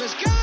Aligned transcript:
Got 0.00 0.26
him 0.26 0.33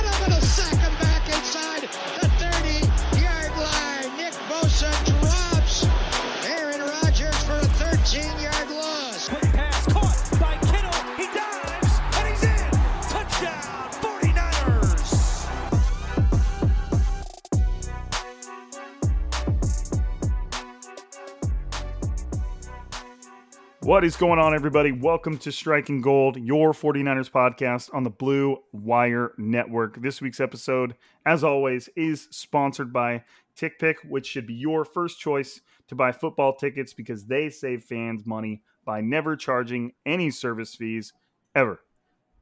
What 23.83 24.03
is 24.03 24.15
going 24.15 24.37
on, 24.37 24.53
everybody? 24.53 24.91
Welcome 24.91 25.39
to 25.39 25.51
Striking 25.51 26.01
Gold, 26.01 26.37
your 26.37 26.71
49ers 26.71 27.31
podcast 27.31 27.89
on 27.95 28.03
the 28.03 28.11
Blue 28.11 28.61
Wire 28.71 29.33
Network. 29.39 29.99
This 29.99 30.21
week's 30.21 30.39
episode, 30.39 30.93
as 31.25 31.43
always, 31.43 31.89
is 31.95 32.27
sponsored 32.29 32.93
by 32.93 33.23
TickPick, 33.57 33.95
which 34.07 34.27
should 34.27 34.45
be 34.45 34.53
your 34.53 34.85
first 34.85 35.19
choice 35.19 35.61
to 35.87 35.95
buy 35.95 36.11
football 36.11 36.53
tickets 36.53 36.93
because 36.93 37.25
they 37.25 37.49
save 37.49 37.83
fans 37.83 38.23
money 38.23 38.61
by 38.85 39.01
never 39.01 39.35
charging 39.35 39.93
any 40.05 40.29
service 40.29 40.75
fees 40.75 41.13
ever. 41.55 41.81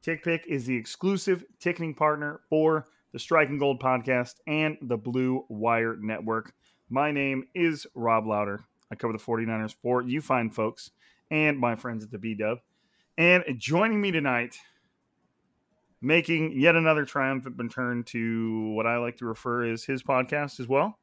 TickPick 0.04 0.44
is 0.46 0.66
the 0.66 0.76
exclusive 0.76 1.46
ticketing 1.58 1.94
partner 1.94 2.42
for 2.50 2.84
the 3.12 3.18
Striking 3.18 3.58
Gold 3.58 3.80
podcast 3.80 4.34
and 4.46 4.76
the 4.82 4.98
Blue 4.98 5.46
Wire 5.48 5.96
Network. 5.98 6.52
My 6.90 7.10
name 7.10 7.48
is 7.54 7.86
Rob 7.94 8.26
Louder. 8.26 8.60
I 8.92 8.94
cover 8.94 9.14
the 9.14 9.18
49ers 9.18 9.74
for 9.80 10.02
you 10.02 10.20
fine 10.20 10.50
folks 10.50 10.90
and 11.30 11.58
my 11.58 11.76
friends 11.76 12.04
at 12.04 12.10
the 12.10 12.18
B 12.18 12.34
Dub. 12.34 12.58
And 13.18 13.44
joining 13.58 14.00
me 14.00 14.10
tonight, 14.10 14.56
making 16.00 16.58
yet 16.58 16.76
another 16.76 17.04
triumphant 17.04 17.56
return 17.58 18.04
to 18.04 18.72
what 18.74 18.86
I 18.86 18.98
like 18.98 19.18
to 19.18 19.26
refer 19.26 19.70
as 19.70 19.84
his 19.84 20.02
podcast 20.02 20.60
as 20.60 20.68
well, 20.68 20.98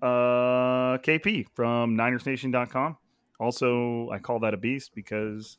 uh, 0.00 0.98
KP 0.98 1.46
from 1.54 1.96
NinersNation.com. 1.96 2.96
Also, 3.38 4.08
I 4.10 4.18
call 4.18 4.40
that 4.40 4.54
a 4.54 4.56
beast 4.56 4.92
because 4.94 5.58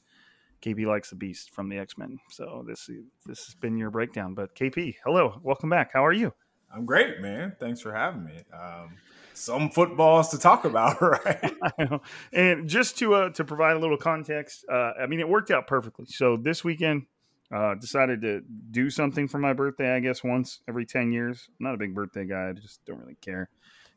KP 0.62 0.86
likes 0.86 1.10
the 1.10 1.16
beast 1.16 1.54
from 1.54 1.70
the 1.70 1.78
X 1.78 1.98
Men. 1.98 2.18
So 2.30 2.64
this 2.66 2.90
this 3.26 3.46
has 3.46 3.56
been 3.56 3.78
your 3.78 3.92
breakdown. 3.92 4.34
But 4.34 4.56
KP, 4.56 4.96
hello, 5.04 5.40
welcome 5.44 5.70
back. 5.70 5.92
How 5.94 6.06
are 6.06 6.14
you? 6.14 6.34
I'm 6.74 6.86
great, 6.86 7.20
man. 7.20 7.56
Thanks 7.60 7.82
for 7.82 7.94
having 7.94 8.24
me. 8.24 8.40
Um, 8.52 8.96
some 9.34 9.70
footballs 9.70 10.30
to 10.30 10.38
talk 10.38 10.66
about, 10.66 11.02
right? 11.02 11.54
and 12.34 12.68
just 12.68 12.98
to 13.00 13.16
uh, 13.16 13.30
to 13.32 13.44
provide 13.44 13.76
a 13.76 13.80
little 13.80 13.98
context, 13.98 14.66
uh, 14.72 14.94
I 15.02 15.08
mean, 15.08 15.20
it 15.20 15.28
worked 15.28 15.52
out 15.52 15.68
perfectly. 15.68 16.06
So 16.08 16.38
this 16.38 16.64
weekend, 16.64 17.06
uh, 17.54 17.76
decided 17.76 18.22
to 18.22 18.42
do 18.72 18.90
something 18.90 19.28
for 19.28 19.38
my 19.38 19.54
birthday. 19.54 19.96
I 19.96 20.00
guess 20.00 20.24
once 20.24 20.60
every 20.68 20.86
ten 20.86 21.12
years. 21.12 21.48
I'm 21.60 21.66
not 21.66 21.76
a 21.76 21.78
big 21.78 21.94
birthday 21.94 22.26
guy. 22.26 22.50
I 22.50 22.54
just 22.54 22.84
don't 22.86 23.00
really 23.00 23.18
care. 23.22 23.50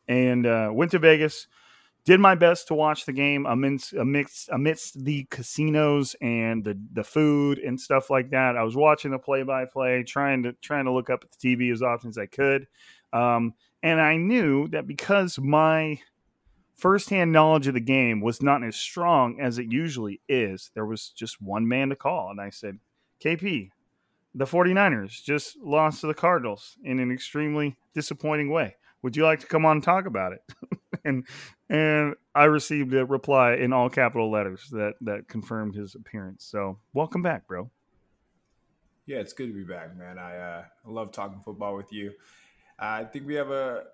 And 0.09 0.47
uh, 0.47 0.71
went 0.73 0.91
to 0.93 0.99
Vegas. 0.99 1.49
Did 2.05 2.21
my 2.21 2.37
best 2.37 2.69
to 2.69 2.75
watch 2.75 3.05
the 3.05 3.13
game 3.13 3.47
amidst, 3.47 3.93
amidst 3.93 4.49
amidst 4.51 5.05
the 5.05 5.27
casinos 5.29 6.15
and 6.21 6.63
the 6.63 6.79
the 6.93 7.03
food 7.03 7.59
and 7.59 7.81
stuff 7.81 8.11
like 8.11 8.31
that. 8.31 8.57
I 8.57 8.63
was 8.63 8.77
watching 8.77 9.11
the 9.11 9.19
play 9.19 9.43
by 9.43 9.65
play, 9.65 10.05
trying 10.05 10.45
to 10.45 10.53
trying 10.63 10.85
to 10.85 10.93
look 10.93 11.11
up 11.11 11.25
at 11.25 11.33
the 11.33 11.57
TV 11.57 11.73
as 11.73 11.83
often 11.83 12.11
as 12.11 12.17
I 12.17 12.27
could. 12.27 12.69
Um, 13.13 13.55
and 13.87 14.01
I 14.01 14.17
knew 14.17 14.67
that 14.71 14.89
because 14.89 15.39
my 15.39 16.01
firsthand 16.75 17.31
knowledge 17.31 17.69
of 17.69 17.75
the 17.75 17.81
game 17.81 18.21
was 18.21 18.43
not 18.43 18.65
as 18.65 18.75
strong 18.75 19.41
as 19.41 19.61
it 19.61 19.71
usually 19.71 20.21
is, 20.29 20.73
there 20.75 20.85
was 20.85 21.11
just 21.11 21.41
one 21.41 21.69
man 21.69 21.91
to 21.91 21.95
call. 21.95 22.33
And 22.33 22.41
I 22.41 22.51
said, 22.51 22.81
KP, 23.25 23.71
the 24.35 24.45
49ers 24.45 25.23
just 25.23 25.57
lost 25.63 26.01
to 26.01 26.09
the 26.09 26.15
Cardinals 26.15 26.77
in 26.83 26.99
an 26.99 27.13
extremely 27.13 27.77
disappointing 27.95 28.51
way. 28.51 28.75
Would 29.03 29.17
you 29.17 29.23
like 29.23 29.39
to 29.39 29.47
come 29.47 29.65
on 29.65 29.77
and 29.77 29.85
talk 29.85 30.07
about 30.07 30.33
it? 30.33 30.41
and 31.05 31.25
and 31.71 32.17
I 32.35 32.47
received 32.47 32.93
a 32.93 33.07
reply 33.07 33.55
in 33.55 33.73
all 33.73 33.89
capital 33.89 34.33
letters 34.33 34.67
that 34.73 34.95
that 35.03 35.29
confirmed 35.29 35.77
his 35.77 35.95
appearance. 35.95 36.45
So 36.45 36.81
welcome 36.93 37.23
back, 37.23 37.47
bro. 37.47 37.71
Yeah, 39.07 39.19
it's 39.19 39.33
good 39.33 39.47
to 39.47 39.55
be 39.55 39.63
back, 39.63 39.97
man. 39.97 40.19
I 40.19 40.37
uh, 40.37 40.65
I 40.85 40.91
love 40.91 41.13
talking 41.13 41.39
football 41.39 41.77
with 41.77 41.93
you. 41.93 42.11
I 42.79 43.05
think 43.05 43.27
we 43.27 43.35
have 43.35 43.51
a 43.51 43.85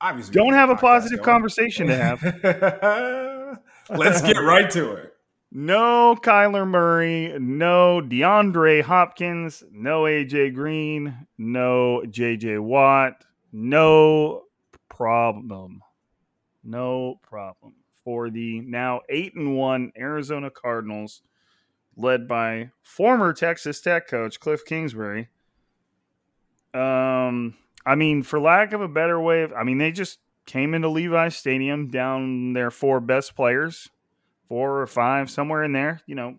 obviously 0.00 0.32
don't 0.32 0.54
have 0.54 0.70
a 0.70 0.76
positive 0.76 1.22
conversation 1.22 1.86
to 1.88 1.96
have. 1.96 3.58
Let's 3.90 4.22
get 4.22 4.36
right 4.38 4.70
to 4.70 4.92
it. 4.94 5.14
No 5.52 6.16
Kyler 6.22 6.66
Murray, 6.66 7.36
no 7.40 8.00
DeAndre 8.00 8.82
Hopkins, 8.82 9.64
no 9.72 10.02
AJ 10.02 10.54
Green, 10.54 11.26
no 11.38 12.02
JJ 12.06 12.60
Watt, 12.60 13.24
no 13.52 14.44
problem. 14.88 15.82
No 16.62 17.18
problem 17.22 17.74
for 18.04 18.30
the 18.30 18.60
now 18.60 19.00
8 19.08 19.34
and 19.34 19.56
1 19.56 19.92
Arizona 19.98 20.50
Cardinals 20.50 21.22
led 21.96 22.28
by 22.28 22.70
former 22.82 23.32
Texas 23.32 23.80
Tech 23.80 24.06
coach 24.06 24.38
Cliff 24.38 24.64
Kingsbury 24.64 25.28
um, 26.74 27.54
I 27.84 27.94
mean, 27.94 28.22
for 28.22 28.38
lack 28.38 28.72
of 28.72 28.80
a 28.80 28.88
better 28.88 29.20
way 29.20 29.42
of, 29.42 29.52
I 29.52 29.64
mean, 29.64 29.78
they 29.78 29.92
just 29.92 30.18
came 30.46 30.74
into 30.74 30.88
Levi 30.88 31.28
Stadium 31.28 31.88
down 31.88 32.52
their 32.52 32.70
four 32.70 33.00
best 33.00 33.34
players, 33.34 33.88
four 34.48 34.80
or 34.80 34.86
five, 34.86 35.30
somewhere 35.30 35.64
in 35.64 35.72
there. 35.72 36.00
You 36.06 36.14
know, 36.14 36.38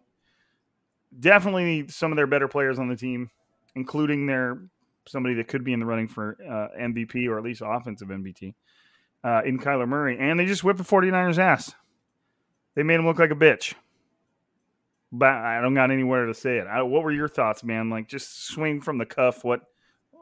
definitely 1.17 1.87
some 1.87 2.11
of 2.11 2.15
their 2.15 2.27
better 2.27 2.47
players 2.47 2.79
on 2.79 2.89
the 2.89 2.95
team, 2.95 3.29
including 3.75 4.27
their 4.27 4.61
somebody 5.07 5.35
that 5.35 5.47
could 5.47 5.63
be 5.63 5.73
in 5.73 5.79
the 5.79 5.85
running 5.85 6.07
for 6.07 6.37
uh, 6.47 6.79
MVP 6.79 7.27
or 7.27 7.37
at 7.37 7.43
least 7.43 7.61
offensive 7.65 8.09
MVP 8.09 8.53
uh, 9.23 9.41
in 9.45 9.59
Kyler 9.59 9.87
Murray. 9.87 10.17
And 10.19 10.39
they 10.39 10.45
just 10.45 10.63
whipped 10.63 10.77
the 10.77 10.85
49ers' 10.85 11.37
ass. 11.37 11.73
They 12.75 12.83
made 12.83 12.95
him 12.95 13.05
look 13.05 13.19
like 13.19 13.31
a 13.31 13.35
bitch. 13.35 13.73
But 15.11 15.29
I 15.29 15.59
don't 15.61 15.73
got 15.73 15.91
anywhere 15.91 16.27
to 16.27 16.33
say 16.33 16.57
it. 16.57 16.67
I, 16.67 16.83
what 16.83 17.03
were 17.03 17.11
your 17.11 17.27
thoughts, 17.27 17.63
man? 17.63 17.89
Like, 17.89 18.07
just 18.07 18.45
swing 18.47 18.79
from 18.79 18.97
the 18.97 19.05
cuff. 19.05 19.43
What 19.43 19.61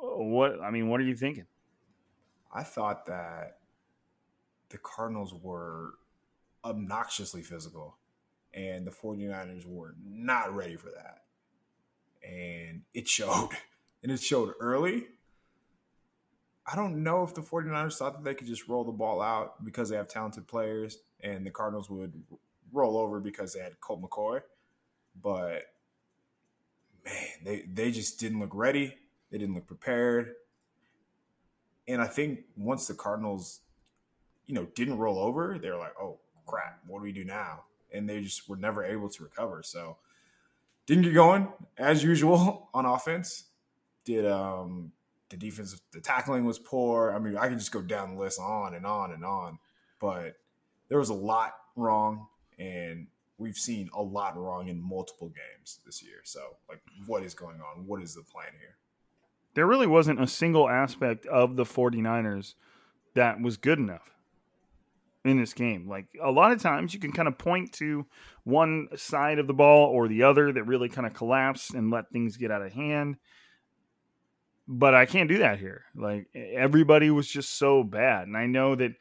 what 0.01 0.61
I 0.61 0.71
mean, 0.71 0.89
what 0.89 0.99
are 0.99 1.05
you 1.05 1.15
thinking? 1.15 1.45
I 2.53 2.63
thought 2.63 3.05
that 3.07 3.57
the 4.69 4.77
Cardinals 4.77 5.33
were 5.33 5.95
obnoxiously 6.63 7.41
physical 7.41 7.97
and 8.53 8.85
the 8.85 8.91
49ers 8.91 9.65
were 9.65 9.95
not 10.03 10.55
ready 10.55 10.75
for 10.75 10.89
that. 10.89 11.23
And 12.27 12.81
it 12.93 13.07
showed. 13.07 13.49
And 14.01 14.13
it 14.13 14.21
showed 14.21 14.53
early. 14.61 15.07
I 16.65 16.77
don't 16.77 17.03
know 17.03 17.23
if 17.23 17.33
the 17.33 17.41
49ers 17.41 17.97
thought 17.97 18.13
that 18.13 18.23
they 18.23 18.33
could 18.33 18.47
just 18.47 18.69
roll 18.69 18.85
the 18.85 18.93
ball 18.93 19.21
out 19.21 19.65
because 19.65 19.89
they 19.89 19.97
have 19.97 20.07
talented 20.07 20.47
players 20.47 20.99
and 21.19 21.45
the 21.45 21.49
Cardinals 21.51 21.89
would 21.89 22.13
roll 22.71 22.95
over 22.95 23.19
because 23.19 23.51
they 23.51 23.59
had 23.59 23.77
Colt 23.81 24.01
McCoy. 24.01 24.41
But 25.21 25.63
man, 27.03 27.27
they, 27.43 27.65
they 27.69 27.91
just 27.91 28.21
didn't 28.21 28.39
look 28.39 28.55
ready. 28.55 28.95
They 29.31 29.37
didn't 29.37 29.55
look 29.55 29.67
prepared. 29.67 30.33
And 31.87 32.01
I 32.01 32.07
think 32.07 32.41
once 32.55 32.87
the 32.87 32.93
Cardinals, 32.93 33.61
you 34.45 34.55
know, 34.55 34.67
didn't 34.75 34.97
roll 34.97 35.19
over, 35.19 35.57
they 35.59 35.69
were 35.69 35.77
like, 35.77 35.93
oh 35.99 36.19
crap, 36.45 36.79
what 36.87 36.99
do 36.99 37.03
we 37.03 37.11
do 37.11 37.23
now? 37.23 37.63
And 37.91 38.07
they 38.07 38.21
just 38.21 38.47
were 38.47 38.57
never 38.57 38.83
able 38.83 39.09
to 39.09 39.23
recover. 39.23 39.63
So 39.63 39.97
didn't 40.85 41.03
get 41.03 41.13
going 41.13 41.47
as 41.77 42.03
usual 42.03 42.69
on 42.73 42.85
offense. 42.85 43.45
Did 44.05 44.25
um 44.25 44.91
the 45.29 45.37
defense 45.37 45.79
the 45.91 46.01
tackling 46.01 46.45
was 46.45 46.57
poor. 46.57 47.13
I 47.15 47.19
mean, 47.19 47.37
I 47.37 47.47
can 47.47 47.59
just 47.59 47.71
go 47.71 47.81
down 47.81 48.15
the 48.15 48.21
list 48.21 48.39
on 48.39 48.73
and 48.73 48.85
on 48.85 49.11
and 49.11 49.23
on. 49.23 49.59
But 49.99 50.37
there 50.87 50.97
was 50.97 51.09
a 51.09 51.13
lot 51.13 51.53
wrong 51.75 52.27
and 52.57 53.07
we've 53.37 53.55
seen 53.55 53.89
a 53.93 54.01
lot 54.01 54.37
wrong 54.37 54.67
in 54.67 54.81
multiple 54.81 55.29
games 55.29 55.79
this 55.85 56.03
year. 56.03 56.19
So, 56.23 56.57
like, 56.67 56.81
what 57.07 57.23
is 57.23 57.33
going 57.33 57.61
on? 57.61 57.87
What 57.87 58.01
is 58.03 58.13
the 58.13 58.21
plan 58.21 58.51
here? 58.59 58.75
There 59.59 59.67
really 59.67 59.87
wasn't 59.87 60.21
a 60.21 60.25
single 60.25 60.69
aspect 60.69 61.25
of 61.25 61.57
the 61.57 61.65
49ers 61.65 62.55
that 63.15 63.41
was 63.41 63.57
good 63.57 63.77
enough 63.77 64.15
in 65.25 65.37
this 65.37 65.51
game. 65.51 65.85
Like, 65.89 66.05
a 66.23 66.31
lot 66.31 66.53
of 66.53 66.61
times 66.61 66.93
you 66.93 66.99
can 67.01 67.11
kind 67.11 67.27
of 67.27 67.37
point 67.37 67.73
to 67.73 68.05
one 68.45 68.87
side 68.95 69.37
of 69.37 69.47
the 69.47 69.53
ball 69.53 69.89
or 69.89 70.07
the 70.07 70.23
other 70.23 70.53
that 70.53 70.63
really 70.63 70.87
kind 70.87 71.05
of 71.05 71.13
collapsed 71.13 71.73
and 71.73 71.91
let 71.91 72.09
things 72.09 72.37
get 72.37 72.51
out 72.51 72.61
of 72.61 72.71
hand. 72.71 73.17
But 74.65 74.95
I 74.95 75.05
can't 75.05 75.27
do 75.27 75.39
that 75.39 75.59
here. 75.59 75.83
Like, 75.93 76.27
everybody 76.33 77.11
was 77.11 77.27
just 77.27 77.57
so 77.57 77.83
bad. 77.83 78.27
And 78.27 78.37
I 78.37 78.45
know 78.45 78.75
that 78.75 78.93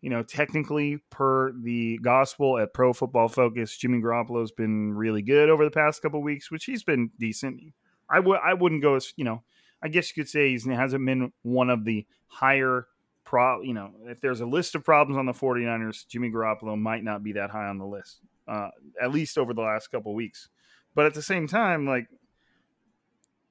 you 0.00 0.08
know, 0.08 0.22
technically 0.22 0.98
per 1.10 1.52
the 1.52 1.98
gospel 1.98 2.58
at 2.58 2.72
Pro 2.72 2.94
Football 2.94 3.28
Focus, 3.28 3.76
Jimmy 3.76 4.00
Garoppolo's 4.00 4.52
been 4.52 4.94
really 4.94 5.20
good 5.20 5.50
over 5.50 5.62
the 5.62 5.70
past 5.70 6.00
couple 6.00 6.22
weeks, 6.22 6.50
which 6.50 6.64
he's 6.64 6.84
been 6.84 7.10
decent. 7.20 7.60
I 8.08 8.20
would 8.20 8.38
I 8.42 8.54
wouldn't 8.54 8.80
go 8.80 8.94
as 8.94 9.12
you 9.16 9.24
know, 9.24 9.42
I 9.82 9.88
guess 9.88 10.10
you 10.10 10.22
could 10.22 10.30
say 10.30 10.56
he 10.56 10.70
hasn't 10.70 11.04
been 11.04 11.32
one 11.42 11.70
of 11.70 11.84
the 11.84 12.06
higher 12.26 12.86
pro. 13.24 13.60
You 13.62 13.74
know, 13.74 13.90
if 14.04 14.20
there's 14.20 14.40
a 14.40 14.46
list 14.46 14.74
of 14.74 14.84
problems 14.84 15.18
on 15.18 15.26
the 15.26 15.32
49ers, 15.32 16.06
Jimmy 16.06 16.30
Garoppolo 16.30 16.78
might 16.78 17.04
not 17.04 17.22
be 17.22 17.32
that 17.32 17.50
high 17.50 17.66
on 17.66 17.78
the 17.78 17.86
list, 17.86 18.20
uh, 18.48 18.70
at 19.00 19.12
least 19.12 19.38
over 19.38 19.52
the 19.52 19.62
last 19.62 19.88
couple 19.88 20.14
weeks. 20.14 20.48
But 20.94 21.06
at 21.06 21.14
the 21.14 21.22
same 21.22 21.46
time, 21.46 21.86
like 21.86 22.08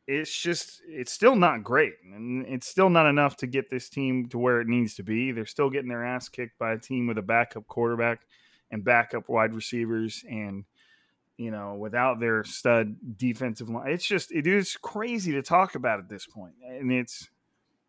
it's 0.08 0.36
just 0.36 0.82
it's 0.88 1.12
still 1.12 1.36
not 1.36 1.64
great 1.64 1.94
and 2.04 2.46
it's 2.48 2.68
still 2.68 2.90
not 2.90 3.08
enough 3.08 3.36
to 3.38 3.48
get 3.48 3.70
this 3.70 3.90
team 3.90 4.28
to 4.30 4.38
where 4.38 4.62
it 4.62 4.68
needs 4.68 4.94
to 4.96 5.04
be 5.04 5.32
they're 5.32 5.48
still 5.48 5.70
getting 5.70 5.90
their 5.90 6.06
ass 6.06 6.30
kicked 6.30 6.58
by 6.60 6.74
a 6.74 6.78
team 6.78 7.08
with 7.08 7.18
a 7.18 7.24
backup 7.24 7.66
quarterback 7.68 8.22
and 8.72 8.84
backup 8.84 9.28
wide 9.30 9.54
receivers 9.54 10.24
and 10.30 10.64
you 11.38 11.52
know 11.52 11.76
without 11.76 12.20
their 12.20 12.44
stud 12.44 12.96
defensive 13.18 13.70
line 13.70 13.90
it's 13.90 14.06
just 14.06 14.32
it 14.32 14.48
is 14.48 14.78
crazy 14.82 15.32
to 15.32 15.42
talk 15.42 15.76
about 15.76 16.00
at 16.00 16.10
this 16.10 16.26
point 16.26 16.54
and 16.68 16.92
it's 16.92 17.30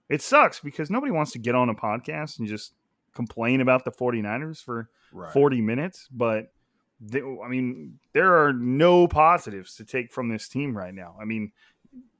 it 0.09 0.23
sucks 0.23 0.61
because 0.61 0.91
nobody 0.91 1.13
wants 1.13 1.33
to 1.33 1.39
get 1.39 1.55
on 1.55 1.69
a 1.69 1.75
podcast 1.75 2.39
and 2.39 2.49
just 2.49 2.73
complain 3.15 3.61
about 3.61 3.85
the 3.85 3.91
49ers 3.91 4.63
for 4.63 4.91
right. 5.13 5.33
40 5.33 5.61
minutes 5.61 6.09
but 6.11 6.53
they, 7.01 7.21
I 7.21 7.49
mean, 7.49 7.99
there 8.13 8.45
are 8.45 8.53
no 8.53 9.07
positives 9.07 9.77
to 9.77 9.85
take 9.85 10.13
from 10.13 10.29
this 10.29 10.49
team 10.49 10.77
right 10.77 10.95
now. 10.95 11.17
I 11.21 11.25
mean, 11.25 11.53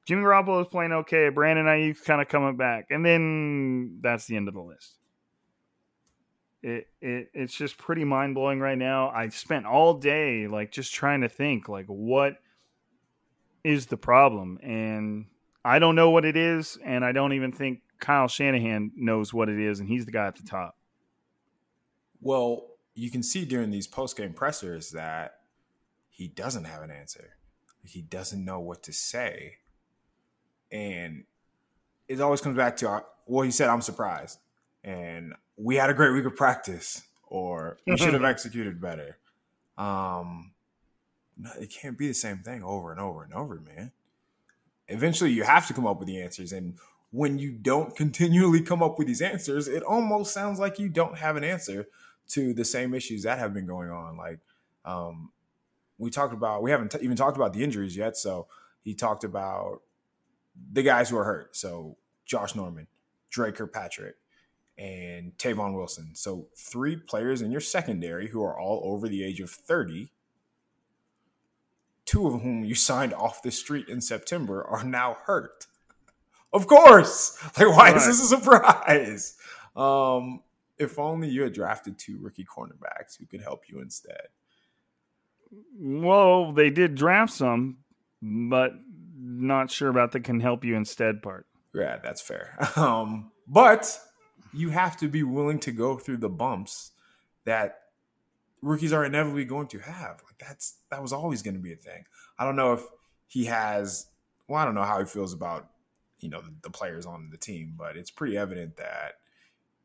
Jimmy 0.05 0.23
Garoppolo 0.23 0.61
is 0.63 0.69
playing 0.69 0.93
okay. 0.93 1.29
Brandon 1.31 1.67
Aiyuk 1.67 2.05
kind 2.05 2.21
of 2.21 2.29
coming 2.29 2.57
back, 2.57 2.87
and 2.91 3.05
then 3.05 3.99
that's 4.03 4.27
the 4.27 4.37
end 4.37 4.49
of 4.49 4.55
the 4.55 4.61
list. 4.61 4.99
It, 6.63 6.89
it 7.01 7.31
it's 7.35 7.55
just 7.55 7.79
pretty 7.79 8.05
mind 8.05 8.35
blowing 8.35 8.61
right 8.61 8.79
now. 8.79 9.11
I 9.11 9.29
spent 9.29 9.67
all 9.67 9.95
day 9.95 10.47
like 10.47 10.73
just 10.73 10.93
trying 10.93 11.21
to 11.21 11.29
think 11.29 11.69
like 11.69 11.87
what 11.87 12.37
is 13.63 13.87
the 13.87 13.97
problem, 13.97 14.59
and 14.63 15.27
I 15.65 15.79
don't 15.79 15.95
know 15.95 16.11
what 16.11 16.25
it 16.25 16.37
is, 16.37 16.79
and 16.85 17.05
I 17.05 17.13
don't 17.13 17.33
even 17.33 17.53
think 17.53 17.81
Kyle 18.01 18.29
Shanahan 18.29 18.93
knows 18.97 19.33
what 19.33 19.49
it 19.49 19.61
is, 19.61 19.81
and 19.81 19.89
he's 19.89 20.07
the 20.07 20.13
guy 20.13 20.27
at 20.27 20.37
the 20.37 20.47
top. 20.47 20.77
Well, 22.21 22.67
you 22.95 23.11
can 23.11 23.23
see 23.23 23.45
during 23.45 23.71
these 23.71 23.87
post 23.87 24.17
game 24.17 24.33
pressers 24.33 24.91
that 24.91 25.41
he 26.09 26.29
doesn't 26.29 26.65
have 26.65 26.83
an 26.83 26.91
answer. 26.91 27.37
He 27.85 28.03
doesn't 28.03 28.45
know 28.45 28.59
what 28.59 28.83
to 28.85 28.93
say 28.93 29.59
and 30.71 31.25
it 32.09 32.21
always 32.21 32.41
comes 32.41 32.57
back 32.57 32.77
to 32.79 32.91
uh, 32.91 33.01
well, 33.27 33.43
he 33.43 33.51
said, 33.51 33.69
I'm 33.69 33.81
surprised. 33.81 34.39
And 34.85 35.35
we 35.57 35.77
had 35.77 35.91
a 35.91 35.95
great 35.95 36.13
week 36.13 36.25
of 36.25 36.37
practice, 36.37 37.03
or 37.27 37.79
we 37.87 37.97
should 37.97 38.15
have 38.15 38.25
executed 38.25 38.81
better. 38.81 39.19
Um, 39.79 40.53
no, 41.37 41.51
it 41.61 41.71
can't 41.71 41.99
be 41.99 42.09
the 42.09 42.15
same 42.15 42.39
thing 42.39 42.63
over 42.63 42.91
and 42.91 43.01
over 43.01 43.23
and 43.23 43.33
over, 43.35 43.61
man. 43.61 43.93
Eventually, 44.89 45.33
you 45.33 45.43
have 45.45 45.67
to 45.67 45.75
come 45.75 45.87
up 45.87 45.99
with 45.99 46.09
the 46.09 46.23
answers. 46.23 46.53
And 46.53 46.79
when 47.11 47.39
you 47.39 47.53
don't 47.53 47.97
continually 47.97 48.61
come 48.61 48.83
up 48.83 48.99
with 48.99 49.07
these 49.07 49.23
answers, 49.23 49.69
it 49.69 49.83
almost 49.83 50.33
sounds 50.33 50.59
like 50.59 50.79
you 50.79 50.89
don't 50.89 51.19
have 51.19 51.37
an 51.37 51.45
answer 51.45 51.87
to 52.29 52.53
the 52.55 52.65
same 52.65 52.95
issues 52.95 53.23
that 53.25 53.39
have 53.39 53.53
been 53.53 53.67
going 53.67 53.91
on. 53.91 54.17
Like, 54.17 54.39
um, 54.85 55.31
we 55.99 56.11
talked 56.11 56.35
about, 56.35 56.63
we 56.63 56.71
haven't 56.71 56.93
t- 56.93 56.99
even 57.03 57.17
talked 57.17 57.37
about 57.37 57.53
the 57.53 57.65
injuries 57.65 57.97
yet. 57.97 58.17
So 58.17 58.47
he 58.83 58.95
talked 58.95 59.25
about 59.25 59.83
the 60.73 60.83
guys 60.83 61.11
who 61.11 61.17
are 61.19 61.25
hurt. 61.25 61.57
So 61.57 61.97
Josh 62.25 62.55
Norman, 62.55 62.87
Dre 63.31 63.53
Kirkpatrick, 63.53 64.17
and 64.79 65.37
Tavon 65.39 65.75
Wilson. 65.75 66.11
So 66.15 66.49
three 66.57 66.97
players 66.97 67.43
in 67.43 67.51
your 67.51 67.61
secondary 67.61 68.29
who 68.29 68.43
are 68.43 68.59
all 68.59 68.83
over 68.85 69.09
the 69.09 69.25
age 69.25 69.41
of 69.41 69.51
30. 69.51 70.11
Two 72.05 72.27
of 72.27 72.43
whom 72.43 72.65
you 72.65 72.75
signed 72.91 73.15
off 73.15 73.43
the 73.43 73.51
street 73.51 73.89
in 73.89 74.01
September 74.01 74.65
are 74.65 74.85
now 74.85 75.17
hurt. 75.25 75.67
Of 76.53 76.67
course. 76.67 77.39
Like, 77.59 77.69
why 77.69 77.91
right. 77.91 77.97
is 77.97 78.07
this 78.07 78.23
a 78.23 78.37
surprise? 78.37 79.37
Um, 79.75 80.41
if 80.79 80.99
only 80.99 81.29
you 81.29 81.43
had 81.43 81.53
drafted 81.53 81.99
two 81.99 82.19
rookie 82.21 82.45
cornerbacks 82.45 83.19
who 83.19 83.27
could 83.27 83.41
help 83.41 83.65
you 83.69 83.81
instead. 83.81 84.29
Well, 85.79 86.53
they 86.53 86.71
did 86.71 86.95
draft 86.95 87.33
some, 87.33 87.79
but 88.23 88.73
not 89.19 89.71
sure 89.71 89.89
about 89.89 90.13
the 90.13 90.21
can 90.21 90.41
help 90.41 90.65
you 90.65 90.77
instead 90.77 91.23
part. 91.23 91.47
Yeah, 91.75 91.99
that's 92.03 92.21
fair. 92.21 92.57
Um, 92.77 93.31
but 93.47 93.99
you 94.57 94.71
have 94.71 94.97
to 94.97 95.09
be 95.09 95.23
willing 95.23 95.59
to 95.61 95.73
go 95.73 95.99
through 95.99 96.17
the 96.17 96.29
bumps 96.29 96.93
that 97.45 97.81
rookies 98.63 98.93
are 98.93 99.05
inevitably 99.05 99.45
going 99.45 99.67
to 99.69 99.79
have. 99.79 100.23
Like 100.25 100.39
that's 100.39 100.79
that 100.91 101.03
was 101.03 101.13
always 101.13 101.43
going 101.43 101.55
to 101.55 101.61
be 101.61 101.73
a 101.73 101.77
thing. 101.77 102.05
I 102.39 102.45
don't 102.45 102.57
know 102.57 102.73
if 102.73 102.83
he 103.27 103.45
has. 103.47 104.07
Well, 104.49 104.61
I 104.61 104.65
don't 104.65 104.75
know 104.75 104.85
how 104.85 104.99
he 104.99 105.05
feels 105.05 105.33
about 105.33 105.69
you 106.21 106.31
know 106.31 106.41
the, 106.41 106.53
the 106.63 106.71
players 106.71 107.07
on 107.07 107.29
the 107.31 107.37
team, 107.37 107.75
but 107.77 107.97
it's 107.97 108.11
pretty 108.11 108.37
evident 108.37 108.77
that 108.77 109.15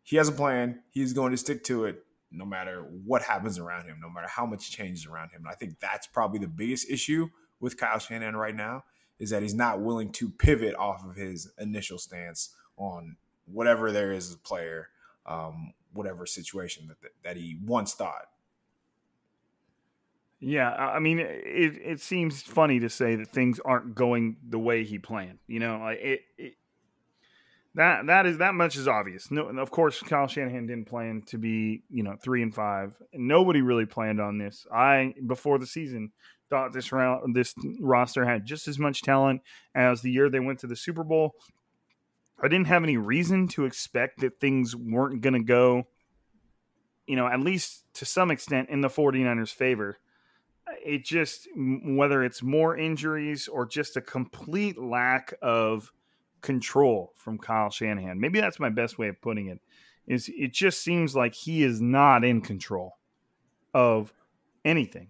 he 0.04 0.16
has 0.16 0.30
a 0.30 0.34
plan. 0.34 0.82
He's 0.92 1.14
going 1.14 1.32
to 1.32 1.38
stick 1.38 1.64
to 1.66 1.86
it 1.86 2.04
no 2.32 2.46
matter 2.46 2.88
what 3.06 3.22
happens 3.22 3.60
around 3.60 3.86
him, 3.86 4.00
no 4.02 4.10
matter 4.10 4.28
how 4.28 4.46
much 4.46 4.72
changes 4.72 5.06
around 5.06 5.32
him. 5.32 5.42
And 5.42 5.50
I 5.50 5.56
think 5.56 5.80
that's 5.82 6.08
probably 6.08 6.40
the 6.40 6.48
biggest 6.48 6.90
issue 6.90 7.28
with 7.60 7.78
Kyle 7.78 8.00
Shanahan 8.00 8.38
right 8.38 8.56
now 8.56 8.86
is 9.20 9.30
that 9.32 9.44
he's 9.44 9.54
not 9.54 9.82
willing 9.82 10.12
to 10.14 10.30
pivot 10.30 10.74
off 10.76 11.04
of 11.06 11.16
his 11.16 11.52
initial 11.60 11.98
stance 11.98 12.56
on 12.78 13.18
whatever 13.46 13.92
there 13.92 14.12
is 14.12 14.30
as 14.30 14.36
a 14.36 14.40
player, 14.40 14.90
um, 15.26 15.74
whatever 15.94 16.26
situation 16.26 16.88
that 16.88 17.12
that 17.24 17.38
he 17.38 17.58
once 17.66 17.94
thought. 17.94 18.28
Yeah, 20.40 20.72
I 20.72 21.00
mean, 21.00 21.20
it 21.20 21.78
it 21.84 22.02
seems 22.02 22.42
funny 22.42 22.80
to 22.80 22.90
say 22.90 23.16
that 23.16 23.28
things 23.28 23.60
aren't 23.64 23.94
going 23.94 24.38
the 24.48 24.58
way 24.58 24.84
he 24.84 24.98
planned. 24.98 25.38
You 25.48 25.60
know, 25.60 25.80
like 25.80 26.00
it, 26.00 26.22
it 26.38 26.56
that 27.76 28.08
that 28.08 28.26
is 28.26 28.40
that 28.40 28.56
much 28.56 28.76
is 28.76 28.88
obvious. 28.88 29.32
No, 29.32 29.44
of 29.44 29.72
course, 29.72 30.02
Kyle 30.02 30.28
Shanahan 30.28 30.66
didn't 30.66 30.88
plan 30.88 31.22
to 31.28 31.38
be 31.38 31.84
you 31.90 32.04
know 32.04 32.18
three 32.22 32.42
and 32.42 32.54
five. 32.54 32.94
Nobody 33.14 33.62
really 33.62 33.86
planned 33.86 34.20
on 34.20 34.40
this. 34.40 34.66
I 34.74 35.14
before 35.28 35.60
the 35.60 35.68
season 35.68 36.12
thought 36.50 36.74
this 36.74 36.92
round 36.92 37.36
this 37.36 37.54
roster 37.80 38.26
had 38.26 38.46
just 38.46 38.68
as 38.68 38.78
much 38.78 39.04
talent 39.04 39.42
as 39.74 40.02
the 40.02 40.12
year 40.12 40.30
they 40.30 40.40
went 40.40 40.60
to 40.60 40.68
the 40.68 40.76
Super 40.76 41.04
Bowl. 41.04 41.36
I 42.42 42.48
didn't 42.48 42.68
have 42.68 42.84
any 42.84 42.98
reason 42.98 43.48
to 43.50 43.66
expect 43.66 44.20
that 44.22 44.40
things 44.40 44.76
weren't 44.76 45.22
going 45.22 45.34
to 45.34 45.44
go, 45.44 45.84
you 47.06 47.16
know, 47.16 47.28
at 47.28 47.40
least 47.40 47.86
to 47.96 48.06
some 48.06 48.32
extent 48.32 48.70
in 48.70 48.82
the 48.82 48.88
49ers' 48.88 49.54
favor. 49.54 49.98
It 50.84 51.06
just, 51.06 51.48
whether 51.56 52.24
it's 52.24 52.42
more 52.42 52.76
injuries 52.76 53.48
or 53.48 53.66
just 53.66 53.98
a 53.98 54.02
complete 54.02 54.80
lack 54.80 55.34
of 55.42 55.92
control 56.42 57.14
from 57.16 57.38
Kyle 57.38 57.70
Shanahan, 57.70 58.20
maybe 58.20 58.40
that's 58.40 58.60
my 58.60 58.70
best 58.70 58.98
way 58.98 59.08
of 59.08 59.22
putting 59.22 59.48
it, 59.48 59.60
is 60.08 60.30
it 60.36 60.54
just 60.54 60.82
seems 60.82 61.16
like 61.16 61.36
he 61.36 61.64
is 61.64 61.82
not 61.82 62.24
in 62.24 62.42
control 62.42 62.98
of 63.74 64.14
anything 64.66 65.10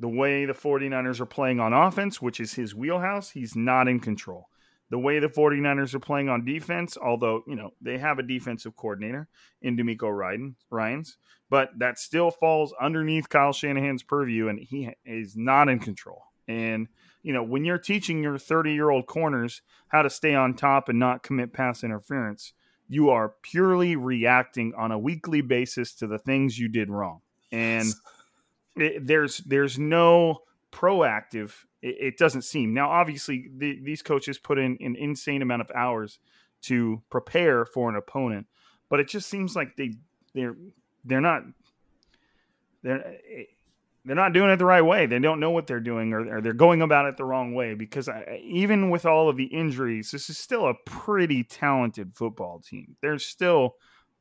the 0.00 0.08
way 0.08 0.46
the 0.46 0.54
49ers 0.54 1.20
are 1.20 1.26
playing 1.26 1.60
on 1.60 1.74
offense, 1.74 2.22
which 2.22 2.40
is 2.40 2.54
his 2.54 2.74
wheelhouse, 2.74 3.30
he's 3.30 3.54
not 3.54 3.86
in 3.86 4.00
control. 4.00 4.48
The 4.90 4.98
way 4.98 5.20
the 5.20 5.28
49ers 5.28 5.94
are 5.94 6.00
playing 6.00 6.28
on 6.28 6.44
defense, 6.44 6.98
although, 7.00 7.44
you 7.46 7.54
know, 7.54 7.70
they 7.80 7.98
have 7.98 8.18
a 8.18 8.24
defensive 8.24 8.76
coordinator 8.76 9.28
in 9.62 9.76
DeMeco 9.76 10.54
Ryans, 10.70 11.16
but 11.48 11.70
that 11.78 11.98
still 11.98 12.30
falls 12.30 12.74
underneath 12.80 13.28
Kyle 13.28 13.52
Shanahan's 13.52 14.02
purview, 14.02 14.48
and 14.48 14.58
he 14.58 14.90
is 15.04 15.36
not 15.36 15.68
in 15.68 15.78
control. 15.78 16.24
And, 16.48 16.88
you 17.22 17.32
know, 17.32 17.44
when 17.44 17.64
you're 17.64 17.78
teaching 17.78 18.22
your 18.22 18.36
30 18.36 18.72
year 18.72 18.90
old 18.90 19.06
corners 19.06 19.62
how 19.88 20.02
to 20.02 20.10
stay 20.10 20.34
on 20.34 20.54
top 20.54 20.88
and 20.88 20.98
not 20.98 21.22
commit 21.22 21.52
pass 21.52 21.84
interference, 21.84 22.52
you 22.88 23.10
are 23.10 23.34
purely 23.42 23.94
reacting 23.94 24.74
on 24.76 24.90
a 24.90 24.98
weekly 24.98 25.40
basis 25.40 25.94
to 25.94 26.08
the 26.08 26.18
things 26.18 26.58
you 26.58 26.68
did 26.68 26.90
wrong. 26.90 27.20
And 27.52 27.86
it, 28.76 29.06
there's 29.06 29.38
there's 29.38 29.78
no 29.78 30.42
proactive 30.72 31.52
it, 31.82 31.96
it 32.00 32.18
doesn't 32.18 32.42
seem. 32.42 32.74
Now 32.74 32.90
obviously 32.90 33.48
the, 33.56 33.80
these 33.82 34.02
coaches 34.02 34.38
put 34.38 34.58
in 34.58 34.76
an 34.80 34.96
insane 34.96 35.42
amount 35.42 35.62
of 35.62 35.70
hours 35.74 36.18
to 36.62 37.02
prepare 37.10 37.64
for 37.64 37.88
an 37.88 37.96
opponent, 37.96 38.46
but 38.88 39.00
it 39.00 39.08
just 39.08 39.28
seems 39.28 39.56
like 39.56 39.76
they 39.76 39.94
they're 40.34 40.56
they're 41.04 41.20
not 41.20 41.42
they're 42.82 43.18
they're 44.04 44.16
not 44.16 44.32
doing 44.32 44.50
it 44.50 44.56
the 44.56 44.64
right 44.64 44.84
way. 44.84 45.06
They 45.06 45.18
don't 45.18 45.40
know 45.40 45.50
what 45.50 45.66
they're 45.66 45.80
doing, 45.80 46.12
or, 46.12 46.36
or 46.36 46.40
they're 46.40 46.52
going 46.52 46.80
about 46.80 47.06
it 47.06 47.16
the 47.16 47.24
wrong 47.24 47.54
way. 47.54 47.74
Because 47.74 48.08
I, 48.08 48.40
even 48.42 48.90
with 48.90 49.04
all 49.04 49.28
of 49.28 49.36
the 49.36 49.44
injuries, 49.44 50.10
this 50.10 50.30
is 50.30 50.38
still 50.38 50.66
a 50.66 50.74
pretty 50.86 51.44
talented 51.44 52.14
football 52.14 52.60
team. 52.60 52.96
They're 53.02 53.18
still 53.18 53.74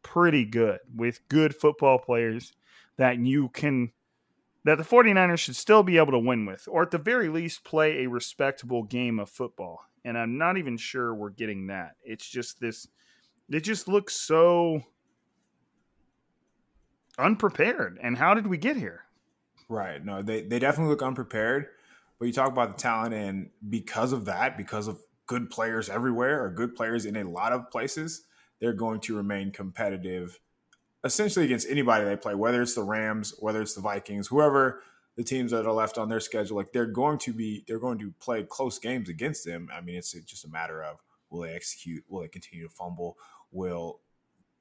pretty 0.04 0.46
good 0.46 0.80
with 0.94 1.28
good 1.30 1.56
football 1.56 1.98
players 1.98 2.54
that 2.98 3.20
you 3.20 3.50
can 3.50 3.92
that 4.70 4.78
the 4.78 4.84
49ers 4.84 5.40
should 5.40 5.56
still 5.56 5.82
be 5.82 5.98
able 5.98 6.12
to 6.12 6.20
win 6.20 6.46
with, 6.46 6.68
or 6.70 6.84
at 6.84 6.92
the 6.92 7.00
very 7.00 7.28
least 7.28 7.64
play 7.64 8.04
a 8.04 8.08
respectable 8.08 8.84
game 8.84 9.20
of 9.20 9.28
football. 9.28 9.80
And 10.06 10.16
I'm 10.16 10.38
not 10.38 10.60
even 10.60 10.78
sure 10.78 11.16
we're 11.16 11.32
getting 11.32 11.68
that. 11.68 11.96
It's 12.04 12.30
just 12.30 12.60
this. 12.60 12.88
It 13.50 13.62
just 13.62 13.88
looks 13.88 14.16
so 14.16 14.84
unprepared. 17.18 17.98
And 18.04 18.16
how 18.16 18.36
did 18.36 18.46
we 18.46 18.58
get 18.58 18.78
here? 18.78 19.06
Right. 19.70 20.06
No, 20.06 20.22
they, 20.22 20.44
they 20.44 20.60
definitely 20.60 20.92
look 20.92 21.02
unprepared. 21.02 21.66
But 22.20 22.28
you 22.28 22.34
talk 22.34 22.50
about 22.50 22.78
the 22.78 22.80
talent, 22.80 23.16
and 23.16 23.50
because 23.70 24.14
of 24.14 24.26
that, 24.26 24.56
because 24.56 24.88
of 24.88 25.00
good 25.26 25.50
players 25.50 25.90
everywhere 25.90 26.44
or 26.44 26.52
good 26.52 26.76
players 26.76 27.08
in 27.08 27.16
a 27.16 27.28
lot 27.28 27.54
of 27.54 27.72
places, 27.72 28.26
they're 28.62 28.74
going 28.74 29.00
to 29.00 29.18
remain 29.18 29.52
competitive 29.52 30.40
essentially 31.04 31.46
against 31.46 31.70
anybody 31.70 32.06
they 32.06 32.18
play, 32.18 32.36
whether 32.36 32.62
it's 32.62 32.76
the 32.76 32.84
Rams, 32.84 33.34
whether 33.40 33.62
it's 33.62 33.74
the 33.74 33.82
Vikings, 33.82 34.28
whoever 34.28 34.82
the 35.16 35.24
teams 35.24 35.52
that 35.52 35.66
are 35.66 35.74
left 35.74 35.98
on 35.98 36.10
their 36.10 36.20
schedule, 36.20 36.58
like 36.58 36.72
they're 36.72 36.86
going 36.86 37.18
to 37.20 37.34
be 37.34 37.64
they're 37.68 37.80
going 37.80 38.00
to 38.00 38.14
play 38.20 38.44
close 38.44 38.80
games 38.80 39.10
against 39.10 39.46
them. 39.46 39.70
I 39.74 39.82
mean, 39.82 39.96
it's 39.96 40.12
just 40.12 40.46
a 40.46 40.50
matter 40.50 40.84
of 40.84 40.98
will 41.30 41.42
they 41.42 41.54
execute, 41.54 42.04
will 42.08 42.22
they 42.22 42.28
continue 42.28 42.68
to 42.68 42.74
fumble, 42.74 43.18
will 43.52 44.00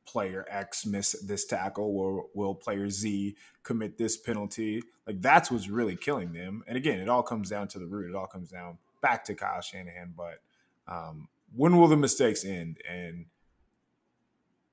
player 0.05 0.47
X 0.49 0.87
miss 0.87 1.13
this 1.27 1.45
tackle, 1.45 1.85
or 1.85 2.27
will 2.35 2.55
player 2.55 2.89
Z 2.89 3.37
commit 3.63 3.99
this 3.99 4.17
penalty? 4.17 4.83
Like 5.07 5.21
that's 5.21 5.51
what's 5.51 5.69
really 5.69 5.97
killing 5.97 6.33
them. 6.33 6.65
And 6.67 6.77
again, 6.77 6.99
it 6.99 7.09
all 7.09 7.23
comes 7.23 7.51
down 7.51 7.69
to 7.69 7.79
the 7.79 7.87
root. 7.87 8.11
It 8.11 8.17
all 8.17 8.27
comes 8.27 8.51
down 8.51 8.79
back 9.03 9.25
to 9.25 9.35
Kyle 9.35 9.61
Shanahan. 9.61 10.15
But 10.17 10.41
um, 10.87 11.29
when 11.55 11.77
will 11.77 11.89
the 11.89 11.97
mistakes 11.97 12.45
end? 12.45 12.79
And 12.89 13.27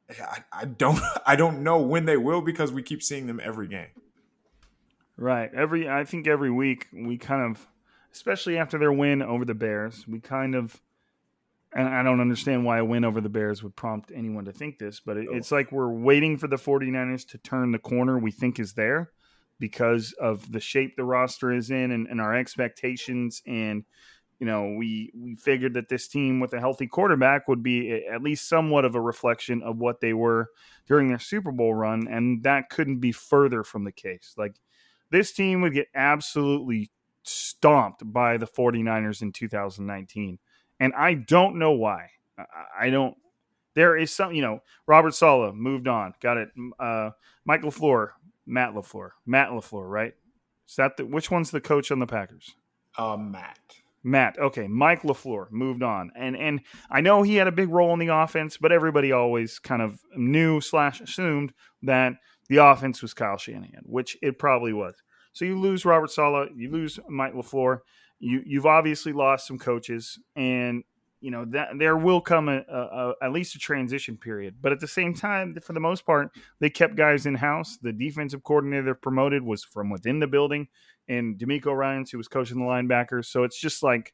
I, 0.09 0.43
I 0.51 0.65
don't 0.65 0.99
I 1.25 1.35
don't 1.35 1.63
know 1.63 1.79
when 1.79 2.05
they 2.05 2.17
will 2.17 2.41
because 2.41 2.71
we 2.71 2.83
keep 2.83 3.01
seeing 3.01 3.27
them 3.27 3.41
every 3.43 3.67
game. 3.67 3.89
Right. 5.17 5.49
Every 5.53 5.89
I 5.89 6.03
think 6.03 6.27
every 6.27 6.51
week 6.51 6.87
we 6.93 7.17
kind 7.17 7.41
of 7.41 7.67
especially 8.11 8.57
after 8.57 8.77
their 8.77 8.93
win 8.93 9.21
over 9.21 9.45
the 9.45 9.53
Bears, 9.53 10.07
we 10.07 10.19
kind 10.19 10.55
of 10.55 10.81
and 11.73 11.87
I 11.89 12.03
don't 12.03 12.21
understand 12.21 12.63
why 12.63 12.77
a 12.77 12.85
win 12.85 13.03
over 13.03 13.19
the 13.19 13.29
Bears 13.29 13.61
would 13.61 13.75
prompt 13.75 14.11
anyone 14.15 14.45
to 14.45 14.53
think 14.53 14.79
this, 14.79 15.01
but 15.01 15.17
it, 15.17 15.27
it's 15.31 15.51
like 15.51 15.71
we're 15.73 15.91
waiting 15.91 16.37
for 16.37 16.47
the 16.47 16.55
49ers 16.55 17.27
to 17.29 17.37
turn 17.37 17.71
the 17.71 17.79
corner 17.79 18.17
we 18.17 18.31
think 18.31 18.59
is 18.59 18.73
there 18.73 19.11
because 19.59 20.13
of 20.13 20.51
the 20.51 20.59
shape 20.59 20.95
the 20.95 21.03
roster 21.03 21.51
is 21.51 21.69
in 21.69 21.91
and, 21.91 22.07
and 22.07 22.21
our 22.21 22.33
expectations 22.33 23.41
and 23.45 23.83
you 24.39 24.45
know, 24.45 24.75
we 24.77 25.11
we 25.15 25.35
figured 25.35 25.73
that 25.75 25.89
this 25.89 26.07
team 26.07 26.39
with 26.39 26.53
a 26.53 26.59
healthy 26.59 26.87
quarterback 26.87 27.47
would 27.47 27.63
be 27.63 28.05
at 28.05 28.21
least 28.21 28.49
somewhat 28.49 28.85
of 28.85 28.95
a 28.95 29.01
reflection 29.01 29.63
of 29.63 29.77
what 29.77 30.01
they 30.01 30.13
were 30.13 30.49
during 30.87 31.07
their 31.07 31.19
Super 31.19 31.51
Bowl 31.51 31.73
run, 31.73 32.07
and 32.09 32.43
that 32.43 32.69
couldn't 32.69 32.99
be 32.99 33.11
further 33.11 33.63
from 33.63 33.85
the 33.85 33.91
case. 33.91 34.33
Like 34.37 34.55
this 35.09 35.31
team 35.31 35.61
would 35.61 35.73
get 35.73 35.87
absolutely 35.95 36.91
stomped 37.23 38.01
by 38.11 38.37
the 38.37 38.47
49ers 38.47 39.21
in 39.21 39.31
2019. 39.31 40.39
And 40.79 40.93
I 40.93 41.13
don't 41.13 41.57
know 41.57 41.71
why. 41.71 42.09
I 42.77 42.89
don't 42.89 43.15
there 43.75 43.97
is 43.97 44.11
some, 44.11 44.33
you 44.33 44.41
know, 44.41 44.61
Robert 44.87 45.13
Saleh 45.15 45.53
moved 45.53 45.87
on. 45.87 46.13
Got 46.21 46.37
it. 46.37 46.49
Uh 46.79 47.11
Mike 47.45 47.61
LaFleur, 47.61 48.09
Matt 48.45 48.73
LaFleur. 48.73 49.11
Matt 49.25 49.49
LaFleur, 49.49 49.89
right? 49.89 50.13
Is 50.67 50.75
that 50.75 50.97
the 50.97 51.05
which 51.05 51.31
one's 51.31 51.51
the 51.51 51.61
coach 51.61 51.91
on 51.91 51.99
the 51.99 52.07
Packers? 52.07 52.55
Uh 52.97 53.17
Matt. 53.17 53.59
Matt, 54.05 54.37
okay, 54.37 54.67
Mike 54.67 55.01
LaFleur 55.01 55.51
moved 55.51 55.81
on, 55.81 56.11
and 56.15 56.37
and 56.37 56.61
I 56.91 57.01
know 57.01 57.23
he 57.23 57.37
had 57.37 57.47
a 57.47 57.51
big 57.51 57.69
role 57.69 57.91
in 57.91 57.99
the 57.99 58.13
offense, 58.15 58.55
but 58.55 58.71
everybody 58.71 59.11
always 59.11 59.57
kind 59.57 59.81
of 59.81 59.99
knew 60.15 60.61
slash 60.61 61.01
assumed 61.01 61.53
that 61.81 62.13
the 62.47 62.57
offense 62.57 63.01
was 63.01 63.15
Kyle 63.15 63.37
Shanahan, 63.37 63.81
which 63.83 64.15
it 64.21 64.37
probably 64.37 64.73
was. 64.73 64.93
So 65.33 65.43
you 65.43 65.59
lose 65.59 65.85
Robert 65.85 66.11
Saleh, 66.11 66.49
you 66.55 66.69
lose 66.69 66.99
Mike 67.09 67.33
LaFleur, 67.33 67.79
you 68.19 68.43
you've 68.45 68.67
obviously 68.67 69.11
lost 69.11 69.47
some 69.47 69.57
coaches, 69.57 70.19
and 70.35 70.83
you 71.19 71.31
know 71.31 71.43
that 71.45 71.69
there 71.79 71.97
will 71.97 72.21
come 72.21 72.47
a, 72.47 72.61
a, 72.71 72.77
a, 72.77 73.13
at 73.23 73.31
least 73.31 73.55
a 73.55 73.59
transition 73.59 74.17
period. 74.17 74.57
But 74.61 74.71
at 74.71 74.79
the 74.79 74.87
same 74.87 75.15
time, 75.15 75.57
for 75.63 75.73
the 75.73 75.79
most 75.79 76.05
part, 76.05 76.29
they 76.59 76.69
kept 76.69 76.95
guys 76.95 77.25
in 77.25 77.33
house. 77.33 77.79
The 77.81 77.91
defensive 77.91 78.43
coordinator 78.43 78.93
promoted 78.93 79.41
was 79.41 79.63
from 79.63 79.89
within 79.89 80.19
the 80.19 80.27
building 80.27 80.67
and 81.07 81.37
DeMeco 81.37 81.75
Ryans, 81.75 82.11
who 82.11 82.17
was 82.17 82.27
coaching 82.27 82.57
the 82.57 82.65
linebackers. 82.65 83.25
So 83.25 83.43
it's 83.43 83.59
just 83.59 83.83
like 83.83 84.13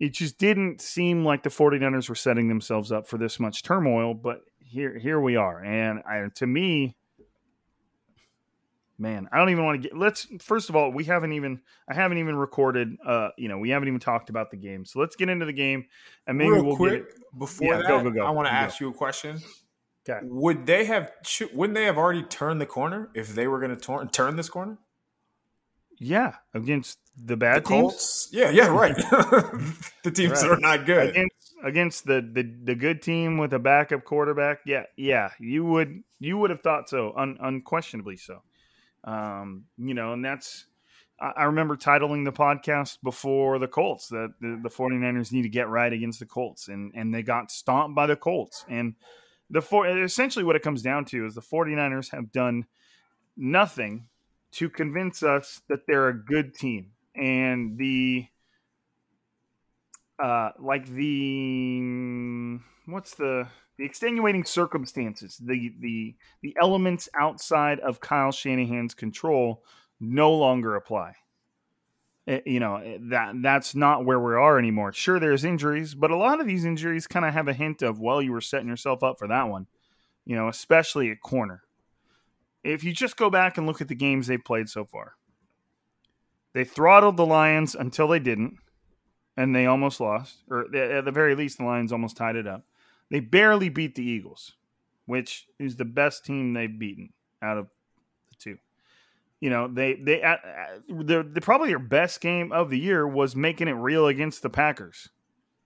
it 0.00 0.12
just 0.12 0.38
didn't 0.38 0.80
seem 0.80 1.24
like 1.24 1.42
the 1.42 1.50
49ers 1.50 2.08
were 2.08 2.14
setting 2.14 2.48
themselves 2.48 2.90
up 2.90 3.06
for 3.06 3.18
this 3.18 3.38
much 3.38 3.62
turmoil, 3.62 4.14
but 4.14 4.40
here 4.58 4.98
here 4.98 5.20
we 5.20 5.36
are. 5.36 5.62
And 5.62 6.00
I, 6.08 6.28
to 6.36 6.46
me, 6.46 6.96
man, 8.98 9.28
I 9.32 9.38
don't 9.38 9.50
even 9.50 9.64
want 9.64 9.82
to 9.82 9.88
get 9.88 9.96
let's 9.96 10.26
first 10.40 10.68
of 10.68 10.76
all, 10.76 10.90
we 10.90 11.04
haven't 11.04 11.32
even 11.32 11.60
I 11.88 11.94
haven't 11.94 12.18
even 12.18 12.34
recorded 12.36 12.96
uh, 13.06 13.28
you 13.38 13.48
know, 13.48 13.58
we 13.58 13.70
haven't 13.70 13.88
even 13.88 14.00
talked 14.00 14.30
about 14.30 14.50
the 14.50 14.56
game. 14.56 14.84
So 14.84 14.98
let's 14.98 15.16
get 15.16 15.28
into 15.28 15.46
the 15.46 15.52
game 15.52 15.86
and 16.26 16.36
maybe 16.36 16.50
Real 16.50 16.64
we'll 16.64 16.76
quick, 16.76 17.08
get 17.08 17.38
before 17.38 17.68
Yeah, 17.68 17.78
that, 17.78 17.88
go, 17.88 18.02
go, 18.02 18.10
go. 18.10 18.24
I 18.24 18.30
want 18.30 18.48
to 18.48 18.52
ask 18.52 18.80
you 18.80 18.88
a 18.88 18.92
question. 18.92 19.40
Okay. 20.08 20.20
Would 20.24 20.66
they 20.66 20.84
have 20.84 21.12
wouldn't 21.54 21.74
they 21.74 21.84
have 21.84 21.96
already 21.96 22.24
turned 22.24 22.60
the 22.60 22.66
corner 22.66 23.10
if 23.14 23.34
they 23.34 23.46
were 23.46 23.58
going 23.58 23.74
to 23.74 23.80
turn 23.80 24.08
turn 24.08 24.36
this 24.36 24.50
corner? 24.50 24.76
Yeah, 25.98 26.34
against 26.52 26.98
the 27.16 27.26
The 27.26 27.36
bad 27.36 27.64
teams. 27.64 27.68
Colts? 27.68 28.28
Yeah, 28.32 28.50
yeah, 28.50 28.66
right. 28.68 28.96
the 28.96 30.10
teams 30.12 30.40
that 30.42 30.50
are 30.50 30.56
not 30.58 30.86
good. 30.86 31.10
against 31.10 31.54
against 31.62 32.04
the, 32.06 32.20
the 32.20 32.42
the 32.64 32.74
good 32.74 33.00
team 33.02 33.38
with 33.38 33.52
a 33.54 33.58
backup 33.58 34.04
quarterback. 34.04 34.58
Yeah, 34.66 34.84
yeah, 34.96 35.30
you 35.38 35.64
would 35.64 36.02
you 36.20 36.38
would 36.38 36.50
have 36.50 36.60
thought 36.60 36.88
so, 36.88 37.12
un, 37.16 37.36
unquestionably 37.40 38.16
so. 38.16 38.42
Um, 39.04 39.64
you 39.78 39.94
know, 39.94 40.12
and 40.12 40.24
that's 40.24 40.66
I, 41.20 41.32
I 41.36 41.44
remember 41.44 41.76
titling 41.76 42.24
the 42.24 42.32
podcast 42.32 42.98
before 43.02 43.58
the 43.58 43.68
Colts 43.68 44.08
that 44.08 44.34
the, 44.40 44.58
the 44.62 44.70
49ers 44.70 45.32
need 45.32 45.42
to 45.42 45.48
get 45.48 45.68
right 45.68 45.92
against 45.92 46.18
the 46.20 46.26
Colts, 46.26 46.68
and 46.68 46.92
and 46.94 47.14
they 47.14 47.22
got 47.22 47.50
stomped 47.50 47.94
by 47.94 48.06
the 48.06 48.16
Colts. 48.16 48.64
And 48.68 48.94
the 49.50 49.62
four 49.62 49.86
essentially 50.02 50.44
what 50.44 50.56
it 50.56 50.62
comes 50.62 50.82
down 50.82 51.04
to 51.06 51.26
is 51.26 51.34
the 51.34 51.40
49ers 51.42 52.10
have 52.10 52.32
done 52.32 52.66
nothing 53.36 54.06
to 54.54 54.68
convince 54.68 55.22
us 55.22 55.62
that 55.68 55.86
they're 55.86 56.08
a 56.08 56.16
good 56.16 56.54
team. 56.54 56.92
And 57.14 57.78
the 57.78 58.26
uh 60.22 60.50
like 60.60 60.86
the 60.86 62.58
what's 62.86 63.14
the 63.14 63.48
the 63.76 63.84
extenuating 63.84 64.44
circumstances, 64.44 65.38
the 65.38 65.72
the 65.80 66.14
the 66.42 66.56
elements 66.60 67.08
outside 67.18 67.80
of 67.80 68.00
Kyle 68.00 68.30
Shanahan's 68.30 68.94
control 68.94 69.64
no 70.00 70.32
longer 70.32 70.76
apply. 70.76 71.14
Eh, 72.26 72.40
you 72.46 72.60
know 72.60 72.76
eh, 72.76 72.98
that 73.00 73.34
that's 73.42 73.74
not 73.74 74.04
where 74.04 74.20
we 74.20 74.34
are 74.34 74.58
anymore. 74.58 74.92
Sure, 74.92 75.18
there's 75.18 75.44
injuries, 75.44 75.94
but 75.94 76.10
a 76.10 76.16
lot 76.16 76.40
of 76.40 76.46
these 76.46 76.64
injuries 76.64 77.06
kind 77.06 77.24
of 77.26 77.34
have 77.34 77.48
a 77.48 77.52
hint 77.52 77.82
of 77.82 77.98
well, 78.00 78.22
you 78.22 78.32
were 78.32 78.40
setting 78.40 78.68
yourself 78.68 79.02
up 79.02 79.18
for 79.18 79.28
that 79.28 79.48
one. 79.48 79.66
You 80.24 80.36
know, 80.36 80.48
especially 80.48 81.10
at 81.10 81.20
corner. 81.20 81.62
If 82.64 82.82
you 82.82 82.92
just 82.92 83.16
go 83.16 83.30
back 83.30 83.58
and 83.58 83.66
look 83.66 83.80
at 83.80 83.88
the 83.88 83.94
games 83.94 84.26
they've 84.26 84.42
played 84.42 84.68
so 84.68 84.84
far, 84.84 85.14
they 86.54 86.64
throttled 86.64 87.16
the 87.16 87.26
Lions 87.26 87.74
until 87.74 88.08
they 88.08 88.18
didn't 88.18 88.56
and 89.36 89.54
they 89.54 89.66
almost 89.66 90.00
lost, 90.00 90.38
or 90.48 90.74
at 90.74 91.04
the 91.04 91.12
very 91.12 91.34
least, 91.34 91.58
the 91.58 91.64
Lions 91.64 91.92
almost 91.92 92.16
tied 92.16 92.36
it 92.36 92.46
up. 92.46 92.64
They 93.10 93.20
barely 93.20 93.68
beat 93.68 93.94
the 93.94 94.04
Eagles, 94.04 94.54
which 95.06 95.46
is 95.58 95.76
the 95.76 95.84
best 95.84 96.24
team 96.24 96.52
they've 96.52 96.78
beaten 96.78 97.12
out 97.42 97.58
of 97.58 97.68
the 98.30 98.36
two. 98.38 98.58
You 99.40 99.50
know, 99.50 99.68
they 99.68 99.94
they 99.94 100.22
uh, 100.22 100.36
probably 101.42 101.68
their 101.68 101.78
best 101.78 102.20
game 102.20 102.52
of 102.52 102.70
the 102.70 102.78
year 102.78 103.06
was 103.06 103.36
making 103.36 103.68
it 103.68 103.72
real 103.72 104.06
against 104.06 104.42
the 104.42 104.50
Packers, 104.50 105.10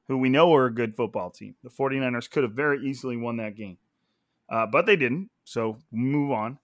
who 0.08 0.16
we 0.18 0.30
know 0.30 0.52
are 0.54 0.66
a 0.66 0.74
good 0.74 0.96
football 0.96 1.30
team. 1.30 1.54
The 1.62 1.70
49ers 1.70 2.30
could 2.30 2.42
have 2.42 2.52
very 2.52 2.84
easily 2.84 3.16
won 3.16 3.36
that 3.36 3.54
game, 3.54 3.78
uh, 4.48 4.66
but 4.66 4.86
they 4.86 4.96
didn't. 4.96 5.30
So 5.44 5.78
move 5.92 6.32
on, 6.32 6.58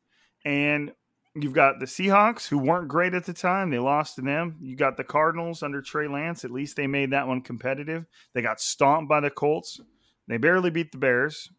and 0.45 0.93
You've 1.37 1.53
got 1.53 1.81
the 1.81 1.87
Seahawks, 1.87 2.47
who 2.47 2.59
weren't 2.59 2.87
great 2.87 3.13
at 3.13 3.25
the 3.25 3.33
time. 3.33 3.71
They 3.71 3.81
lost 3.81 4.15
to 4.15 4.23
them. 4.23 4.57
You 4.61 4.77
got 4.77 4.97
the 4.97 5.03
Cardinals 5.03 5.65
under 5.65 5.83
Trey 5.83 6.07
Lance. 6.07 6.45
At 6.45 6.53
least 6.53 6.77
they 6.77 6.87
made 6.87 7.11
that 7.11 7.27
one 7.27 7.41
competitive. 7.41 8.07
They 8.35 8.43
got 8.43 8.61
stomped 8.61 9.09
by 9.09 9.19
the 9.19 9.31
Colts. 9.31 9.81
They 10.29 10.37
barely 10.37 10.71
beat 10.71 10.93
the 10.93 10.99
Bears. 10.99 11.51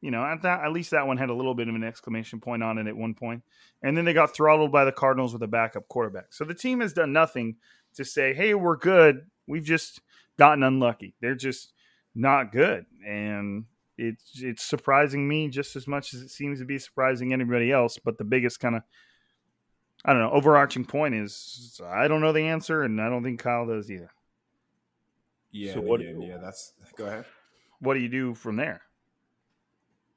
You 0.00 0.12
know, 0.12 0.24
at 0.24 0.42
that 0.42 0.60
at 0.60 0.70
least 0.70 0.92
that 0.92 1.06
one 1.06 1.16
had 1.16 1.30
a 1.30 1.34
little 1.34 1.54
bit 1.54 1.68
of 1.68 1.74
an 1.74 1.82
exclamation 1.82 2.38
point 2.38 2.62
on 2.62 2.78
it 2.78 2.86
at 2.86 2.96
one 2.96 3.14
point. 3.14 3.42
And 3.82 3.96
then 3.96 4.04
they 4.04 4.12
got 4.12 4.34
throttled 4.34 4.70
by 4.70 4.84
the 4.84 4.92
Cardinals 4.92 5.32
with 5.32 5.42
a 5.42 5.48
backup 5.48 5.88
quarterback. 5.88 6.26
So 6.32 6.44
the 6.44 6.54
team 6.54 6.80
has 6.80 6.92
done 6.92 7.12
nothing 7.12 7.56
to 7.94 8.04
say, 8.04 8.34
"Hey, 8.34 8.54
we're 8.54 8.76
good." 8.76 9.26
We've 9.48 9.64
just 9.64 10.00
gotten 10.38 10.62
unlucky. 10.62 11.14
They're 11.20 11.34
just 11.34 11.72
not 12.14 12.52
good, 12.52 12.86
and 13.04 13.64
it's 13.96 14.40
it's 14.42 14.62
surprising 14.62 15.26
me 15.28 15.48
just 15.48 15.76
as 15.76 15.86
much 15.86 16.14
as 16.14 16.20
it 16.22 16.30
seems 16.30 16.58
to 16.58 16.64
be 16.64 16.78
surprising 16.78 17.32
anybody 17.32 17.70
else. 17.70 17.98
But 18.02 18.18
the 18.18 18.24
biggest 18.24 18.60
kind 18.60 18.76
of 18.76 18.82
I 20.04 20.12
don't 20.12 20.22
know 20.22 20.30
overarching 20.32 20.84
point 20.84 21.14
is 21.14 21.80
I 21.84 22.08
don't 22.08 22.20
know 22.20 22.32
the 22.32 22.46
answer, 22.48 22.82
and 22.82 23.00
I 23.00 23.08
don't 23.08 23.22
think 23.22 23.40
Kyle 23.40 23.66
does 23.66 23.90
either. 23.90 24.10
Yeah, 25.50 25.74
So 25.74 25.80
what- 25.80 26.00
did. 26.00 26.20
yeah, 26.22 26.38
that's 26.38 26.72
go 26.96 27.06
ahead. 27.06 27.24
What 27.78 27.94
do 27.94 28.00
you 28.00 28.08
do 28.08 28.34
from 28.34 28.56
there? 28.56 28.82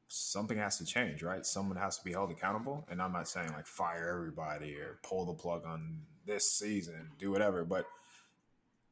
Something 0.09 0.57
has 0.57 0.77
to 0.77 0.85
change, 0.85 1.21
right? 1.21 1.45
Someone 1.45 1.75
has 1.77 1.97
to 1.97 2.03
be 2.05 2.13
held 2.13 2.31
accountable. 2.31 2.87
And 2.89 3.01
I'm 3.01 3.11
not 3.11 3.27
saying 3.27 3.51
like 3.51 3.67
fire 3.67 4.09
everybody 4.09 4.75
or 4.77 4.99
pull 5.03 5.25
the 5.25 5.33
plug 5.33 5.65
on 5.65 6.01
this 6.25 6.49
season, 6.51 7.11
do 7.19 7.29
whatever, 7.29 7.65
but 7.65 7.85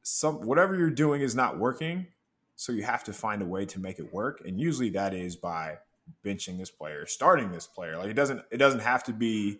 some 0.02 0.46
whatever 0.46 0.76
you're 0.76 0.90
doing 0.90 1.22
is 1.22 1.34
not 1.34 1.58
working. 1.58 2.08
So 2.56 2.72
you 2.72 2.84
have 2.84 3.04
to 3.06 3.14
find 3.14 3.42
a 3.42 3.46
way 3.46 3.66
to 3.66 3.80
make 3.80 4.00
it 4.00 4.14
work. 4.14 4.42
And 4.46 4.60
usually 4.60 4.90
that 4.92 5.14
is 5.14 5.36
by 5.36 5.78
benching 6.24 6.58
this 6.58 6.72
player, 6.72 7.06
starting 7.06 7.52
this 7.52 7.68
player. 7.68 7.98
Like 7.98 8.10
it 8.10 8.14
doesn't 8.14 8.42
it 8.52 8.58
doesn't 8.58 8.82
have 8.82 9.04
to 9.06 9.14
be 9.14 9.60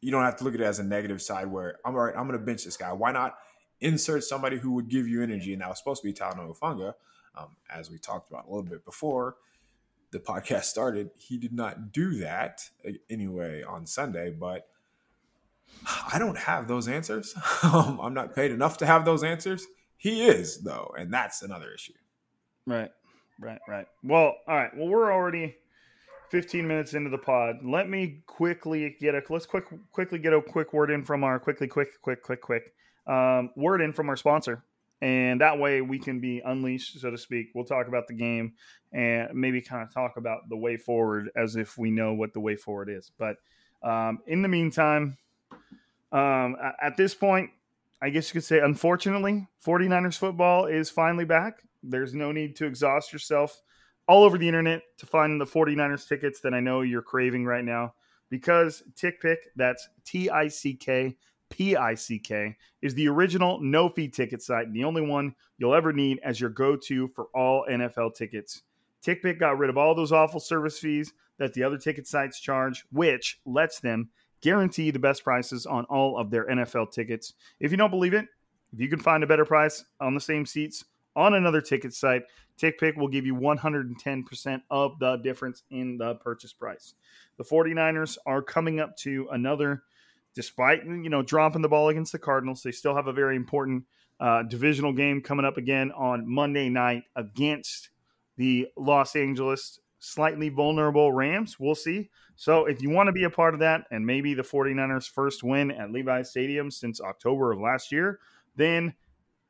you 0.00 0.10
don't 0.10 0.24
have 0.24 0.36
to 0.36 0.44
look 0.44 0.54
at 0.54 0.60
it 0.60 0.64
as 0.64 0.78
a 0.78 0.84
negative 0.84 1.22
side 1.22 1.46
where 1.46 1.78
I'm 1.84 1.94
all 1.94 2.02
right, 2.02 2.14
I'm 2.16 2.26
gonna 2.26 2.38
bench 2.38 2.64
this 2.64 2.76
guy. 2.76 2.92
Why 2.92 3.12
not 3.12 3.36
insert 3.80 4.24
somebody 4.24 4.58
who 4.58 4.72
would 4.72 4.88
give 4.88 5.06
you 5.08 5.22
energy? 5.22 5.52
And 5.52 5.62
that 5.62 5.68
was 5.68 5.78
supposed 5.78 6.02
to 6.02 6.08
be 6.08 6.12
Talanoa 6.12 6.56
Hufanga. 6.56 6.94
Um, 7.36 7.56
as 7.68 7.90
we 7.90 7.98
talked 7.98 8.30
about 8.30 8.46
a 8.46 8.48
little 8.48 8.62
bit 8.62 8.84
before 8.84 9.36
the 10.12 10.20
podcast 10.20 10.64
started, 10.64 11.10
he 11.18 11.36
did 11.36 11.52
not 11.52 11.92
do 11.92 12.18
that 12.18 12.68
uh, 12.86 12.92
anyway 13.10 13.62
on 13.62 13.86
Sunday, 13.86 14.30
but 14.30 14.68
I 16.12 16.18
don't 16.18 16.38
have 16.38 16.68
those 16.68 16.88
answers. 16.88 17.34
Um, 17.64 17.98
I'm 18.00 18.12
not 18.12 18.34
paid 18.34 18.50
enough 18.50 18.76
to 18.78 18.86
have 18.86 19.06
those 19.06 19.24
answers. 19.24 19.66
He 19.96 20.26
is, 20.26 20.62
though, 20.62 20.94
and 20.98 21.12
that's 21.12 21.42
another 21.42 21.72
issue. 21.72 21.94
Right, 22.66 22.90
right, 23.40 23.60
right. 23.68 23.86
Well, 24.02 24.36
all 24.46 24.56
right. 24.56 24.70
Well, 24.76 24.88
we're 24.88 25.12
already 25.12 25.56
15 26.30 26.66
minutes 26.66 26.94
into 26.94 27.10
the 27.10 27.18
pod. 27.18 27.56
Let 27.62 27.88
me 27.88 28.22
quickly 28.26 28.96
get 29.00 29.14
a 29.14 29.22
let's 29.28 29.46
quick 29.46 29.66
quickly 29.92 30.18
get 30.18 30.32
a 30.32 30.42
quick 30.42 30.72
word 30.72 30.90
in 30.90 31.04
from 31.04 31.24
our 31.24 31.38
quickly 31.38 31.68
quick 31.68 32.00
quick 32.02 32.22
quick 32.22 32.40
quick 32.40 32.74
um, 33.06 33.50
word 33.56 33.80
in 33.80 33.92
from 33.92 34.08
our 34.08 34.16
sponsor, 34.16 34.64
and 35.00 35.40
that 35.40 35.58
way 35.58 35.80
we 35.80 35.98
can 35.98 36.20
be 36.20 36.40
unleashed, 36.44 37.00
so 37.00 37.10
to 37.10 37.18
speak. 37.18 37.48
We'll 37.54 37.64
talk 37.64 37.88
about 37.88 38.08
the 38.08 38.14
game 38.14 38.54
and 38.92 39.28
maybe 39.34 39.60
kind 39.60 39.82
of 39.82 39.92
talk 39.92 40.16
about 40.16 40.48
the 40.48 40.56
way 40.56 40.76
forward 40.76 41.30
as 41.36 41.56
if 41.56 41.76
we 41.76 41.90
know 41.90 42.14
what 42.14 42.32
the 42.32 42.40
way 42.40 42.56
forward 42.56 42.88
is. 42.88 43.10
But 43.18 43.36
um, 43.82 44.20
in 44.26 44.42
the 44.42 44.48
meantime, 44.48 45.18
um, 46.10 46.56
at 46.80 46.96
this 46.96 47.14
point, 47.14 47.50
I 48.02 48.10
guess 48.10 48.28
you 48.28 48.34
could 48.34 48.44
say, 48.44 48.60
unfortunately, 48.60 49.46
49ers 49.64 50.18
football 50.18 50.66
is 50.66 50.90
finally 50.90 51.24
back. 51.24 51.62
There's 51.82 52.14
no 52.14 52.32
need 52.32 52.56
to 52.56 52.66
exhaust 52.66 53.12
yourself 53.12 53.62
all 54.06 54.24
over 54.24 54.36
the 54.36 54.48
internet 54.48 54.82
to 54.98 55.06
find 55.06 55.40
the 55.40 55.46
49ers 55.46 56.06
tickets 56.06 56.40
that 56.40 56.54
I 56.54 56.60
know 56.60 56.82
you're 56.82 57.02
craving 57.02 57.44
right 57.44 57.64
now 57.64 57.94
because 58.30 58.82
TickPick, 58.94 59.36
that's 59.56 59.88
T 60.04 60.28
I 60.28 60.48
C 60.48 60.74
K 60.74 61.16
P 61.50 61.76
I 61.76 61.94
C 61.94 62.18
K, 62.18 62.56
is 62.82 62.94
the 62.94 63.08
original 63.08 63.60
no 63.60 63.88
fee 63.88 64.08
ticket 64.08 64.42
site, 64.42 64.66
and 64.66 64.74
the 64.74 64.84
only 64.84 65.02
one 65.02 65.34
you'll 65.58 65.74
ever 65.74 65.92
need 65.92 66.20
as 66.24 66.40
your 66.40 66.50
go 66.50 66.76
to 66.76 67.08
for 67.08 67.26
all 67.34 67.66
NFL 67.70 68.14
tickets. 68.14 68.62
TickPick 69.06 69.38
got 69.38 69.58
rid 69.58 69.70
of 69.70 69.78
all 69.78 69.94
those 69.94 70.12
awful 70.12 70.40
service 70.40 70.78
fees 70.78 71.12
that 71.38 71.52
the 71.52 71.62
other 71.62 71.78
ticket 71.78 72.06
sites 72.06 72.40
charge, 72.40 72.84
which 72.90 73.40
lets 73.44 73.80
them 73.80 74.08
guarantee 74.44 74.90
the 74.90 74.98
best 74.98 75.24
prices 75.24 75.64
on 75.64 75.86
all 75.86 76.18
of 76.18 76.30
their 76.30 76.46
NFL 76.46 76.92
tickets. 76.92 77.32
If 77.60 77.70
you 77.70 77.78
don't 77.78 77.90
believe 77.90 78.12
it, 78.12 78.26
if 78.74 78.78
you 78.78 78.88
can 78.88 79.00
find 79.00 79.24
a 79.24 79.26
better 79.26 79.46
price 79.46 79.84
on 80.00 80.14
the 80.14 80.20
same 80.20 80.44
seats 80.44 80.84
on 81.16 81.32
another 81.32 81.62
ticket 81.62 81.94
site, 81.94 82.24
TickPick 82.60 82.98
will 82.98 83.08
give 83.08 83.24
you 83.24 83.34
110% 83.34 84.62
of 84.70 84.98
the 84.98 85.16
difference 85.16 85.62
in 85.70 85.96
the 85.96 86.16
purchase 86.16 86.52
price. 86.52 86.94
The 87.38 87.44
49ers 87.44 88.18
are 88.26 88.42
coming 88.42 88.80
up 88.80 88.96
to 88.98 89.28
another, 89.32 89.82
despite 90.34 90.84
you 90.84 91.08
know 91.08 91.22
dropping 91.22 91.62
the 91.62 91.68
ball 91.68 91.88
against 91.88 92.12
the 92.12 92.18
Cardinals, 92.18 92.62
they 92.62 92.70
still 92.70 92.94
have 92.94 93.06
a 93.06 93.12
very 93.12 93.36
important 93.36 93.84
uh, 94.20 94.42
divisional 94.42 94.92
game 94.92 95.22
coming 95.22 95.46
up 95.46 95.56
again 95.56 95.90
on 95.92 96.28
Monday 96.28 96.68
night 96.68 97.04
against 97.16 97.88
the 98.36 98.68
Los 98.76 99.16
Angeles 99.16 99.80
slightly 99.98 100.48
vulnerable 100.48 101.12
Rams. 101.12 101.58
We'll 101.58 101.74
see. 101.74 102.10
So 102.36 102.66
if 102.66 102.82
you 102.82 102.90
want 102.90 103.06
to 103.06 103.12
be 103.12 103.24
a 103.24 103.30
part 103.30 103.54
of 103.54 103.60
that 103.60 103.84
and 103.90 104.04
maybe 104.04 104.34
the 104.34 104.42
49ers 104.42 105.08
first 105.08 105.42
win 105.42 105.70
at 105.70 105.92
Levi 105.92 106.22
Stadium 106.22 106.70
since 106.70 107.00
October 107.00 107.52
of 107.52 107.60
last 107.60 107.92
year, 107.92 108.18
then 108.56 108.94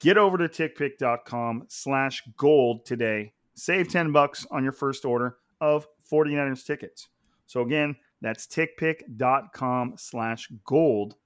get 0.00 0.18
over 0.18 0.36
to 0.36 0.48
tickpick.com 0.48 1.64
slash 1.68 2.22
gold 2.36 2.84
today. 2.84 3.32
Save 3.54 3.88
10 3.88 4.12
bucks 4.12 4.46
on 4.50 4.62
your 4.62 4.72
first 4.72 5.04
order 5.04 5.38
of 5.60 5.86
49ers 6.10 6.66
tickets. 6.66 7.08
So 7.46 7.62
again, 7.62 7.96
that's 8.20 8.46
tickpick.com 8.46 9.94
slash 9.96 10.50
gold 10.64 11.16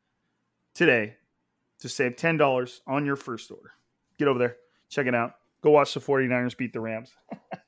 today 0.75 1.17
to 1.81 1.89
save 1.89 2.17
$10 2.17 2.79
on 2.87 3.07
your 3.07 3.17
first 3.17 3.51
order. 3.51 3.73
Get 4.19 4.29
over 4.29 4.39
there, 4.39 4.57
check 4.89 5.07
it 5.07 5.15
out. 5.15 5.35
Go 5.63 5.71
watch 5.71 5.95
the 5.95 6.01
49ers 6.01 6.57
beat 6.57 6.73
the 6.73 6.81
Rams. 6.81 7.13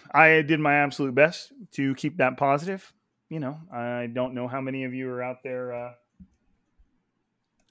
I 0.13 0.41
did 0.41 0.59
my 0.59 0.75
absolute 0.75 1.15
best 1.15 1.53
to 1.73 1.95
keep 1.95 2.17
that 2.17 2.37
positive. 2.37 2.91
You 3.29 3.39
know, 3.39 3.57
I 3.73 4.09
don't 4.13 4.33
know 4.33 4.47
how 4.47 4.59
many 4.59 4.83
of 4.83 4.93
you 4.93 5.09
are 5.09 5.23
out 5.23 5.37
there 5.43 5.73
uh, 5.73 5.91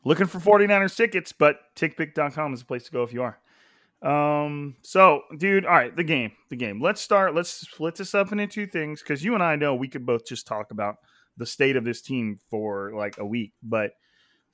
looking 0.04 0.26
for 0.26 0.38
49ers 0.38 0.96
tickets, 0.96 1.32
but 1.32 1.60
tickpick.com 1.76 2.54
is 2.54 2.60
the 2.60 2.66
place 2.66 2.84
to 2.84 2.92
go 2.92 3.02
if 3.02 3.12
you 3.12 3.22
are. 3.22 3.38
Um, 4.02 4.76
so, 4.80 5.22
dude, 5.36 5.66
all 5.66 5.74
right, 5.74 5.94
the 5.94 6.04
game, 6.04 6.32
the 6.48 6.56
game. 6.56 6.80
Let's 6.80 7.02
start. 7.02 7.34
Let's 7.34 7.50
split 7.50 7.96
this 7.96 8.14
up 8.14 8.32
into 8.32 8.46
two 8.46 8.66
things 8.66 9.02
because 9.02 9.22
you 9.22 9.34
and 9.34 9.42
I 9.42 9.56
know 9.56 9.74
we 9.74 9.88
could 9.88 10.06
both 10.06 10.24
just 10.24 10.46
talk 10.46 10.70
about 10.70 10.96
the 11.36 11.44
state 11.44 11.76
of 11.76 11.84
this 11.84 12.00
team 12.00 12.38
for 12.48 12.92
like 12.94 13.18
a 13.18 13.26
week, 13.26 13.52
but 13.62 13.92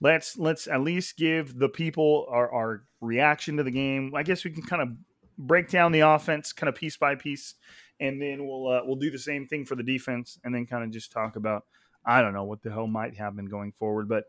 let's 0.00 0.36
let's 0.36 0.66
at 0.66 0.80
least 0.80 1.16
give 1.16 1.56
the 1.56 1.68
people 1.68 2.26
our, 2.28 2.52
our 2.52 2.84
reaction 3.00 3.56
to 3.58 3.62
the 3.62 3.70
game. 3.70 4.12
I 4.16 4.24
guess 4.24 4.44
we 4.44 4.50
can 4.50 4.62
kind 4.62 4.82
of 4.82 4.88
break 5.38 5.68
down 5.68 5.92
the 5.92 6.00
offense 6.00 6.52
kind 6.52 6.68
of 6.68 6.74
piece 6.74 6.96
by 6.96 7.14
piece, 7.14 7.54
and 8.00 8.20
then 8.20 8.46
we'll 8.46 8.68
uh, 8.68 8.80
we'll 8.84 8.96
do 8.96 9.10
the 9.10 9.18
same 9.18 9.46
thing 9.46 9.64
for 9.64 9.74
the 9.74 9.82
defense, 9.82 10.38
and 10.44 10.54
then 10.54 10.66
kind 10.66 10.84
of 10.84 10.90
just 10.90 11.12
talk 11.12 11.36
about 11.36 11.64
I 12.04 12.22
don't 12.22 12.34
know 12.34 12.44
what 12.44 12.62
the 12.62 12.70
hell 12.70 12.86
might 12.86 13.16
happen 13.16 13.46
going 13.46 13.72
forward, 13.72 14.08
but 14.08 14.24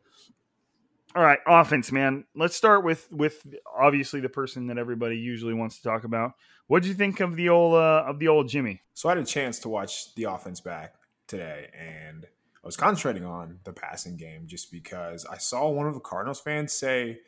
all 1.15 1.23
right, 1.23 1.39
offense, 1.47 1.91
man. 1.91 2.25
Let's 2.35 2.55
start 2.55 2.83
with 2.83 3.07
with 3.11 3.45
obviously 3.77 4.19
the 4.19 4.29
person 4.29 4.67
that 4.67 4.77
everybody 4.77 5.17
usually 5.17 5.53
wants 5.53 5.77
to 5.77 5.83
talk 5.83 6.03
about. 6.03 6.33
What 6.67 6.83
do 6.83 6.89
you 6.89 6.95
think 6.95 7.19
of 7.21 7.35
the 7.35 7.49
old 7.49 7.75
uh, 7.75 8.03
of 8.07 8.19
the 8.19 8.27
old 8.27 8.49
Jimmy? 8.49 8.81
So 8.93 9.09
I 9.09 9.13
had 9.13 9.19
a 9.19 9.25
chance 9.25 9.59
to 9.59 9.69
watch 9.69 10.13
the 10.15 10.25
offense 10.25 10.59
back 10.59 10.95
today, 11.27 11.69
and 11.77 12.25
I 12.25 12.67
was 12.67 12.75
concentrating 12.75 13.25
on 13.25 13.59
the 13.63 13.73
passing 13.73 14.17
game 14.17 14.47
just 14.47 14.71
because 14.71 15.25
I 15.25 15.37
saw 15.37 15.69
one 15.69 15.87
of 15.87 15.93
the 15.93 15.99
Cardinals 15.99 16.41
fans 16.41 16.73
say 16.73 17.19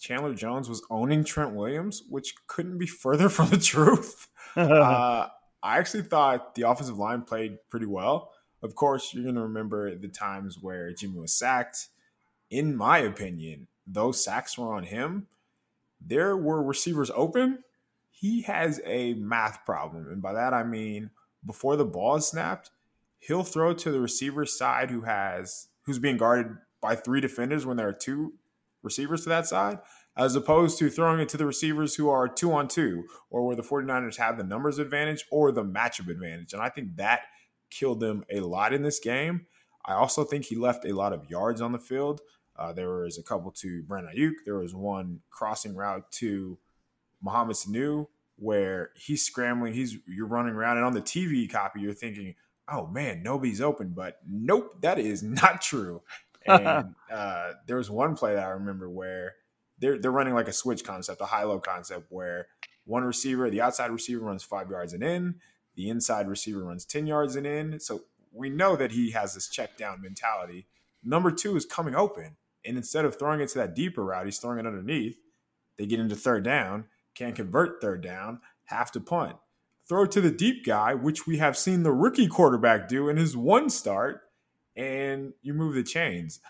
Chandler 0.00 0.34
Jones 0.34 0.68
was 0.68 0.82
owning 0.90 1.24
Trent 1.24 1.54
Williams, 1.54 2.02
which 2.08 2.34
couldn't 2.46 2.78
be 2.78 2.86
further 2.86 3.28
from 3.28 3.50
the 3.50 3.58
truth. 3.58 4.28
uh, 4.56 5.28
I 5.62 5.78
actually 5.78 6.02
thought 6.02 6.54
the 6.54 6.68
offensive 6.68 6.98
line 6.98 7.22
played 7.22 7.58
pretty 7.70 7.86
well. 7.86 8.32
Of 8.62 8.74
course, 8.74 9.12
you're 9.12 9.24
going 9.24 9.34
to 9.36 9.42
remember 9.42 9.94
the 9.96 10.08
times 10.08 10.58
where 10.60 10.92
Jimmy 10.92 11.18
was 11.18 11.32
sacked. 11.32 11.88
In 12.50 12.76
my 12.76 12.98
opinion, 12.98 13.66
those 13.86 14.22
sacks 14.22 14.56
were 14.56 14.74
on 14.74 14.84
him. 14.84 15.26
There 16.00 16.36
were 16.36 16.62
receivers 16.62 17.10
open. 17.14 17.64
He 18.10 18.42
has 18.42 18.80
a 18.84 19.14
math 19.14 19.64
problem. 19.64 20.06
And 20.08 20.22
by 20.22 20.32
that, 20.32 20.54
I 20.54 20.62
mean 20.62 21.10
before 21.44 21.76
the 21.76 21.84
ball 21.84 22.16
is 22.16 22.26
snapped, 22.26 22.70
he'll 23.18 23.42
throw 23.42 23.72
to 23.74 23.90
the 23.90 24.00
receiver 24.00 24.46
side 24.46 24.90
who 24.90 25.02
has 25.02 25.68
who's 25.82 25.98
being 25.98 26.16
guarded 26.16 26.56
by 26.80 26.94
three 26.94 27.20
defenders 27.20 27.66
when 27.66 27.76
there 27.76 27.88
are 27.88 27.92
two 27.92 28.34
receivers 28.82 29.22
to 29.22 29.28
that 29.30 29.46
side, 29.46 29.78
as 30.16 30.34
opposed 30.34 30.78
to 30.78 30.90
throwing 30.90 31.20
it 31.20 31.28
to 31.30 31.36
the 31.36 31.46
receivers 31.46 31.94
who 31.94 32.08
are 32.08 32.28
two 32.28 32.52
on 32.52 32.68
two, 32.68 33.04
or 33.30 33.46
where 33.46 33.56
the 33.56 33.62
49ers 33.62 34.16
have 34.16 34.36
the 34.36 34.44
numbers 34.44 34.78
advantage 34.78 35.24
or 35.30 35.52
the 35.52 35.64
matchup 35.64 36.08
advantage. 36.08 36.52
And 36.52 36.62
I 36.62 36.68
think 36.68 36.96
that 36.96 37.22
killed 37.70 38.00
them 38.00 38.24
a 38.30 38.40
lot 38.40 38.72
in 38.72 38.82
this 38.82 38.98
game. 38.98 39.46
I 39.84 39.94
also 39.94 40.24
think 40.24 40.44
he 40.44 40.56
left 40.56 40.84
a 40.84 40.92
lot 40.92 41.12
of 41.12 41.28
yards 41.30 41.60
on 41.60 41.72
the 41.72 41.78
field. 41.78 42.20
Uh, 42.56 42.72
there 42.72 42.90
was 42.90 43.18
a 43.18 43.22
couple 43.22 43.50
to 43.50 43.82
Brandon 43.84 44.12
Aiyuk. 44.16 44.44
There 44.44 44.58
was 44.58 44.74
one 44.74 45.20
crossing 45.30 45.74
route 45.74 46.10
to 46.12 46.58
Mohamed 47.22 47.56
Sanu 47.56 48.06
where 48.36 48.90
he's 48.96 49.24
scrambling. 49.24 49.72
He's 49.72 49.96
you're 50.06 50.26
running 50.26 50.54
around, 50.54 50.76
and 50.76 50.86
on 50.86 50.92
the 50.92 51.00
TV 51.00 51.50
copy, 51.50 51.80
you're 51.80 51.94
thinking, 51.94 52.34
"Oh 52.70 52.86
man, 52.86 53.22
nobody's 53.22 53.60
open." 53.60 53.92
But 53.94 54.18
nope, 54.28 54.82
that 54.82 54.98
is 54.98 55.22
not 55.22 55.62
true. 55.62 56.02
And 56.46 56.94
uh, 57.12 57.52
there 57.66 57.76
was 57.76 57.90
one 57.90 58.16
play 58.16 58.34
that 58.34 58.44
I 58.44 58.50
remember 58.50 58.88
where 58.88 59.34
they're 59.78 59.98
they're 59.98 60.10
running 60.10 60.34
like 60.34 60.48
a 60.48 60.52
switch 60.52 60.84
concept, 60.84 61.20
a 61.20 61.26
high 61.26 61.44
low 61.44 61.58
concept, 61.58 62.06
where 62.10 62.46
one 62.84 63.04
receiver, 63.04 63.50
the 63.50 63.60
outside 63.60 63.90
receiver, 63.90 64.24
runs 64.24 64.42
five 64.42 64.70
yards 64.70 64.92
and 64.92 65.02
in, 65.02 65.36
the 65.74 65.88
inside 65.88 66.28
receiver 66.28 66.64
runs 66.64 66.84
ten 66.84 67.06
yards 67.06 67.36
and 67.36 67.46
in. 67.46 67.80
So 67.80 68.02
we 68.32 68.48
know 68.48 68.76
that 68.76 68.92
he 68.92 69.10
has 69.10 69.34
this 69.34 69.48
check 69.48 69.76
down 69.76 70.00
mentality. 70.00 70.66
Number 71.02 71.30
two 71.30 71.56
is 71.56 71.66
coming 71.66 71.94
open. 71.94 72.36
And 72.64 72.76
instead 72.76 73.04
of 73.04 73.18
throwing 73.18 73.40
it 73.40 73.48
to 73.50 73.58
that 73.58 73.74
deeper 73.74 74.04
route, 74.04 74.24
he's 74.24 74.38
throwing 74.38 74.58
it 74.58 74.66
underneath. 74.66 75.16
They 75.78 75.86
get 75.86 76.00
into 76.00 76.14
third 76.14 76.44
down, 76.44 76.84
can't 77.14 77.34
convert 77.34 77.80
third 77.80 78.02
down, 78.02 78.40
have 78.64 78.92
to 78.92 79.00
punt. 79.00 79.36
Throw 79.88 80.06
to 80.06 80.20
the 80.20 80.30
deep 80.30 80.64
guy, 80.64 80.94
which 80.94 81.26
we 81.26 81.38
have 81.38 81.58
seen 81.58 81.82
the 81.82 81.92
rookie 81.92 82.28
quarterback 82.28 82.88
do 82.88 83.08
in 83.08 83.16
his 83.16 83.36
one 83.36 83.68
start, 83.68 84.22
and 84.76 85.32
you 85.42 85.54
move 85.54 85.74
the 85.74 85.82
chains. 85.82 86.40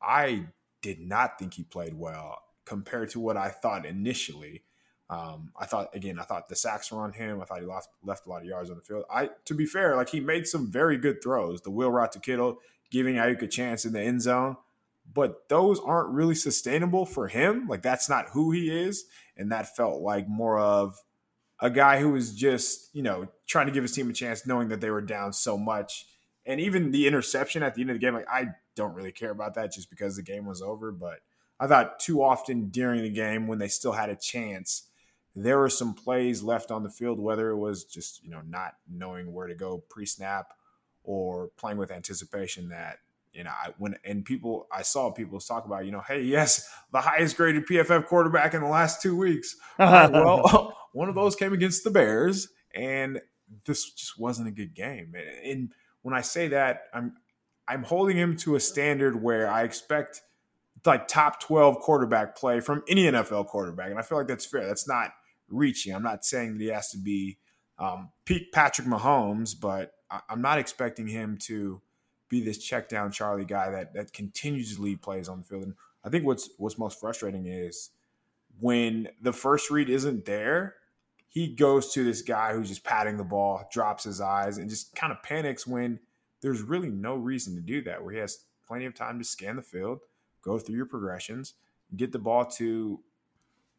I 0.00 0.46
did 0.80 1.00
not 1.00 1.38
think 1.38 1.54
he 1.54 1.64
played 1.64 1.94
well 1.94 2.38
compared 2.64 3.10
to 3.10 3.20
what 3.20 3.36
I 3.36 3.48
thought 3.48 3.86
initially. 3.86 4.62
Um, 5.10 5.50
I 5.58 5.66
thought 5.66 5.94
again, 5.94 6.18
I 6.18 6.22
thought 6.22 6.48
the 6.48 6.56
sacks 6.56 6.90
were 6.90 7.02
on 7.02 7.12
him. 7.12 7.40
I 7.40 7.44
thought 7.44 7.60
he 7.60 7.66
left 7.66 7.88
left 8.02 8.26
a 8.26 8.30
lot 8.30 8.42
of 8.42 8.48
yards 8.48 8.70
on 8.70 8.76
the 8.76 8.82
field. 8.82 9.04
I, 9.12 9.30
to 9.44 9.54
be 9.54 9.66
fair, 9.66 9.96
like 9.96 10.08
he 10.08 10.20
made 10.20 10.46
some 10.46 10.70
very 10.70 10.96
good 10.96 11.22
throws. 11.22 11.60
The 11.60 11.70
wheel 11.70 11.90
route 11.90 12.12
to 12.12 12.18
Kittle, 12.20 12.58
giving 12.90 13.16
Aiyuk 13.16 13.42
a 13.42 13.46
chance 13.46 13.84
in 13.84 13.92
the 13.92 14.00
end 14.00 14.22
zone 14.22 14.56
but 15.14 15.48
those 15.48 15.80
aren't 15.80 16.10
really 16.10 16.34
sustainable 16.34 17.04
for 17.06 17.28
him. 17.28 17.66
Like 17.68 17.82
that's 17.82 18.08
not 18.08 18.30
who 18.30 18.50
he 18.50 18.70
is, 18.70 19.04
and 19.36 19.50
that 19.52 19.76
felt 19.76 20.00
like 20.00 20.28
more 20.28 20.58
of 20.58 21.02
a 21.60 21.70
guy 21.70 22.00
who 22.00 22.10
was 22.10 22.34
just 22.34 22.94
you 22.94 23.02
know 23.02 23.28
trying 23.46 23.66
to 23.66 23.72
give 23.72 23.82
his 23.82 23.92
team 23.92 24.10
a 24.10 24.12
chance, 24.12 24.46
knowing 24.46 24.68
that 24.68 24.80
they 24.80 24.90
were 24.90 25.00
down 25.00 25.32
so 25.32 25.56
much. 25.56 26.06
And 26.44 26.60
even 26.60 26.90
the 26.90 27.06
interception 27.06 27.62
at 27.62 27.74
the 27.74 27.82
end 27.82 27.90
of 27.90 27.94
the 27.94 28.00
game, 28.00 28.14
like 28.14 28.28
I 28.30 28.48
don't 28.74 28.94
really 28.94 29.12
care 29.12 29.30
about 29.30 29.54
that 29.54 29.72
just 29.72 29.90
because 29.90 30.16
the 30.16 30.22
game 30.22 30.46
was 30.46 30.62
over. 30.62 30.90
But 30.90 31.20
I 31.60 31.66
thought 31.66 32.00
too 32.00 32.22
often 32.22 32.68
during 32.68 33.02
the 33.02 33.10
game 33.10 33.46
when 33.46 33.58
they 33.58 33.68
still 33.68 33.92
had 33.92 34.10
a 34.10 34.16
chance, 34.16 34.88
there 35.34 35.58
were 35.58 35.70
some 35.70 35.94
plays 35.94 36.42
left 36.42 36.70
on 36.70 36.82
the 36.82 36.90
field, 36.90 37.20
whether 37.20 37.50
it 37.50 37.58
was 37.58 37.84
just 37.84 38.22
you 38.24 38.30
know 38.30 38.42
not 38.46 38.74
knowing 38.90 39.32
where 39.32 39.46
to 39.46 39.54
go 39.54 39.84
pre-snap 39.88 40.52
or 41.04 41.50
playing 41.56 41.78
with 41.78 41.90
anticipation 41.90 42.68
that 42.70 42.98
you 43.32 43.44
know, 43.44 43.50
I 43.50 43.72
when 43.78 43.96
and 44.04 44.24
people 44.24 44.66
I 44.70 44.82
saw 44.82 45.10
people 45.10 45.40
talk 45.40 45.64
about, 45.64 45.86
you 45.86 45.92
know, 45.92 46.02
hey, 46.06 46.22
yes, 46.22 46.68
the 46.92 47.00
highest 47.00 47.36
graded 47.36 47.66
PFF 47.66 48.06
quarterback 48.06 48.54
in 48.54 48.60
the 48.60 48.68
last 48.68 49.00
two 49.00 49.16
weeks. 49.16 49.56
well, 49.78 50.76
one 50.92 51.08
of 51.08 51.14
those 51.14 51.34
came 51.34 51.52
against 51.52 51.84
the 51.84 51.90
Bears, 51.90 52.48
and 52.74 53.20
this 53.64 53.90
just 53.90 54.18
wasn't 54.18 54.48
a 54.48 54.52
good 54.52 54.74
game. 54.74 55.14
And 55.44 55.72
when 56.02 56.14
I 56.14 56.20
say 56.20 56.48
that, 56.48 56.84
I'm 56.92 57.14
I'm 57.68 57.84
holding 57.84 58.16
him 58.16 58.36
to 58.38 58.56
a 58.56 58.60
standard 58.60 59.22
where 59.22 59.48
I 59.48 59.62
expect 59.62 60.20
like 60.84 61.06
top 61.06 61.40
12 61.40 61.78
quarterback 61.78 62.36
play 62.36 62.60
from 62.60 62.82
any 62.88 63.04
NFL 63.04 63.46
quarterback. 63.46 63.90
And 63.90 63.98
I 63.98 64.02
feel 64.02 64.18
like 64.18 64.26
that's 64.26 64.44
fair. 64.44 64.66
That's 64.66 64.88
not 64.88 65.12
reaching. 65.48 65.94
I'm 65.94 66.02
not 66.02 66.24
saying 66.24 66.58
that 66.58 66.64
he 66.64 66.70
has 66.70 66.90
to 66.90 66.98
be 66.98 67.38
um, 67.78 68.10
peak 68.24 68.52
Patrick 68.52 68.86
Mahomes, 68.86 69.54
but 69.58 69.92
I'm 70.28 70.42
not 70.42 70.58
expecting 70.58 71.06
him 71.06 71.38
to 71.42 71.80
be 72.28 72.42
this 72.42 72.58
check 72.58 72.88
down 72.88 73.12
Charlie 73.12 73.44
guy 73.44 73.70
that 73.70 73.94
that 73.94 74.12
continues 74.12 74.76
to 74.76 74.82
lead 74.82 75.02
plays 75.02 75.28
on 75.28 75.38
the 75.38 75.44
field. 75.44 75.64
And 75.64 75.74
I 76.04 76.08
think 76.08 76.24
what's 76.24 76.50
what's 76.58 76.78
most 76.78 77.00
frustrating 77.00 77.46
is 77.46 77.90
when 78.58 79.08
the 79.20 79.32
first 79.32 79.70
read 79.70 79.88
isn't 79.88 80.24
there, 80.24 80.74
he 81.32 81.48
goes 81.48 81.90
to 81.94 82.04
this 82.04 82.20
guy 82.20 82.52
who's 82.52 82.68
just 82.68 82.84
patting 82.84 83.16
the 83.16 83.24
ball, 83.24 83.66
drops 83.72 84.04
his 84.04 84.20
eyes, 84.20 84.58
and 84.58 84.68
just 84.68 84.94
kind 84.94 85.10
of 85.10 85.22
panics 85.22 85.66
when 85.66 85.98
there's 86.42 86.60
really 86.60 86.90
no 86.90 87.14
reason 87.14 87.54
to 87.54 87.62
do 87.62 87.80
that. 87.84 88.04
Where 88.04 88.12
he 88.12 88.20
has 88.20 88.40
plenty 88.68 88.84
of 88.84 88.94
time 88.94 89.18
to 89.18 89.24
scan 89.24 89.56
the 89.56 89.62
field, 89.62 90.00
go 90.42 90.58
through 90.58 90.76
your 90.76 90.84
progressions, 90.84 91.54
get 91.96 92.12
the 92.12 92.18
ball 92.18 92.44
to 92.44 93.00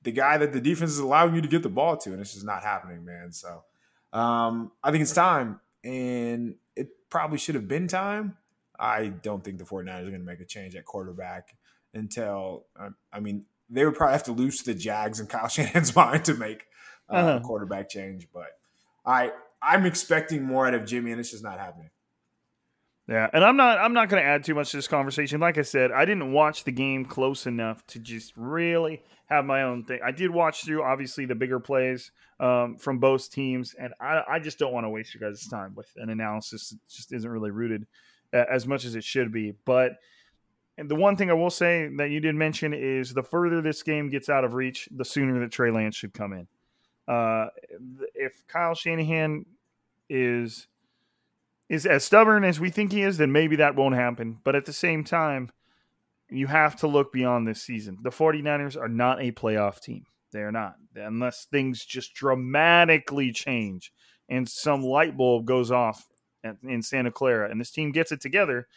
the 0.02 0.12
guy 0.12 0.40
that 0.40 0.52
the 0.52 0.60
defense 0.60 0.90
is 0.90 0.98
allowing 0.98 1.36
you 1.36 1.42
to 1.42 1.48
get 1.48 1.62
the 1.62 1.70
ball 1.70 1.96
to, 1.96 2.12
and 2.12 2.20
it's 2.20 2.34
just 2.34 2.44
not 2.44 2.64
happening, 2.64 3.06
man. 3.06 3.32
So 3.32 3.64
um, 4.12 4.72
I 4.84 4.90
think 4.90 5.04
it's 5.04 5.14
time, 5.14 5.60
and 5.84 6.56
it 6.76 6.90
probably 7.12 7.38
should 7.38 7.54
have 7.54 7.68
been 7.68 7.88
time. 7.88 8.36
I 8.80 9.10
don't 9.10 9.44
think 9.44 9.60
the 9.60 9.64
49ers 9.64 10.00
are 10.00 10.10
going 10.10 10.14
to 10.14 10.26
make 10.26 10.40
a 10.40 10.46
change 10.46 10.76
at 10.76 10.86
quarterback 10.86 11.56
until, 11.94 12.66
I 13.14 13.20
mean, 13.20 13.46
they 13.70 13.86
would 13.86 13.94
probably 13.94 14.14
have 14.14 14.24
to 14.24 14.32
lose 14.32 14.58
to 14.58 14.66
the 14.66 14.74
Jags 14.74 15.20
and 15.20 15.30
Kyle 15.30 15.48
Shanahan's 15.50 15.96
mind 15.96 16.26
to 16.26 16.34
make 16.34 16.66
uh-huh. 17.14 17.40
quarterback 17.42 17.90
change. 17.90 18.28
But 18.34 18.58
I, 19.06 19.32
I'm 19.62 19.86
expecting 19.86 20.44
more 20.44 20.68
out 20.68 20.74
of 20.74 20.86
Jimmy, 20.86 21.12
and 21.12 21.20
it's 21.20 21.32
just 21.32 21.44
not 21.44 21.60
happening. 21.60 21.90
Yeah, 23.08 23.30
and 23.34 23.44
I'm 23.44 23.58
not 23.58 23.80
I'm 23.80 23.94
not 23.94 24.08
going 24.08 24.24
to 24.24 24.28
add 24.28 24.46
too 24.46 24.56
much 24.56 24.72
to 24.72 24.78
this 24.78 24.88
conversation. 24.88 25.42
Like 25.42 25.58
I 25.58 25.64
said, 25.64 25.92
I 25.92 26.06
didn't 26.06 26.32
watch 26.32 26.64
the 26.64 26.72
game 26.72 27.04
close 27.04 27.46
enough 27.46 27.86
to 27.88 28.00
just 28.00 28.32
really 28.38 29.04
have 29.26 29.44
my 29.44 29.64
own 29.64 29.84
thing. 29.84 30.00
I 30.06 30.12
did 30.12 30.32
watch 30.32 30.64
through 30.64 30.84
obviously 30.84 31.26
the 31.26 31.36
bigger 31.36 31.60
plays 31.60 32.12
um, 32.40 32.78
from 32.78 33.00
both 33.00 33.30
teams, 33.30 33.76
and 33.78 33.94
I, 34.00 34.24
I 34.30 34.40
just 34.40 34.58
don't 34.58 34.72
want 34.72 34.86
to 34.86 34.90
waste 34.90 35.14
your 35.14 35.30
guys' 35.30 35.48
time 35.48 35.76
with 35.76 35.90
an 35.98 36.10
analysis 36.10 36.70
that 36.70 36.80
just 36.88 37.12
isn't 37.12 37.30
really 37.30 37.52
rooted 37.52 37.88
as 38.32 38.66
much 38.66 38.86
as 38.86 38.96
it 38.96 39.04
should 39.04 39.34
be. 39.34 39.54
But 39.66 39.98
and 40.78 40.90
the 40.90 40.96
one 40.96 41.16
thing 41.16 41.30
I 41.30 41.34
will 41.34 41.50
say 41.50 41.90
that 41.98 42.10
you 42.10 42.20
did 42.20 42.36
mention 42.36 42.74
is 42.74 43.14
the 43.14 43.22
further 43.22 43.62
this 43.62 43.84
game 43.84 44.10
gets 44.10 44.30
out 44.30 44.44
of 44.44 44.54
reach, 44.54 44.90
the 44.92 45.06
sooner 45.06 45.40
that 45.42 45.52
Trey 45.52 45.72
Lance 45.72 45.96
should 45.96 46.14
come 46.14 46.34
in. 46.34 46.48
Uh, 47.08 47.48
if 48.16 48.46
Kyle 48.48 48.76
Shanahan 48.76 49.46
is 50.10 50.68
is 51.70 51.86
as 51.86 52.04
stubborn 52.04 52.44
as 52.44 52.60
we 52.60 52.70
think 52.70 52.92
he 52.92 53.02
is, 53.02 53.18
then 53.18 53.32
maybe 53.32 53.56
that 53.56 53.76
won't 53.76 53.96
happen. 53.96 54.38
But 54.44 54.56
at 54.56 54.66
the 54.66 54.74
same 54.74 55.04
time, 55.04 55.50
you 56.30 56.48
have 56.48 56.76
to 56.78 56.88
look 56.88 57.12
beyond 57.12 57.48
this 57.48 57.62
season. 57.62 57.98
The 58.02 58.10
49ers 58.10 58.80
are 58.80 58.88
not 58.88 59.22
a 59.22 59.32
playoff 59.32 59.82
team. 59.82 60.06
They 60.32 60.42
are 60.42 60.52
not. 60.52 60.76
Unless 60.96 61.46
things 61.46 61.86
just 61.86 62.14
dramatically 62.14 63.32
change 63.32 63.94
and 64.30 64.48
some 64.48 64.84
light 64.84 65.16
bulb 65.16 65.46
goes 65.46 65.72
off 65.72 66.08
in 66.64 66.82
Santa 66.82 67.12
Clara 67.12 67.50
and 67.50 67.60
this 67.60 67.72
team 67.72 67.92
gets 67.92 68.12
it 68.12 68.20
together, 68.20 68.68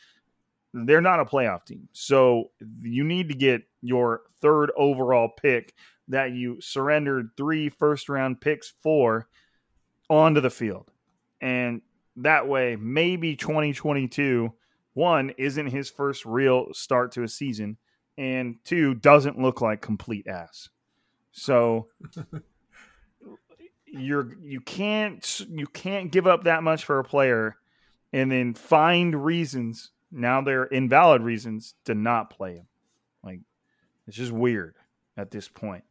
they're 0.72 1.00
not 1.00 1.20
a 1.20 1.24
playoff 1.24 1.64
team. 1.64 1.88
So 1.92 2.50
you 2.82 3.04
need 3.04 3.28
to 3.28 3.34
get 3.34 3.62
your 3.80 4.22
third 4.40 4.70
overall 4.76 5.28
pick 5.28 5.74
that 6.08 6.32
you 6.32 6.60
surrendered 6.60 7.30
three 7.36 7.68
first 7.68 8.08
round 8.08 8.40
picks 8.40 8.72
for 8.82 9.28
onto 10.08 10.40
the 10.40 10.50
field. 10.50 10.90
And 11.40 11.82
that 12.16 12.48
way, 12.48 12.76
maybe 12.76 13.36
2022, 13.36 14.52
one, 14.94 15.30
isn't 15.36 15.66
his 15.66 15.90
first 15.90 16.24
real 16.24 16.68
start 16.72 17.12
to 17.12 17.22
a 17.22 17.28
season, 17.28 17.76
and 18.16 18.56
two, 18.64 18.94
doesn't 18.94 19.38
look 19.38 19.60
like 19.60 19.82
complete 19.82 20.26
ass. 20.26 20.70
So 21.32 21.88
you're 23.86 24.34
you 24.42 24.60
can't 24.60 25.40
you 25.50 25.66
can't 25.66 26.10
give 26.10 26.26
up 26.26 26.44
that 26.44 26.62
much 26.62 26.84
for 26.84 26.98
a 26.98 27.04
player 27.04 27.56
and 28.12 28.30
then 28.30 28.54
find 28.54 29.24
reasons 29.24 29.90
now 30.10 30.40
they're 30.40 30.64
invalid 30.64 31.22
reasons 31.22 31.74
to 31.84 31.94
not 31.94 32.30
play 32.30 32.56
him. 32.56 32.66
Like 33.22 33.40
it's 34.06 34.16
just 34.16 34.32
weird 34.32 34.76
at 35.16 35.30
this 35.30 35.48
point. 35.48 35.84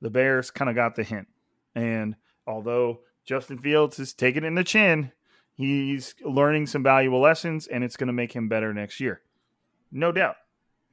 The 0.00 0.10
Bears 0.10 0.50
kind 0.50 0.68
of 0.68 0.74
got 0.76 0.94
the 0.94 1.02
hint. 1.02 1.28
And 1.74 2.16
although 2.46 3.00
Justin 3.24 3.58
Fields 3.58 3.98
is 3.98 4.12
taking 4.14 4.44
it 4.44 4.46
in 4.46 4.54
the 4.54 4.64
chin, 4.64 5.12
he's 5.54 6.14
learning 6.24 6.66
some 6.66 6.82
valuable 6.82 7.20
lessons 7.20 7.66
and 7.66 7.82
it's 7.84 7.96
going 7.96 8.06
to 8.08 8.12
make 8.12 8.32
him 8.32 8.48
better 8.48 8.72
next 8.74 9.00
year. 9.00 9.20
No 9.92 10.12
doubt. 10.12 10.36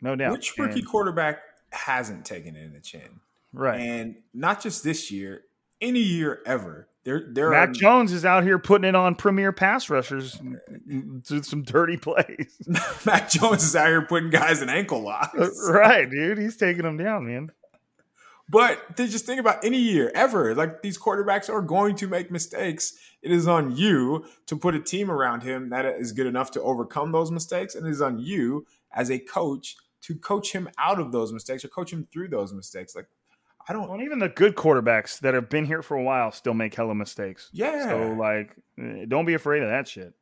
No 0.01 0.15
doubt. 0.15 0.33
Which 0.33 0.57
rookie 0.57 0.79
And- 0.79 0.87
quarterback 0.87 1.39
hasn't 1.71 2.25
taken 2.25 2.55
it 2.55 2.63
in 2.63 2.73
the 2.73 2.79
chin? 2.79 3.19
right. 3.51 3.79
And 3.79 4.15
not 4.33 4.61
just 4.61 4.83
this 4.83 5.11
year, 5.11 5.43
any 5.81 5.99
year 5.99 6.41
ever. 6.45 6.87
There, 7.03 7.25
there 7.29 7.49
Mac 7.49 7.69
are 7.69 7.73
Jones 7.73 8.13
is 8.13 8.23
out 8.23 8.43
here 8.43 8.57
putting 8.57 8.87
it 8.87 8.95
on 8.95 9.15
premier 9.15 9.51
pass 9.51 9.89
rushers 9.89 10.39
to 11.25 11.43
some 11.43 11.63
dirty 11.63 11.97
plays. 11.97 12.55
Mac 13.05 13.29
Jones 13.29 13.61
is 13.63 13.75
out 13.75 13.87
here 13.87 14.03
putting 14.03 14.29
guys 14.29 14.61
in 14.61 14.69
ankle 14.69 15.01
locks. 15.01 15.67
right, 15.69 16.09
dude. 16.09 16.37
He's 16.37 16.55
taking 16.55 16.83
them 16.83 16.95
down, 16.95 17.27
man. 17.27 17.51
But 18.53 18.95
to 18.97 19.07
just 19.07 19.25
think 19.25 19.39
about 19.39 19.65
any 19.65 19.79
year 19.79 20.11
ever, 20.15 20.55
like 20.55 20.81
these 20.81 20.97
quarterbacks 20.97 21.49
are 21.49 21.61
going 21.61 21.95
to 21.97 22.07
make 22.07 22.31
mistakes. 22.31 22.93
It 23.21 23.31
is 23.31 23.47
on 23.47 23.75
you 23.75 24.25
to 24.45 24.55
put 24.55 24.75
a 24.75 24.79
team 24.79 25.09
around 25.11 25.41
him 25.43 25.69
that 25.69 25.85
is 25.85 26.11
good 26.11 26.27
enough 26.27 26.51
to 26.51 26.61
overcome 26.61 27.11
those 27.11 27.31
mistakes, 27.31 27.73
and 27.75 27.85
it 27.85 27.89
is 27.89 28.01
on 28.01 28.19
you 28.19 28.65
as 28.93 29.09
a 29.09 29.19
coach 29.19 29.75
to 30.03 30.15
coach 30.15 30.51
him 30.53 30.69
out 30.77 30.99
of 30.99 31.11
those 31.11 31.33
mistakes 31.33 31.65
or 31.65 31.69
coach 31.69 31.91
him 31.91 32.07
through 32.11 32.27
those 32.27 32.53
mistakes. 32.53 32.95
Like 32.95 33.07
I 33.67 33.73
don't, 33.73 33.89
Well, 33.89 34.01
even 34.01 34.19
the 34.19 34.29
good 34.29 34.55
quarterbacks 34.55 35.19
that 35.21 35.33
have 35.33 35.49
been 35.49 35.65
here 35.65 35.81
for 35.81 35.95
a 35.97 36.03
while 36.03 36.31
still 36.31 36.53
make 36.53 36.75
hella 36.75 36.93
mistakes. 36.93 37.49
yeah. 37.53 37.87
So, 37.87 38.13
like, 38.13 38.55
eh, 38.77 39.05
don't 39.07 39.25
be 39.25 39.33
afraid 39.35 39.63
of 39.63 39.69
that 39.69 39.87
shit. 39.87 40.13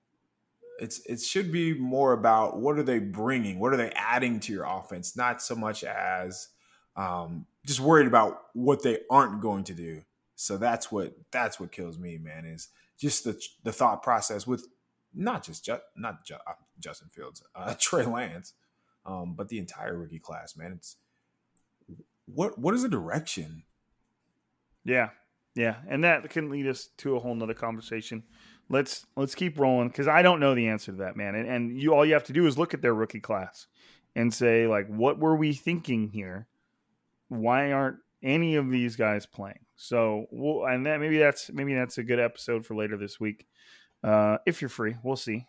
it's 0.80 1.00
it 1.06 1.20
should 1.22 1.52
be 1.52 1.74
more 1.74 2.14
about 2.14 2.60
what 2.60 2.78
are 2.78 2.84
they 2.84 3.00
bringing, 3.00 3.60
what 3.60 3.74
are 3.74 3.78
they 3.78 3.92
adding 3.96 4.40
to 4.42 4.54
your 4.54 4.66
offense, 4.66 5.18
not 5.18 5.42
so 5.42 5.56
much 5.56 5.84
as 5.84 6.50
um, 6.96 7.46
just 7.66 7.80
worried 7.80 8.08
about 8.08 8.40
what 8.54 8.84
they 8.84 9.00
aren't 9.10 9.42
going 9.42 9.64
to 9.66 9.74
do. 9.74 10.02
So 10.36 10.58
that's 10.58 10.92
what 10.92 11.14
that's 11.32 11.60
what 11.60 11.72
kills 11.72 12.00
me, 12.00 12.18
man. 12.18 12.46
Is 12.46 12.70
just 13.00 13.24
the 13.24 13.40
the 13.64 13.72
thought 13.72 14.02
process 14.02 14.48
with 14.48 14.68
not 15.14 15.44
just 15.44 15.66
Ju- 15.66 15.78
not 15.96 16.26
Ju- 16.26 16.36
uh, 16.48 16.54
Justin 16.80 17.10
Fields, 17.10 17.44
uh, 17.56 17.76
Trey 17.80 18.06
Lance, 18.06 18.54
um, 19.06 19.36
but 19.36 19.50
the 19.50 19.60
entire 19.60 19.98
rookie 19.98 20.20
class, 20.20 20.56
man. 20.56 20.74
It's 20.74 20.98
what 22.26 22.58
what 22.58 22.74
is 22.74 22.84
the 22.84 22.90
direction? 22.90 23.64
Yeah, 24.84 25.10
yeah, 25.56 25.76
and 25.88 26.04
that 26.04 26.30
can 26.30 26.50
lead 26.50 26.68
us 26.68 26.90
to 26.98 27.16
a 27.16 27.20
whole 27.20 27.36
nother 27.36 27.54
conversation. 27.54 28.24
Let's 28.70 29.06
let's 29.16 29.36
keep 29.36 29.60
rolling 29.60 29.90
because 29.90 30.08
I 30.08 30.22
don't 30.22 30.40
know 30.40 30.56
the 30.56 30.70
answer 30.70 30.92
to 30.92 31.00
that, 31.00 31.18
man. 31.18 31.36
And, 31.36 31.48
and 31.48 31.82
you 31.82 31.94
all 31.94 32.06
you 32.06 32.14
have 32.14 32.24
to 32.26 32.34
do 32.34 32.48
is 32.48 32.58
look 32.58 32.74
at 32.74 32.82
their 32.82 32.94
rookie 32.94 33.20
class 33.20 33.68
and 34.16 34.34
say 34.34 34.66
like, 34.66 34.88
what 34.88 35.20
were 35.20 35.36
we 35.36 35.54
thinking 35.54 36.10
here? 36.10 36.48
Why 37.32 37.72
aren't 37.72 37.98
any 38.22 38.56
of 38.56 38.70
these 38.70 38.98
guys 38.98 39.26
playing? 39.26 39.60
So, 39.78 40.26
we'll, 40.32 40.66
and 40.66 40.86
that 40.86 41.00
maybe 41.00 41.18
that's 41.18 41.50
maybe 41.50 41.74
that's 41.74 41.98
a 41.98 42.04
good 42.04 42.20
episode 42.20 42.66
for 42.66 42.76
later 42.76 42.98
this 42.98 43.20
week. 43.20 43.48
Uh, 44.04 44.38
if 44.46 44.62
you're 44.62 44.70
free, 44.70 44.96
we'll 45.02 45.16
see. 45.16 45.48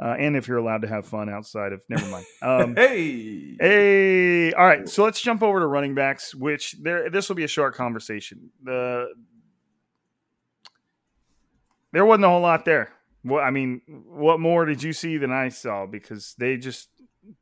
Uh, 0.00 0.14
and 0.18 0.36
if 0.36 0.48
you're 0.48 0.58
allowed 0.58 0.82
to 0.82 0.88
have 0.88 1.06
fun 1.06 1.28
outside 1.28 1.72
of, 1.72 1.82
never 1.88 2.06
mind. 2.06 2.24
Um, 2.42 2.76
hey, 2.76 3.56
Hey, 3.60 4.52
all 4.52 4.64
right. 4.64 4.88
So 4.88 5.04
let's 5.04 5.20
jump 5.20 5.42
over 5.42 5.58
to 5.58 5.66
running 5.66 5.94
backs, 5.94 6.34
which 6.34 6.76
there 6.80 7.10
this 7.10 7.28
will 7.28 7.36
be 7.36 7.44
a 7.44 7.48
short 7.48 7.74
conversation. 7.74 8.50
The 8.62 9.08
there 11.92 12.06
wasn't 12.06 12.24
a 12.24 12.28
whole 12.28 12.40
lot 12.40 12.64
there. 12.64 12.92
What 13.22 13.42
I 13.42 13.50
mean, 13.50 13.82
what 13.86 14.40
more 14.40 14.64
did 14.64 14.82
you 14.82 14.92
see 14.92 15.18
than 15.18 15.32
I 15.32 15.50
saw? 15.50 15.84
Because 15.84 16.34
they 16.38 16.56
just 16.56 16.88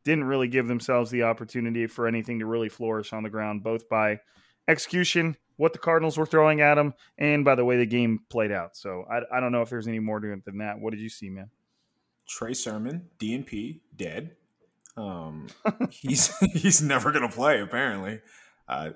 didn't 0.05 0.25
really 0.25 0.49
give 0.49 0.67
themselves 0.67 1.11
the 1.11 1.23
opportunity 1.25 1.87
for 1.87 2.07
anything 2.07 2.39
to 2.41 2.47
really 2.47 2.69
flourish 2.69 3.13
on 3.13 3.23
the 3.23 3.31
ground, 3.31 3.63
both 3.63 3.89
by 3.89 4.21
execution, 4.69 5.37
what 5.57 5.73
the 5.73 5.79
Cardinals 5.79 6.19
were 6.19 6.27
throwing 6.27 6.61
at 6.61 6.75
them, 6.75 6.95
and 7.19 7.45
by 7.45 7.55
the 7.55 7.65
way 7.65 7.77
the 7.77 7.87
game 7.87 8.21
played 8.29 8.53
out. 8.53 8.77
So 8.77 9.05
I, 9.11 9.37
I 9.37 9.41
don't 9.41 9.53
know 9.53 9.63
if 9.63 9.71
there's 9.71 9.89
any 9.89 10.01
more 10.01 10.21
to 10.21 10.33
it 10.33 10.45
than 10.45 10.59
that. 10.59 10.79
What 10.79 10.91
did 10.91 11.01
you 11.01 11.09
see, 11.09 11.31
man? 11.31 11.51
Trey 12.29 12.55
Sermon, 12.55 13.09
DNP, 13.19 13.81
dead. 13.95 14.37
Um, 14.97 15.49
he's 15.91 16.37
he's 16.53 16.83
never 16.83 17.13
gonna 17.13 17.31
play. 17.31 17.61
Apparently, 17.61 18.21
uh, 18.69 18.91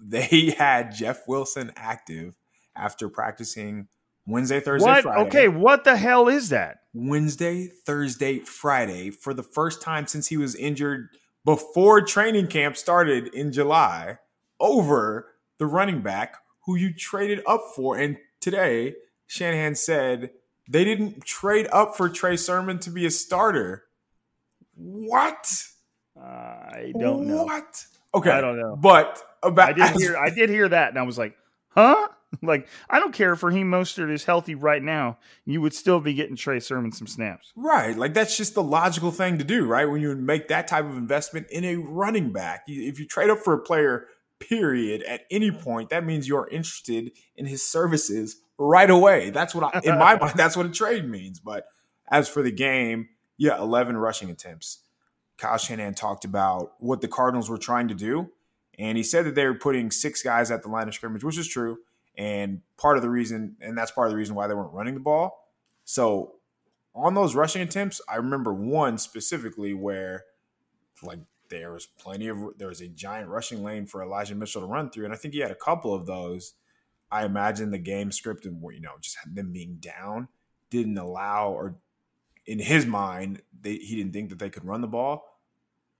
they 0.00 0.54
had 0.56 0.94
Jeff 0.94 1.26
Wilson 1.26 1.72
active 1.76 2.36
after 2.74 3.08
practicing 3.08 3.88
Wednesday, 4.26 4.60
Thursday, 4.60 4.88
what? 4.88 5.02
Friday. 5.02 5.28
Okay, 5.28 5.48
what 5.48 5.84
the 5.84 5.96
hell 5.96 6.28
is 6.28 6.48
that? 6.48 6.78
Wednesday, 6.92 7.68
Thursday, 7.68 8.40
Friday 8.40 9.10
for 9.10 9.32
the 9.32 9.42
first 9.42 9.82
time 9.82 10.06
since 10.06 10.26
he 10.28 10.36
was 10.36 10.54
injured 10.54 11.08
before 11.44 12.02
training 12.02 12.48
camp 12.48 12.76
started 12.76 13.28
in 13.28 13.52
July 13.52 14.18
over 14.58 15.34
the 15.58 15.66
running 15.66 16.02
back 16.02 16.36
who 16.64 16.74
you 16.74 16.92
traded 16.92 17.40
up 17.46 17.62
for. 17.74 17.96
And 17.96 18.16
today, 18.40 18.94
Shanahan 19.26 19.76
said 19.76 20.30
they 20.68 20.84
didn't 20.84 21.24
trade 21.24 21.68
up 21.72 21.96
for 21.96 22.08
Trey 22.08 22.36
Sermon 22.36 22.78
to 22.80 22.90
be 22.90 23.06
a 23.06 23.10
starter. 23.10 23.84
What? 24.74 25.46
I 26.20 26.92
don't 26.98 27.26
know. 27.26 27.44
What? 27.44 27.84
Okay. 28.14 28.30
I 28.30 28.40
don't 28.40 28.58
know. 28.58 28.76
But 28.76 29.22
about 29.42 29.68
I 29.68 29.72
did 29.72 30.00
hear 30.00 30.16
I 30.16 30.30
did 30.30 30.50
hear 30.50 30.68
that 30.68 30.88
and 30.88 30.98
I 30.98 31.02
was 31.02 31.16
like, 31.16 31.36
huh? 31.68 32.08
Like, 32.42 32.68
I 32.88 32.98
don't 32.98 33.12
care 33.12 33.32
if 33.32 33.42
Raheem 33.42 33.70
Mostert 33.70 34.12
is 34.12 34.24
healthy 34.24 34.54
right 34.54 34.82
now. 34.82 35.18
You 35.44 35.60
would 35.60 35.74
still 35.74 36.00
be 36.00 36.14
getting 36.14 36.36
Trey 36.36 36.60
Sermon 36.60 36.92
some 36.92 37.06
snaps. 37.06 37.52
Right. 37.56 37.96
Like 37.96 38.14
that's 38.14 38.36
just 38.36 38.54
the 38.54 38.62
logical 38.62 39.10
thing 39.10 39.38
to 39.38 39.44
do, 39.44 39.64
right? 39.64 39.84
When 39.84 40.00
you 40.00 40.14
make 40.14 40.48
that 40.48 40.68
type 40.68 40.84
of 40.84 40.96
investment 40.96 41.46
in 41.50 41.64
a 41.64 41.76
running 41.76 42.32
back. 42.32 42.64
If 42.66 42.98
you 42.98 43.06
trade 43.06 43.30
up 43.30 43.38
for 43.38 43.54
a 43.54 43.60
player, 43.60 44.06
period, 44.38 45.02
at 45.02 45.22
any 45.30 45.50
point, 45.50 45.90
that 45.90 46.04
means 46.04 46.28
you're 46.28 46.48
interested 46.48 47.12
in 47.36 47.46
his 47.46 47.62
services 47.62 48.36
right 48.58 48.90
away. 48.90 49.30
That's 49.30 49.54
what 49.54 49.74
I, 49.74 49.80
in 49.82 49.98
my 49.98 50.16
mind, 50.20 50.34
that's 50.36 50.56
what 50.56 50.66
a 50.66 50.70
trade 50.70 51.08
means. 51.08 51.40
But 51.40 51.66
as 52.10 52.28
for 52.28 52.42
the 52.42 52.52
game, 52.52 53.08
yeah, 53.38 53.58
11 53.58 53.96
rushing 53.96 54.30
attempts. 54.30 54.80
Kyle 55.38 55.58
Shanahan 55.58 55.94
talked 55.94 56.24
about 56.24 56.72
what 56.78 57.00
the 57.00 57.08
Cardinals 57.08 57.50
were 57.50 57.58
trying 57.58 57.88
to 57.88 57.94
do. 57.94 58.30
And 58.78 58.96
he 58.96 59.02
said 59.02 59.24
that 59.26 59.34
they 59.34 59.46
were 59.46 59.54
putting 59.54 59.90
six 59.90 60.22
guys 60.22 60.50
at 60.50 60.62
the 60.62 60.68
line 60.68 60.88
of 60.88 60.94
scrimmage, 60.94 61.24
which 61.24 61.38
is 61.38 61.48
true. 61.48 61.78
And 62.16 62.62
part 62.78 62.96
of 62.96 63.02
the 63.02 63.10
reason, 63.10 63.56
and 63.60 63.76
that's 63.76 63.90
part 63.90 64.06
of 64.06 64.12
the 64.12 64.16
reason 64.16 64.34
why 64.34 64.46
they 64.46 64.54
weren't 64.54 64.72
running 64.72 64.94
the 64.94 65.00
ball. 65.00 65.50
So 65.84 66.36
on 66.94 67.14
those 67.14 67.34
rushing 67.34 67.62
attempts, 67.62 68.00
I 68.08 68.16
remember 68.16 68.52
one 68.52 68.98
specifically 68.98 69.74
where 69.74 70.24
like 71.02 71.20
there 71.48 71.72
was 71.72 71.86
plenty 71.86 72.28
of 72.28 72.38
there 72.58 72.68
was 72.68 72.80
a 72.80 72.88
giant 72.88 73.28
rushing 73.28 73.62
lane 73.62 73.86
for 73.86 74.02
Elijah 74.02 74.34
Mitchell 74.34 74.62
to 74.62 74.66
run 74.66 74.90
through, 74.90 75.04
and 75.04 75.14
I 75.14 75.16
think 75.16 75.34
he 75.34 75.40
had 75.40 75.50
a 75.50 75.56
couple 75.56 75.94
of 75.94 76.06
those. 76.06 76.54
I 77.10 77.24
imagine 77.24 77.70
the 77.70 77.78
game 77.78 78.10
script 78.10 78.46
and 78.46 78.60
you 78.72 78.80
know 78.80 78.94
just 79.00 79.16
them 79.32 79.52
being 79.52 79.76
down 79.76 80.28
didn't 80.70 80.98
allow 80.98 81.52
or 81.52 81.76
in 82.46 82.58
his 82.58 82.86
mind 82.86 83.42
they, 83.60 83.76
he 83.76 83.96
didn't 83.96 84.12
think 84.12 84.30
that 84.30 84.38
they 84.38 84.50
could 84.50 84.64
run 84.64 84.80
the 84.80 84.88
ball. 84.88 85.24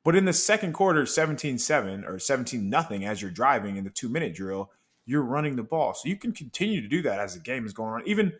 But 0.02 0.14
in 0.14 0.24
the 0.24 0.33
second 0.33 0.72
quarter, 0.72 1.02
17-7 1.02 2.09
or 2.09 2.20
17 2.20 2.70
nothing 2.70 3.05
as 3.05 3.20
you're 3.20 3.31
driving 3.31 3.76
in 3.76 3.83
the 3.83 3.90
2-minute 3.90 4.35
drill, 4.35 4.70
you're 5.06 5.22
running 5.22 5.56
the 5.56 5.62
ball. 5.62 5.94
So 5.94 6.08
you 6.08 6.16
can 6.16 6.32
continue 6.32 6.80
to 6.80 6.88
do 6.88 7.00
that 7.02 7.18
as 7.18 7.34
the 7.34 7.40
game 7.40 7.64
is 7.64 7.72
going 7.72 7.94
on. 7.94 8.02
Even 8.06 8.32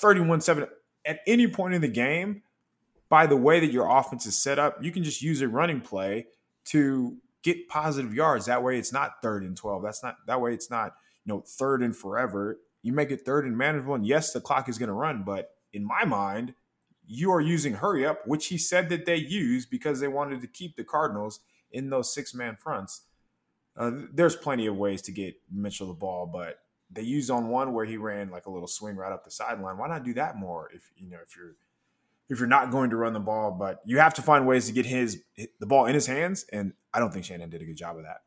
31-7 0.00 0.68
at 1.04 1.20
any 1.26 1.46
point 1.46 1.74
in 1.74 1.82
the 1.82 1.88
game, 1.88 2.42
by 3.08 3.26
the 3.26 3.36
way 3.36 3.60
that 3.60 3.70
your 3.70 3.88
offense 3.88 4.26
is 4.26 4.36
set 4.36 4.58
up, 4.58 4.82
you 4.82 4.90
can 4.90 5.04
just 5.04 5.22
use 5.22 5.40
a 5.40 5.48
running 5.48 5.80
play 5.80 6.26
to 6.64 7.16
get 7.42 7.68
positive 7.68 8.12
yards. 8.12 8.46
That 8.46 8.62
way 8.62 8.78
it's 8.78 8.92
not 8.92 9.22
third 9.22 9.44
and 9.44 9.56
12. 9.56 9.82
That's 9.82 10.02
not 10.02 10.16
that 10.26 10.40
way 10.40 10.52
it's 10.52 10.70
not, 10.70 10.94
you 11.24 11.32
know, 11.32 11.44
third 11.46 11.82
and 11.82 11.94
forever. 11.94 12.58
You 12.82 12.92
make 12.92 13.10
it 13.10 13.24
third 13.24 13.44
and 13.44 13.56
manageable. 13.56 13.94
And 13.94 14.06
yes, 14.06 14.32
the 14.32 14.40
clock 14.40 14.68
is 14.68 14.78
going 14.78 14.88
to 14.88 14.94
run, 14.94 15.22
but 15.22 15.50
in 15.72 15.84
my 15.84 16.04
mind, 16.04 16.54
you 17.06 17.30
are 17.30 17.40
using 17.40 17.74
hurry 17.74 18.04
up, 18.04 18.26
which 18.26 18.46
he 18.46 18.58
said 18.58 18.88
that 18.88 19.06
they 19.06 19.16
used 19.16 19.70
because 19.70 20.00
they 20.00 20.08
wanted 20.08 20.40
to 20.40 20.48
keep 20.48 20.76
the 20.76 20.82
Cardinals 20.82 21.40
in 21.70 21.90
those 21.90 22.12
six 22.12 22.34
man 22.34 22.56
fronts. 22.56 23.02
Uh, 23.76 23.90
there's 24.12 24.36
plenty 24.36 24.66
of 24.66 24.76
ways 24.76 25.02
to 25.02 25.12
get 25.12 25.34
Mitchell 25.52 25.86
the 25.86 25.92
ball, 25.92 26.26
but 26.26 26.60
they 26.90 27.02
used 27.02 27.30
on 27.30 27.48
one 27.48 27.72
where 27.72 27.84
he 27.84 27.96
ran 27.96 28.30
like 28.30 28.46
a 28.46 28.50
little 28.50 28.68
swing 28.68 28.96
right 28.96 29.12
up 29.12 29.24
the 29.24 29.30
sideline. 29.30 29.76
Why 29.76 29.88
not 29.88 30.04
do 30.04 30.14
that 30.14 30.36
more 30.36 30.70
if 30.72 30.90
you 30.96 31.10
know 31.10 31.18
if 31.26 31.36
you're 31.36 31.56
if 32.28 32.38
you're 32.38 32.48
not 32.48 32.70
going 32.70 32.90
to 32.90 32.96
run 32.96 33.12
the 33.12 33.20
ball, 33.20 33.50
but 33.52 33.80
you 33.84 33.98
have 33.98 34.14
to 34.14 34.22
find 34.22 34.46
ways 34.46 34.66
to 34.66 34.72
get 34.72 34.86
his 34.86 35.22
the 35.60 35.66
ball 35.66 35.86
in 35.86 35.94
his 35.94 36.06
hands, 36.06 36.46
and 36.52 36.72
I 36.94 37.00
don't 37.00 37.12
think 37.12 37.24
Shannon 37.24 37.50
did 37.50 37.62
a 37.62 37.66
good 37.66 37.76
job 37.76 37.96
of 37.96 38.04
that. 38.04 38.22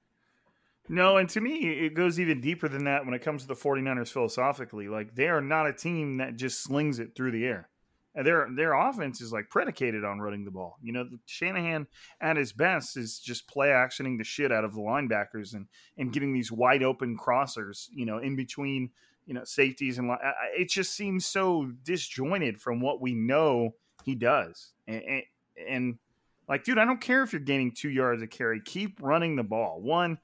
No, 0.92 1.18
and 1.18 1.30
to 1.30 1.42
me, 1.42 1.86
it 1.86 1.94
goes 1.94 2.20
even 2.20 2.42
deeper 2.42 2.68
than 2.68 2.86
that 2.86 3.06
when 3.06 3.14
it 3.14 3.22
comes 3.22 3.44
to 3.44 3.48
the 3.48 3.54
49ers 3.54 4.12
philosophically. 4.12 4.88
Like, 4.88 5.14
they 5.14 5.28
are 5.28 5.40
not 5.40 5.68
a 5.68 5.74
team 5.74 6.18
that 6.18 6.36
just 6.36 6.64
slings 6.64 6.98
it 6.98 7.16
through 7.16 7.32
the 7.32 7.46
air. 7.46 7.70
And 8.16 8.26
Their 8.26 8.48
their 8.56 8.74
offense 8.74 9.22
is 9.22 9.32
like 9.32 9.50
predicated 9.50 10.04
on 10.04 10.20
running 10.20 10.44
the 10.44 10.52
ball. 10.52 10.78
You 10.82 10.94
know, 10.94 11.08
Shanahan 11.26 11.88
at 12.20 12.38
his 12.38 12.52
best 12.52 12.98
is 12.98 13.20
just 13.20 13.48
play 13.48 13.68
actioning 13.68 14.18
the 14.18 14.24
shit 14.24 14.52
out 14.52 14.66
of 14.66 14.74
the 14.74 14.82
linebackers 14.82 15.54
and 15.54 15.68
and 15.98 16.12
getting 16.12 16.34
these 16.34 16.52
wide 16.52 16.84
open 16.84 17.18
crossers. 17.18 17.88
You 17.92 18.06
know, 18.06 18.18
in 18.18 18.36
between 18.36 18.90
you 19.26 19.36
know 19.36 19.44
safeties 19.44 20.00
and 20.00 20.10
it 20.58 20.70
just 20.70 20.96
seems 20.96 21.26
so 21.26 21.72
disjointed 21.84 22.60
from 22.60 22.82
what 22.82 23.00
we 23.00 23.14
know 23.14 23.76
he 24.04 24.16
does. 24.16 24.72
And, 24.88 25.04
and, 25.04 25.24
and 25.68 26.00
like, 26.48 26.64
dude, 26.64 26.80
I 26.80 26.86
don't 26.86 27.00
care 27.00 27.22
if 27.22 27.32
you're 27.32 27.40
gaining 27.40 27.72
two 27.72 27.92
yards 27.92 28.24
a 28.24 28.28
carry. 28.28 28.60
Keep 28.60 28.98
running 29.02 29.36
the 29.36 29.44
ball. 29.44 29.80
One, 29.82 30.18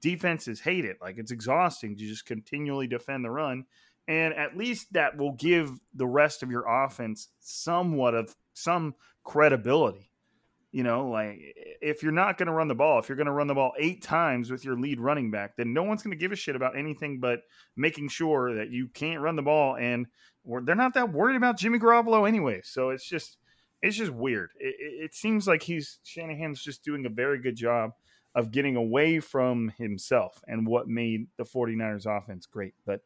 defenses 0.00 0.60
hate 0.60 0.84
it. 0.84 0.98
Like 1.00 1.16
it's 1.16 1.30
exhausting 1.30 1.96
to 1.96 2.06
just 2.06 2.26
continually 2.26 2.86
defend 2.86 3.24
the 3.24 3.30
run. 3.30 3.64
And 4.10 4.34
at 4.34 4.56
least 4.56 4.92
that 4.94 5.16
will 5.16 5.34
give 5.34 5.70
the 5.94 6.06
rest 6.06 6.42
of 6.42 6.50
your 6.50 6.64
offense 6.68 7.28
somewhat 7.38 8.12
of 8.12 8.34
some 8.54 8.96
credibility. 9.22 10.10
You 10.72 10.82
know, 10.82 11.08
like 11.10 11.38
if 11.80 12.02
you're 12.02 12.10
not 12.10 12.36
going 12.36 12.48
to 12.48 12.52
run 12.52 12.66
the 12.66 12.74
ball, 12.74 12.98
if 12.98 13.08
you're 13.08 13.14
going 13.14 13.26
to 13.26 13.32
run 13.32 13.46
the 13.46 13.54
ball 13.54 13.72
eight 13.78 14.02
times 14.02 14.50
with 14.50 14.64
your 14.64 14.76
lead 14.76 14.98
running 14.98 15.30
back, 15.30 15.56
then 15.56 15.72
no 15.72 15.84
one's 15.84 16.02
going 16.02 16.10
to 16.10 16.20
give 16.20 16.32
a 16.32 16.36
shit 16.36 16.56
about 16.56 16.76
anything 16.76 17.20
but 17.20 17.42
making 17.76 18.08
sure 18.08 18.56
that 18.56 18.70
you 18.70 18.88
can't 18.88 19.20
run 19.20 19.36
the 19.36 19.42
ball. 19.42 19.76
And 19.76 20.08
they're 20.44 20.74
not 20.74 20.94
that 20.94 21.12
worried 21.12 21.36
about 21.36 21.56
Jimmy 21.56 21.78
Garoppolo 21.78 22.26
anyway. 22.26 22.62
So 22.64 22.90
it's 22.90 23.08
just, 23.08 23.36
it's 23.80 23.96
just 23.96 24.10
weird. 24.10 24.50
It, 24.58 24.74
it, 25.04 25.14
seems 25.14 25.46
like 25.46 25.62
he's 25.62 26.00
Shanahan's 26.02 26.60
just 26.60 26.82
doing 26.82 27.06
a 27.06 27.10
very 27.10 27.38
good 27.38 27.54
job 27.54 27.92
of 28.34 28.50
getting 28.50 28.74
away 28.74 29.20
from 29.20 29.72
himself 29.78 30.42
and 30.48 30.66
what 30.66 30.88
made 30.88 31.28
the 31.36 31.44
49ers 31.44 32.06
offense 32.06 32.46
great. 32.46 32.74
But 32.84 33.02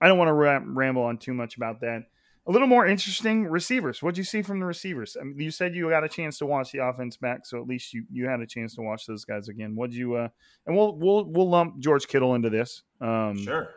I 0.00 0.08
don't 0.08 0.18
want 0.18 0.28
to 0.28 0.32
ramble 0.32 1.02
on 1.02 1.18
too 1.18 1.34
much 1.34 1.56
about 1.56 1.80
that. 1.80 2.04
A 2.46 2.50
little 2.50 2.68
more 2.68 2.86
interesting 2.86 3.46
receivers. 3.46 4.02
What'd 4.02 4.16
you 4.16 4.24
see 4.24 4.40
from 4.40 4.58
the 4.58 4.64
receivers? 4.64 5.18
I 5.20 5.24
mean, 5.24 5.38
you 5.38 5.50
said 5.50 5.74
you 5.74 5.90
got 5.90 6.02
a 6.02 6.08
chance 6.08 6.38
to 6.38 6.46
watch 6.46 6.72
the 6.72 6.78
offense 6.78 7.18
back, 7.18 7.44
so 7.44 7.60
at 7.60 7.66
least 7.66 7.92
you, 7.92 8.04
you 8.10 8.26
had 8.26 8.40
a 8.40 8.46
chance 8.46 8.74
to 8.76 8.82
watch 8.82 9.04
those 9.06 9.26
guys 9.26 9.48
again. 9.48 9.74
What'd 9.76 9.94
you? 9.94 10.14
Uh, 10.14 10.28
and 10.66 10.74
we'll 10.74 10.96
we'll 10.96 11.24
we'll 11.26 11.50
lump 11.50 11.78
George 11.78 12.08
Kittle 12.08 12.34
into 12.34 12.48
this. 12.48 12.82
Um, 13.02 13.36
Sure. 13.36 13.68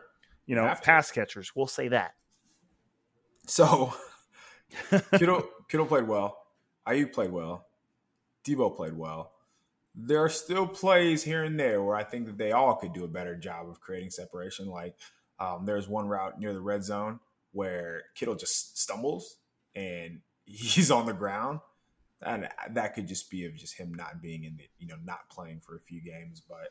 You 0.46 0.56
know, 0.56 0.74
pass 0.82 1.10
catchers. 1.10 1.52
We'll 1.54 1.66
say 1.66 1.88
that. 1.88 2.14
So 3.46 3.92
Kittle 5.18 5.46
Kittle 5.68 5.86
played 5.86 6.08
well. 6.08 6.38
Aiyuk 6.88 7.12
played 7.12 7.30
well. 7.30 7.66
Deebo 8.44 8.74
played 8.74 8.96
well. 8.96 9.32
There 9.94 10.24
are 10.24 10.28
still 10.28 10.66
plays 10.66 11.22
here 11.22 11.44
and 11.44 11.60
there 11.60 11.82
where 11.82 11.96
I 11.96 12.02
think 12.04 12.26
that 12.26 12.38
they 12.38 12.52
all 12.52 12.74
could 12.76 12.92
do 12.94 13.04
a 13.04 13.08
better 13.08 13.36
job 13.36 13.68
of 13.68 13.80
creating 13.80 14.10
separation. 14.10 14.66
Like 14.66 14.94
um, 15.42 15.66
there's 15.66 15.88
one 15.88 16.06
route 16.06 16.38
near 16.38 16.52
the 16.52 16.60
red 16.60 16.84
zone 16.84 17.18
where 17.50 18.04
Kittle 18.14 18.36
just 18.36 18.78
stumbles 18.80 19.38
and 19.74 20.20
he's 20.44 20.90
on 20.90 21.06
the 21.06 21.12
ground. 21.12 21.60
And 22.24 22.48
that 22.70 22.94
could 22.94 23.08
just 23.08 23.30
be 23.30 23.46
of 23.46 23.56
just 23.56 23.76
him 23.76 23.92
not 23.92 24.22
being 24.22 24.44
in 24.44 24.56
the, 24.56 24.64
you 24.78 24.86
know, 24.86 24.94
not 25.04 25.28
playing 25.28 25.60
for 25.60 25.74
a 25.74 25.80
few 25.80 26.00
games. 26.00 26.40
But 26.40 26.68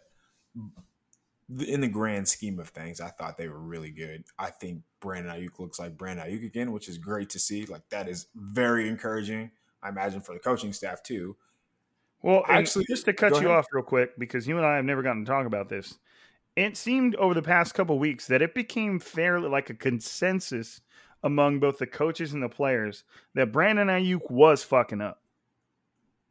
in 1.67 1.81
the 1.81 1.89
grand 1.89 2.29
scheme 2.29 2.57
of 2.57 2.69
things, 2.69 3.01
I 3.01 3.09
thought 3.09 3.37
they 3.37 3.49
were 3.49 3.59
really 3.59 3.89
good. 3.89 4.23
I 4.39 4.49
think 4.49 4.83
Brandon 5.01 5.35
Aiyuk 5.35 5.59
looks 5.59 5.77
like 5.77 5.97
Brandon 5.97 6.25
Aiyuk 6.25 6.45
again, 6.45 6.71
which 6.71 6.87
is 6.87 6.97
great 6.97 7.29
to 7.31 7.39
see. 7.39 7.65
Like 7.65 7.81
that 7.89 8.07
is 8.07 8.27
very 8.33 8.87
encouraging. 8.87 9.51
I 9.83 9.89
imagine 9.89 10.21
for 10.21 10.33
the 10.33 10.39
coaching 10.39 10.71
staff 10.71 11.03
too. 11.03 11.35
Well, 12.21 12.45
Actually- 12.47 12.85
just 12.85 13.03
to 13.05 13.13
cut 13.13 13.31
you 13.33 13.39
ahead. 13.39 13.51
off 13.51 13.67
real 13.73 13.83
quick, 13.83 14.17
because 14.17 14.47
you 14.47 14.55
and 14.55 14.65
I 14.65 14.77
have 14.77 14.85
never 14.85 15.01
gotten 15.01 15.25
to 15.25 15.29
talk 15.29 15.45
about 15.45 15.67
this. 15.67 15.97
It 16.55 16.75
seemed 16.75 17.15
over 17.15 17.33
the 17.33 17.41
past 17.41 17.73
couple 17.73 17.97
weeks 17.97 18.27
that 18.27 18.41
it 18.41 18.53
became 18.53 18.99
fairly 18.99 19.49
like 19.49 19.69
a 19.69 19.73
consensus 19.73 20.81
among 21.23 21.59
both 21.59 21.77
the 21.77 21.87
coaches 21.87 22.33
and 22.33 22.43
the 22.43 22.49
players 22.49 23.03
that 23.35 23.51
Brandon 23.51 23.87
Aiyuk 23.87 24.29
was 24.29 24.63
fucking 24.63 25.01
up. 25.01 25.21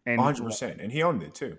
And 0.05 0.21
100%. 0.21 0.83
And 0.83 0.93
he 0.93 1.03
owned 1.03 1.23
it 1.23 1.35
too. 1.35 1.57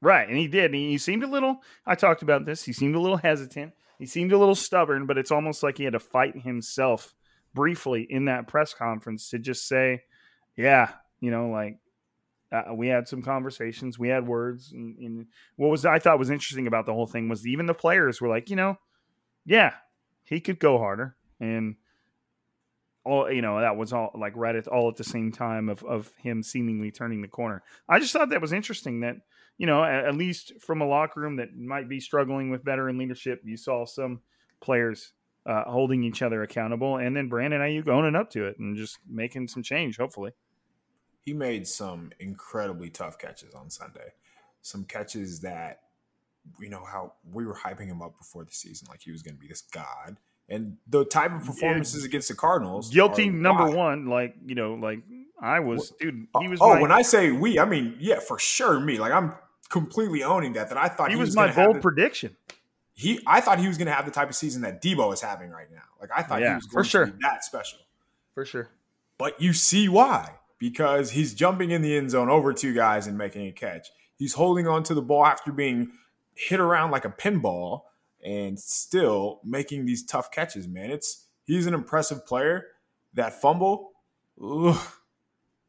Right, 0.00 0.28
and 0.28 0.36
he 0.36 0.48
did. 0.48 0.66
And 0.66 0.74
he 0.74 0.98
seemed 0.98 1.22
a 1.22 1.28
little. 1.28 1.62
I 1.86 1.94
talked 1.94 2.22
about 2.22 2.44
this. 2.44 2.64
He 2.64 2.72
seemed 2.72 2.96
a 2.96 3.00
little 3.00 3.18
hesitant. 3.18 3.72
He 3.98 4.06
seemed 4.06 4.32
a 4.32 4.38
little 4.38 4.56
stubborn, 4.56 5.06
but 5.06 5.16
it's 5.16 5.30
almost 5.30 5.62
like 5.62 5.78
he 5.78 5.84
had 5.84 5.92
to 5.92 6.00
fight 6.00 6.42
himself 6.42 7.14
briefly 7.54 8.06
in 8.10 8.24
that 8.24 8.48
press 8.48 8.74
conference 8.74 9.30
to 9.30 9.38
just 9.38 9.68
say, 9.68 10.02
"Yeah, 10.56 10.90
you 11.20 11.30
know, 11.30 11.50
like 11.50 11.78
uh, 12.52 12.74
we 12.74 12.88
had 12.88 13.08
some 13.08 13.22
conversations, 13.22 13.98
we 13.98 14.08
had 14.08 14.26
words." 14.26 14.72
And, 14.72 14.96
and 14.98 15.26
what 15.56 15.70
was 15.70 15.84
I 15.86 15.98
thought 15.98 16.18
was 16.18 16.30
interesting 16.30 16.66
about 16.66 16.86
the 16.86 16.94
whole 16.94 17.06
thing 17.06 17.28
was 17.28 17.46
even 17.46 17.66
the 17.66 17.74
players 17.74 18.20
were 18.20 18.28
like, 18.28 18.50
you 18.50 18.56
know, 18.56 18.76
yeah, 19.44 19.72
he 20.24 20.40
could 20.40 20.58
go 20.58 20.78
harder, 20.78 21.16
and 21.40 21.76
all 23.04 23.30
you 23.30 23.42
know 23.42 23.60
that 23.60 23.76
was 23.76 23.92
all 23.92 24.10
like 24.14 24.36
right 24.36 24.54
at 24.54 24.68
all 24.68 24.88
at 24.88 24.96
the 24.96 25.04
same 25.04 25.32
time 25.32 25.68
of 25.68 25.82
of 25.84 26.12
him 26.18 26.42
seemingly 26.42 26.90
turning 26.90 27.22
the 27.22 27.28
corner. 27.28 27.62
I 27.88 27.98
just 27.98 28.12
thought 28.12 28.30
that 28.30 28.40
was 28.40 28.52
interesting 28.52 29.00
that 29.00 29.16
you 29.58 29.66
know 29.66 29.82
at, 29.82 30.06
at 30.06 30.14
least 30.14 30.52
from 30.60 30.80
a 30.80 30.86
locker 30.86 31.20
room 31.20 31.36
that 31.36 31.56
might 31.56 31.88
be 31.88 32.00
struggling 32.00 32.50
with 32.50 32.64
veteran 32.64 32.98
leadership, 32.98 33.40
you 33.44 33.56
saw 33.56 33.84
some 33.84 34.20
players 34.60 35.12
uh, 35.46 35.64
holding 35.66 36.04
each 36.04 36.22
other 36.22 36.42
accountable, 36.42 36.96
and 36.98 37.16
then 37.16 37.28
Brandon 37.28 37.60
Aiyuk 37.60 37.88
owning 37.88 38.14
up 38.14 38.30
to 38.30 38.46
it 38.46 38.58
and 38.58 38.76
just 38.76 38.98
making 39.08 39.48
some 39.48 39.62
change. 39.62 39.96
Hopefully, 39.96 40.32
He 41.24 41.32
made 41.32 41.66
some 41.66 42.10
incredibly 42.18 42.90
tough 42.90 43.18
catches 43.18 43.54
on 43.54 43.70
Sunday. 43.70 44.12
Some 44.60 44.84
catches 44.84 45.40
that, 45.40 45.80
you 46.60 46.68
know, 46.68 46.84
how 46.84 47.14
we 47.32 47.44
were 47.46 47.54
hyping 47.54 47.86
him 47.86 48.02
up 48.02 48.18
before 48.18 48.44
the 48.44 48.52
season, 48.52 48.88
like 48.90 49.00
he 49.02 49.10
was 49.12 49.22
going 49.22 49.34
to 49.34 49.40
be 49.40 49.48
this 49.48 49.62
god. 49.62 50.16
And 50.48 50.76
the 50.88 51.04
type 51.04 51.32
of 51.32 51.44
performances 51.46 52.04
against 52.04 52.28
the 52.28 52.34
Cardinals. 52.34 52.90
guilty 52.90 53.28
number 53.30 53.66
why. 53.68 53.74
one. 53.74 54.06
Like 54.06 54.34
you 54.44 54.54
know, 54.54 54.74
like 54.74 55.00
I 55.40 55.60
was, 55.60 55.92
dude. 56.00 56.14
He 56.14 56.46
oh, 56.46 56.50
was. 56.50 56.58
oh, 56.60 56.74
my, 56.74 56.80
when 56.82 56.92
I 56.92 57.02
say 57.02 57.30
we, 57.30 57.58
I 57.58 57.64
mean 57.64 57.96
yeah, 58.00 58.18
for 58.18 58.38
sure 58.38 58.78
me. 58.80 58.98
Like 58.98 59.12
I'm 59.12 59.32
completely 59.68 60.22
owning 60.24 60.52
that. 60.54 60.68
That 60.68 60.78
I 60.78 60.88
thought 60.88 61.08
he 61.10 61.14
he, 61.14 61.20
was, 61.20 61.34
gonna 61.34 61.54
my 61.54 61.64
bold 61.64 61.76
the- 61.76 61.80
prediction. 61.80 62.36
he 62.92 63.20
I 63.26 63.40
thought 63.40 63.60
he 63.60 63.68
was 63.68 63.78
going 63.78 63.86
to 63.86 63.94
have 63.94 64.04
the 64.04 64.10
type 64.10 64.28
of 64.28 64.34
season 64.34 64.62
that 64.62 64.82
Deebo 64.82 65.12
is 65.14 65.20
having 65.20 65.50
right 65.50 65.70
now. 65.72 65.82
Like 66.00 66.10
I 66.14 66.22
thought 66.22 66.40
Yeah, 66.40 66.50
he 66.50 66.54
was 66.56 66.66
for 66.66 66.72
going 66.74 66.84
sure. 66.86 67.06
to 67.06 67.12
be 67.12 67.18
that 67.22 67.44
special. 67.44 67.78
For 68.34 68.44
sure. 68.44 68.68
But 69.16 69.40
you 69.40 69.52
see 69.52 69.88
why. 69.88 70.32
Because 70.62 71.10
he's 71.10 71.34
jumping 71.34 71.72
in 71.72 71.82
the 71.82 71.96
end 71.96 72.12
zone 72.12 72.30
over 72.30 72.52
two 72.52 72.72
guys 72.72 73.08
and 73.08 73.18
making 73.18 73.48
a 73.48 73.50
catch. 73.50 73.88
He's 74.14 74.34
holding 74.34 74.68
on 74.68 74.84
to 74.84 74.94
the 74.94 75.02
ball 75.02 75.26
after 75.26 75.50
being 75.50 75.90
hit 76.36 76.60
around 76.60 76.92
like 76.92 77.04
a 77.04 77.10
pinball 77.10 77.80
and 78.24 78.56
still 78.56 79.40
making 79.44 79.86
these 79.86 80.04
tough 80.06 80.30
catches, 80.30 80.68
man. 80.68 80.92
It's 80.92 81.26
he's 81.46 81.66
an 81.66 81.74
impressive 81.74 82.24
player. 82.24 82.66
That 83.14 83.40
fumble, 83.40 83.90
ugh, 84.40 84.80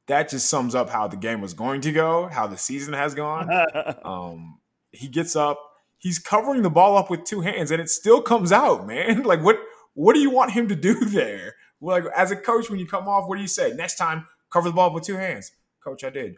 that 0.05 0.29
just 0.29 0.47
sums 0.47 0.75
up 0.75 0.91
how 0.91 1.07
the 1.07 1.17
game 1.17 1.41
was 1.41 1.55
going 1.55 1.81
to 1.81 1.91
go, 1.91 2.27
how 2.27 2.45
the 2.45 2.57
season 2.57 2.93
has 2.93 3.15
gone. 3.15 3.49
Um, 4.05 4.59
he 4.91 5.07
gets 5.07 5.35
up, 5.35 5.59
he's 5.97 6.19
covering 6.19 6.61
the 6.61 6.69
ball 6.69 6.97
up 6.97 7.09
with 7.09 7.23
two 7.23 7.41
hands, 7.41 7.71
and 7.71 7.81
it 7.81 7.89
still 7.89 8.21
comes 8.21 8.51
out, 8.51 8.85
man. 8.85 9.23
Like 9.25 9.41
what 9.41 9.57
what 9.95 10.13
do 10.13 10.19
you 10.19 10.29
want 10.29 10.51
him 10.51 10.67
to 10.67 10.75
do 10.75 11.03
there? 11.03 11.55
Like 11.81 12.03
as 12.15 12.29
a 12.29 12.35
coach, 12.35 12.69
when 12.69 12.77
you 12.77 12.85
come 12.85 13.07
off, 13.07 13.27
what 13.27 13.37
do 13.37 13.41
you 13.41 13.47
say? 13.47 13.73
Next 13.73 13.95
time, 13.95 14.27
cover 14.53 14.69
the 14.69 14.75
ball 14.75 14.93
with 14.93 15.03
two 15.03 15.17
hands. 15.17 15.51
Coach, 15.83 16.03
I 16.03 16.11
did. 16.11 16.37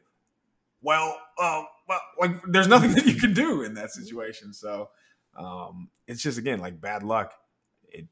Well, 0.81 1.19
uh, 1.37 1.63
well, 1.87 2.01
like 2.19 2.41
there's 2.47 2.67
nothing 2.67 2.93
that 2.95 3.05
you 3.05 3.15
can 3.15 3.33
do 3.33 3.63
in 3.63 3.73
that 3.73 3.91
situation. 3.91 4.53
So 4.53 4.89
um, 5.35 5.89
it's 6.07 6.23
just 6.23 6.37
again 6.37 6.59
like 6.59 6.79
bad 6.79 7.03
luck. 7.03 7.33
It 7.89 8.07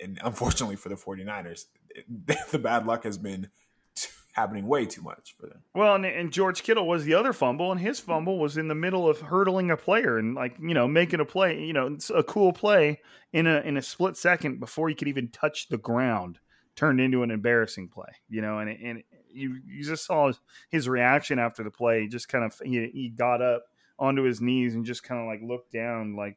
and 0.00 0.18
unfortunately 0.22 0.76
for 0.76 0.88
the 0.88 0.94
49ers, 0.94 1.64
it, 1.90 2.06
the 2.50 2.58
bad 2.58 2.86
luck 2.86 3.04
has 3.04 3.18
been 3.18 3.48
t- 3.94 4.08
happening 4.32 4.66
way 4.66 4.86
too 4.86 5.02
much 5.02 5.34
for 5.38 5.46
them. 5.46 5.62
Well, 5.74 5.94
and, 5.94 6.04
and 6.04 6.32
George 6.32 6.62
Kittle 6.62 6.86
was 6.86 7.04
the 7.04 7.14
other 7.14 7.32
fumble, 7.32 7.72
and 7.72 7.80
his 7.80 7.98
fumble 7.98 8.38
was 8.38 8.56
in 8.56 8.68
the 8.68 8.74
middle 8.74 9.08
of 9.08 9.20
hurdling 9.20 9.70
a 9.70 9.76
player 9.76 10.18
and 10.18 10.34
like 10.34 10.56
you 10.60 10.74
know 10.74 10.86
making 10.86 11.20
a 11.20 11.24
play, 11.24 11.64
you 11.64 11.72
know, 11.72 11.96
a 12.14 12.22
cool 12.22 12.52
play 12.52 13.00
in 13.32 13.46
a 13.46 13.60
in 13.60 13.76
a 13.76 13.82
split 13.82 14.16
second 14.16 14.60
before 14.60 14.88
he 14.88 14.94
could 14.94 15.08
even 15.08 15.28
touch 15.28 15.68
the 15.68 15.78
ground, 15.78 16.38
turned 16.74 17.00
into 17.00 17.22
an 17.22 17.30
embarrassing 17.30 17.88
play, 17.88 18.12
you 18.28 18.42
know, 18.42 18.58
and 18.58 18.70
and 18.70 19.02
you 19.36 19.60
you 19.66 19.84
just 19.84 20.06
saw 20.06 20.28
his, 20.28 20.40
his 20.70 20.88
reaction 20.88 21.38
after 21.38 21.62
the 21.62 21.70
play. 21.70 22.02
He 22.02 22.08
just 22.08 22.28
kind 22.28 22.44
of 22.44 22.58
he, 22.64 22.90
he 22.92 23.08
got 23.08 23.42
up 23.42 23.64
onto 23.98 24.22
his 24.22 24.40
knees 24.40 24.74
and 24.74 24.84
just 24.84 25.02
kind 25.02 25.20
of 25.20 25.26
like 25.26 25.40
looked 25.42 25.72
down, 25.72 26.16
like 26.16 26.36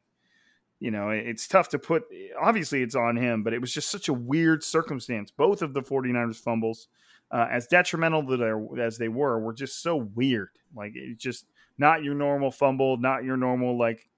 you 0.80 0.90
know, 0.90 1.10
it's 1.10 1.46
tough 1.46 1.68
to 1.70 1.78
put. 1.78 2.04
Obviously, 2.40 2.82
it's 2.82 2.94
on 2.94 3.16
him, 3.16 3.42
but 3.42 3.52
it 3.52 3.60
was 3.60 3.72
just 3.72 3.90
such 3.90 4.08
a 4.08 4.14
weird 4.14 4.64
circumstance. 4.64 5.30
Both 5.30 5.60
of 5.60 5.74
the 5.74 5.82
49ers 5.82 6.36
fumbles 6.36 6.88
uh, 7.30 7.46
as 7.50 7.66
detrimental 7.66 8.22
that 8.22 8.38
they 8.38 8.82
as 8.82 8.98
they 8.98 9.08
were, 9.08 9.38
were 9.38 9.52
just 9.52 9.82
so 9.82 9.96
weird. 9.96 10.50
Like 10.74 10.92
it's 10.94 11.22
just 11.22 11.46
not 11.78 12.02
your 12.02 12.14
normal 12.14 12.50
fumble, 12.50 12.96
not 12.96 13.24
your 13.24 13.36
normal 13.36 13.78
like 13.78 14.08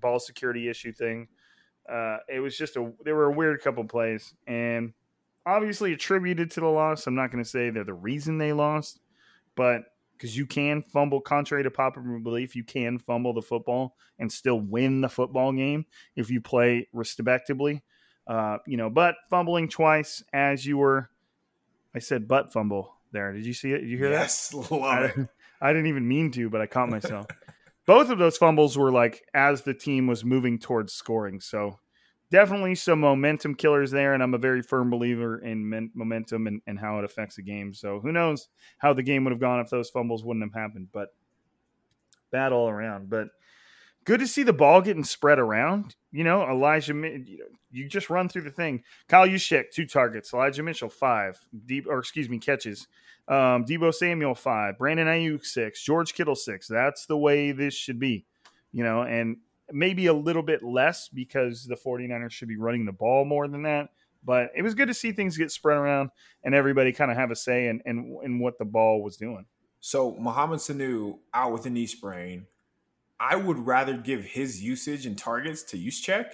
ball 0.00 0.18
security 0.18 0.68
issue 0.68 0.92
thing. 0.92 1.28
Uh, 1.88 2.18
it 2.28 2.40
was 2.40 2.56
just 2.56 2.76
a 2.76 2.90
they 3.04 3.12
were 3.12 3.26
a 3.26 3.32
weird 3.32 3.62
couple 3.62 3.84
plays, 3.84 4.34
and 4.46 4.92
obviously 5.48 5.92
attributed 5.92 6.50
to 6.52 6.60
the 6.60 6.66
loss. 6.66 7.06
I'm 7.06 7.14
not 7.14 7.30
going 7.30 7.42
to 7.42 7.48
say 7.48 7.70
they're 7.70 7.84
the 7.84 7.94
reason 7.94 8.38
they 8.38 8.52
lost, 8.52 9.00
but 9.56 9.82
because 10.12 10.36
you 10.36 10.46
can 10.46 10.82
fumble, 10.82 11.20
contrary 11.20 11.62
to 11.62 11.70
popular 11.70 12.18
belief, 12.18 12.56
you 12.56 12.64
can 12.64 12.98
fumble 12.98 13.32
the 13.32 13.42
football 13.42 13.96
and 14.18 14.30
still 14.30 14.60
win 14.60 15.00
the 15.00 15.08
football 15.08 15.52
game 15.52 15.86
if 16.16 16.30
you 16.30 16.40
play 16.40 16.88
respectably. 16.92 17.82
Uh, 18.26 18.58
you 18.66 18.76
know, 18.76 18.90
but 18.90 19.14
fumbling 19.30 19.68
twice 19.68 20.22
as 20.32 20.66
you 20.66 20.76
were 20.76 21.08
I 21.94 22.00
said 22.00 22.28
butt 22.28 22.52
fumble 22.52 22.94
there. 23.12 23.32
Did 23.32 23.46
you 23.46 23.54
see 23.54 23.72
it? 23.72 23.80
Did 23.80 23.88
you 23.88 23.98
hear 23.98 24.10
yes, 24.10 24.52
love 24.54 24.68
that? 24.68 25.16
it. 25.16 25.28
I, 25.60 25.68
I 25.68 25.72
didn't 25.72 25.88
even 25.88 26.06
mean 26.06 26.30
to, 26.32 26.48
but 26.48 26.60
I 26.60 26.66
caught 26.66 26.88
myself. 26.88 27.26
Both 27.86 28.10
of 28.10 28.18
those 28.18 28.36
fumbles 28.36 28.76
were 28.76 28.92
like 28.92 29.24
as 29.34 29.62
the 29.62 29.74
team 29.74 30.06
was 30.06 30.24
moving 30.24 30.58
towards 30.58 30.92
scoring. 30.92 31.40
So 31.40 31.78
definitely 32.30 32.74
some 32.74 33.00
momentum 33.00 33.54
killers 33.54 33.90
there, 33.90 34.14
and 34.14 34.22
I'm 34.22 34.34
a 34.34 34.38
very 34.38 34.62
firm 34.62 34.90
believer 34.90 35.38
in 35.38 35.68
men- 35.68 35.90
momentum 35.94 36.46
and, 36.46 36.60
and 36.66 36.78
how 36.78 36.98
it 36.98 37.04
affects 37.04 37.38
a 37.38 37.42
game. 37.42 37.72
So 37.74 38.00
who 38.00 38.12
knows 38.12 38.48
how 38.78 38.92
the 38.92 39.02
game 39.02 39.24
would 39.24 39.32
have 39.32 39.40
gone 39.40 39.60
if 39.60 39.70
those 39.70 39.90
fumbles 39.90 40.24
wouldn't 40.24 40.44
have 40.44 40.60
happened, 40.60 40.88
but 40.92 41.08
bad 42.30 42.52
all 42.52 42.68
around. 42.68 43.10
But 43.10 43.28
good 44.04 44.20
to 44.20 44.26
see 44.26 44.42
the 44.42 44.52
ball 44.52 44.80
getting 44.80 45.04
spread 45.04 45.38
around. 45.38 45.94
You 46.12 46.24
know, 46.24 46.42
Elijah, 46.48 46.94
you, 46.94 47.88
just 47.88 48.10
run 48.10 48.28
through 48.28 48.42
the 48.42 48.50
thing. 48.50 48.82
Kyle 49.08 49.28
Juszczyk, 49.28 49.70
two 49.70 49.86
targets. 49.86 50.32
Elijah 50.32 50.62
Mitchell, 50.62 50.88
five. 50.88 51.38
Deep, 51.66 51.86
or 51.86 51.98
excuse 51.98 52.28
me, 52.28 52.38
catches. 52.38 52.86
Um, 53.28 53.66
Deebo 53.66 53.92
Samuel, 53.92 54.34
five. 54.34 54.78
Brandon 54.78 55.06
Aiyuk, 55.06 55.44
six. 55.44 55.82
George 55.82 56.14
Kittle, 56.14 56.34
six. 56.34 56.66
That's 56.66 57.06
the 57.06 57.18
way 57.18 57.52
this 57.52 57.74
should 57.74 57.98
be. 57.98 58.24
You 58.72 58.84
know, 58.84 59.02
and 59.02 59.38
maybe 59.70 60.06
a 60.06 60.12
little 60.12 60.42
bit 60.42 60.62
less 60.62 61.08
because 61.08 61.64
the 61.64 61.76
49ers 61.76 62.30
should 62.30 62.48
be 62.48 62.56
running 62.56 62.84
the 62.84 62.92
ball 62.92 63.24
more 63.24 63.48
than 63.48 63.62
that. 63.62 63.90
But 64.24 64.50
it 64.56 64.62
was 64.62 64.74
good 64.74 64.88
to 64.88 64.94
see 64.94 65.12
things 65.12 65.36
get 65.36 65.50
spread 65.50 65.78
around 65.78 66.10
and 66.42 66.54
everybody 66.54 66.92
kind 66.92 67.10
of 67.10 67.16
have 67.16 67.30
a 67.30 67.36
say 67.36 67.68
in, 67.68 67.80
in, 67.86 68.18
in 68.22 68.38
what 68.40 68.58
the 68.58 68.64
ball 68.64 69.02
was 69.02 69.16
doing. 69.16 69.46
So 69.80 70.16
Mohamed 70.16 70.58
Sanu 70.58 71.18
out 71.32 71.52
with 71.52 71.66
a 71.66 71.70
knee 71.70 71.86
sprain. 71.86 72.46
I 73.20 73.36
would 73.36 73.58
rather 73.66 73.96
give 73.96 74.24
his 74.24 74.62
usage 74.62 75.06
and 75.06 75.18
targets 75.18 75.62
to 75.64 75.76
Juszczyk 75.76 76.32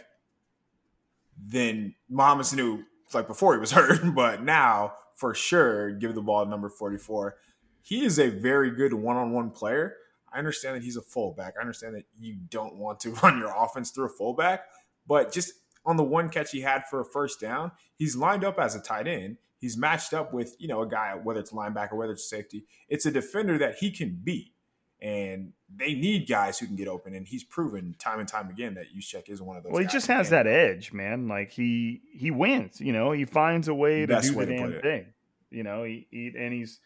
than 1.47 1.95
Mohamed 2.09 2.47
Sanu 2.47 2.85
like 3.13 3.27
before 3.27 3.55
he 3.55 3.61
was 3.61 3.71
hurt, 3.73 4.01
but 4.15 4.43
now 4.43 4.95
for 5.15 5.35
sure 5.35 5.93
give 5.93 6.15
the 6.15 6.23
ball 6.23 6.45
number 6.47 6.69
44. 6.69 7.37
He 7.83 8.05
is 8.05 8.19
a 8.19 8.29
very 8.29 8.71
good 8.71 8.95
one-on-one 8.95 9.51
player. 9.51 9.97
I 10.35 10.39
understand 10.39 10.77
that 10.77 10.83
he's 10.83 10.97
a 10.97 11.03
fullback. 11.03 11.55
I 11.57 11.61
understand 11.61 11.95
that 11.95 12.05
you 12.19 12.37
don't 12.49 12.77
want 12.77 13.01
to 13.01 13.11
run 13.23 13.39
your 13.39 13.55
offense 13.57 13.91
through 13.91 14.07
a 14.07 14.11
fullback, 14.11 14.65
but 15.07 15.33
just 15.33 15.53
on 15.87 15.97
the 15.97 16.05
one 16.05 16.29
catch 16.29 16.51
he 16.51 16.61
had 16.61 16.85
for 16.87 17.01
a 17.01 17.05
first 17.05 17.41
down, 17.41 17.73
he's 17.97 18.17
lined 18.17 18.45
up 18.45 18.59
as 18.59 18.75
a 18.75 18.81
tight 18.81 19.07
end. 19.07 19.37
He's 19.59 19.77
matched 19.77 20.13
up 20.13 20.35
with, 20.35 20.57
you 20.59 20.69
know, 20.69 20.83
a 20.83 20.89
guy, 20.89 21.15
whether 21.15 21.41
it's 21.41 21.53
linebacker, 21.53 21.95
whether 21.95 22.13
it's 22.13 22.29
safety. 22.29 22.67
It's 22.89 23.07
a 23.07 23.11
defender 23.11 23.57
that 23.59 23.77
he 23.77 23.91
can 23.91 24.21
beat. 24.23 24.53
And 25.01 25.53
they 25.75 25.95
need 25.95 26.29
guys 26.29 26.59
who 26.59 26.67
can 26.67 26.77
get 26.77 26.89
open. 26.89 27.15
And 27.15 27.27
he's 27.27 27.45
proven 27.45 27.95
time 27.99 28.21
and 28.21 28.29
time 28.29 28.49
again 28.49 28.75
that 28.75 28.87
Juszczyk 28.95 29.29
is 29.29 29.43
one 29.43 29.57
of 29.57 29.63
those. 29.63 29.73
Well, 29.73 29.83
he 29.83 29.89
just 29.89 30.07
has 30.07 30.31
that 30.31 30.47
edge, 30.47 30.93
man. 30.93 31.29
Like 31.29 31.51
he 31.51 32.01
he 32.13 32.31
wins, 32.31 32.81
you 32.81 32.93
know, 32.93 33.13
he 33.13 33.25
finds 33.27 33.69
a 33.69 33.75
way 33.75 34.03
to 34.03 34.07
Best 34.07 34.33
do 34.33 34.41
the 34.41 34.47
damn 34.47 34.81
thing. 34.81 35.07
You 35.51 35.63
know, 35.63 35.85
he, 35.85 36.07
he 36.11 36.33
and 36.39 36.53
he's 36.53 36.81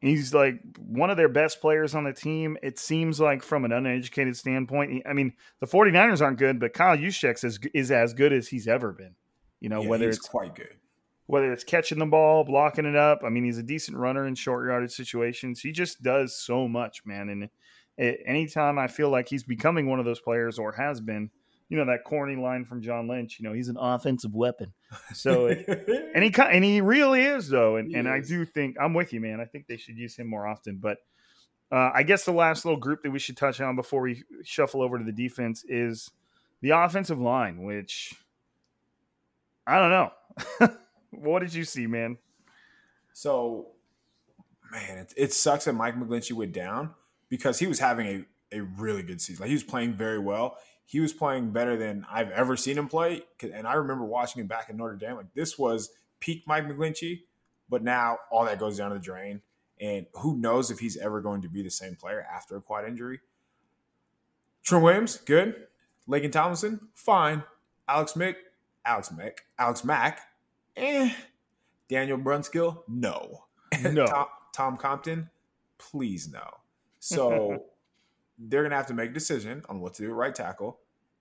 He's 0.00 0.34
like 0.34 0.60
one 0.78 1.10
of 1.10 1.16
their 1.16 1.28
best 1.28 1.60
players 1.60 1.94
on 1.94 2.04
the 2.04 2.12
team. 2.12 2.56
It 2.62 2.78
seems 2.78 3.18
like 3.18 3.42
from 3.42 3.64
an 3.64 3.72
uneducated 3.72 4.36
standpoint. 4.36 5.02
I 5.06 5.12
mean, 5.12 5.32
the 5.60 5.66
49ers 5.66 6.20
aren't 6.20 6.38
good, 6.38 6.60
but 6.60 6.74
Kyle 6.74 6.96
Juszczyk 6.96 7.42
is, 7.44 7.58
is 7.72 7.90
as 7.90 8.12
good 8.12 8.32
as 8.32 8.48
he's 8.48 8.68
ever 8.68 8.92
been. 8.92 9.14
You 9.60 9.68
know, 9.68 9.82
yeah, 9.82 9.88
whether 9.88 10.08
it's 10.08 10.18
quite 10.18 10.54
good. 10.54 10.76
Whether 11.26 11.52
it's 11.52 11.64
catching 11.64 11.98
the 11.98 12.06
ball, 12.06 12.44
blocking 12.44 12.84
it 12.84 12.94
up. 12.94 13.22
I 13.24 13.30
mean, 13.30 13.44
he's 13.44 13.58
a 13.58 13.62
decent 13.62 13.96
runner 13.96 14.26
in 14.26 14.34
short 14.34 14.66
yardage 14.66 14.92
situations. 14.92 15.60
He 15.60 15.72
just 15.72 16.02
does 16.02 16.36
so 16.36 16.68
much, 16.68 17.04
man. 17.04 17.30
And 17.30 17.48
it, 17.96 18.20
anytime 18.26 18.78
I 18.78 18.86
feel 18.86 19.08
like 19.08 19.28
he's 19.28 19.42
becoming 19.42 19.88
one 19.88 19.98
of 19.98 20.04
those 20.04 20.20
players 20.20 20.58
or 20.58 20.72
has 20.72 21.00
been– 21.00 21.30
you 21.68 21.76
know 21.76 21.86
that 21.86 22.04
corny 22.04 22.36
line 22.36 22.64
from 22.64 22.80
John 22.80 23.08
Lynch. 23.08 23.38
You 23.38 23.48
know, 23.48 23.52
he's 23.52 23.68
an 23.68 23.76
offensive 23.78 24.34
weapon. 24.34 24.72
So, 25.14 25.48
and 26.14 26.24
he 26.24 26.32
and 26.38 26.64
he 26.64 26.80
really 26.80 27.22
is 27.22 27.48
though. 27.48 27.76
And, 27.76 27.94
and 27.94 28.08
I 28.08 28.20
do 28.20 28.44
think 28.44 28.76
I'm 28.80 28.94
with 28.94 29.12
you, 29.12 29.20
man. 29.20 29.40
I 29.40 29.44
think 29.44 29.66
they 29.66 29.76
should 29.76 29.96
use 29.96 30.16
him 30.16 30.28
more 30.28 30.46
often. 30.46 30.78
But 30.78 30.98
uh, 31.72 31.90
I 31.92 32.04
guess 32.04 32.24
the 32.24 32.32
last 32.32 32.64
little 32.64 32.78
group 32.78 33.02
that 33.02 33.10
we 33.10 33.18
should 33.18 33.36
touch 33.36 33.60
on 33.60 33.74
before 33.74 34.00
we 34.00 34.22
shuffle 34.44 34.82
over 34.82 34.98
to 34.98 35.04
the 35.04 35.12
defense 35.12 35.64
is 35.68 36.10
the 36.60 36.70
offensive 36.70 37.20
line, 37.20 37.62
which 37.62 38.14
I 39.66 39.80
don't 39.80 39.90
know. 39.90 40.76
what 41.10 41.40
did 41.40 41.52
you 41.52 41.64
see, 41.64 41.88
man? 41.88 42.18
So, 43.12 43.68
man, 44.70 44.98
it, 44.98 45.14
it 45.16 45.32
sucks 45.32 45.64
that 45.64 45.72
Mike 45.72 45.96
McGlinchey 45.96 46.32
went 46.32 46.52
down 46.52 46.94
because 47.28 47.58
he 47.58 47.66
was 47.66 47.80
having 47.80 48.06
a, 48.52 48.58
a 48.58 48.60
really 48.60 49.02
good 49.02 49.20
season. 49.20 49.42
Like 49.42 49.48
he 49.48 49.54
was 49.54 49.64
playing 49.64 49.94
very 49.94 50.20
well 50.20 50.58
he 50.86 51.00
was 51.00 51.12
playing 51.12 51.50
better 51.50 51.76
than 51.76 52.06
I've 52.10 52.30
ever 52.30 52.56
seen 52.56 52.78
him 52.78 52.88
play. 52.88 53.22
And 53.42 53.66
I 53.66 53.74
remember 53.74 54.04
watching 54.04 54.40
him 54.40 54.46
back 54.46 54.70
in 54.70 54.76
Notre 54.76 54.94
Dame. 54.94 55.16
Like 55.16 55.34
this 55.34 55.58
was 55.58 55.90
peak 56.20 56.44
Mike 56.46 56.64
McGlinchey, 56.64 57.22
but 57.68 57.82
now 57.82 58.18
all 58.30 58.44
that 58.44 58.60
goes 58.60 58.78
down 58.78 58.92
the 58.92 58.98
drain. 59.00 59.42
And 59.80 60.06
who 60.14 60.38
knows 60.38 60.70
if 60.70 60.78
he's 60.78 60.96
ever 60.96 61.20
going 61.20 61.42
to 61.42 61.48
be 61.48 61.62
the 61.62 61.70
same 61.70 61.96
player 61.96 62.24
after 62.32 62.56
a 62.56 62.60
quad 62.62 62.86
injury. 62.86 63.20
Trent 64.62 64.84
Williams, 64.84 65.16
good. 65.18 65.66
Laken 66.08 66.32
Tomlinson, 66.32 66.80
fine. 66.94 67.42
Alex 67.88 68.12
Mick, 68.12 68.36
Alex 68.84 69.10
Mick, 69.10 69.38
Alex 69.58 69.84
Mack, 69.84 70.20
eh. 70.76 71.12
Daniel 71.88 72.18
Brunskill, 72.18 72.82
no. 72.88 73.44
No. 73.82 74.06
Tom, 74.06 74.26
Tom 74.52 74.76
Compton, 74.76 75.30
please 75.78 76.32
no. 76.32 76.44
So 77.00 77.64
they're 78.38 78.62
going 78.62 78.70
to 78.70 78.76
have 78.76 78.86
to 78.86 78.94
make 78.94 79.10
a 79.10 79.14
decision 79.14 79.62
on 79.68 79.80
what 79.80 79.94
to 79.94 80.02
do 80.02 80.10
at 80.10 80.14
right 80.14 80.34
tackle. 80.34 80.78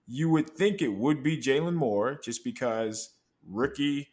You 0.08 0.30
would 0.30 0.50
think 0.50 0.82
it 0.82 0.94
would 0.94 1.24
be 1.24 1.38
Jaylon 1.38 1.76
Moore 1.76 2.20
just 2.24 2.44
because 2.44 3.12
Ricky 3.48 4.10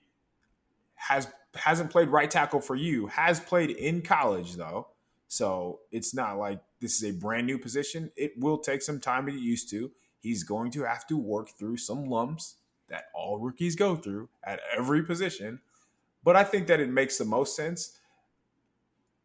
has 0.95 1.29
hasn't 1.55 1.91
played 1.91 2.09
right 2.09 2.31
tackle 2.31 2.61
for 2.61 2.75
you, 2.75 3.09
has 3.09 3.39
played 3.41 3.71
in 3.71 4.03
college 4.03 4.55
though. 4.55 4.89
So 5.29 5.81
it's 5.91 6.15
not 6.15 6.39
like 6.39 6.61
this 6.81 7.03
is 7.03 7.11
a 7.11 7.19
brand 7.19 7.47
new 7.47 7.59
position. 7.59 8.11
It 8.17 8.33
will 8.39 8.59
take 8.59 8.83
some 8.83 9.01
time 9.01 9.27
to 9.27 9.33
get 9.33 9.41
used 9.41 9.71
to. 9.71 9.91
He's 10.21 10.45
going 10.45 10.71
to 10.73 10.85
have 10.85 11.07
to 11.09 11.17
work 11.17 11.51
through 11.59 11.79
some 11.79 12.05
lumps 12.05 12.57
that 12.89 13.05
all 13.15 13.39
rookies 13.39 13.75
go 13.75 13.97
through 13.97 14.29
at 14.45 14.61
every 14.77 15.03
position. 15.03 15.61
But 16.23 16.37
I 16.37 16.45
think 16.45 16.67
that 16.69 16.81
it 16.81 16.89
makes 16.89 17.19
the 17.19 17.25
most 17.25 17.57
sense 17.57 17.99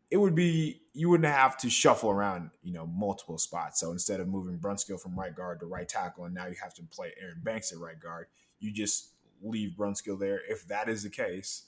it 0.09 0.17
would 0.17 0.35
be 0.35 0.81
you 0.93 1.09
wouldn't 1.09 1.31
have 1.31 1.57
to 1.57 1.69
shuffle 1.69 2.09
around, 2.09 2.49
you 2.63 2.73
know, 2.73 2.87
multiple 2.87 3.37
spots. 3.37 3.79
So 3.79 3.91
instead 3.91 4.19
of 4.19 4.27
moving 4.27 4.57
Brunskill 4.57 4.99
from 4.99 5.19
right 5.19 5.35
guard 5.35 5.59
to 5.59 5.65
right 5.65 5.87
tackle, 5.87 6.25
and 6.25 6.33
now 6.33 6.47
you 6.47 6.55
have 6.61 6.73
to 6.75 6.83
play 6.83 7.13
Aaron 7.21 7.41
Banks 7.43 7.71
at 7.71 7.79
right 7.79 7.99
guard, 7.99 8.27
you 8.59 8.71
just 8.71 9.09
leave 9.43 9.75
Brunskill 9.77 10.19
there. 10.19 10.41
If 10.49 10.67
that 10.67 10.89
is 10.89 11.03
the 11.03 11.09
case, 11.09 11.63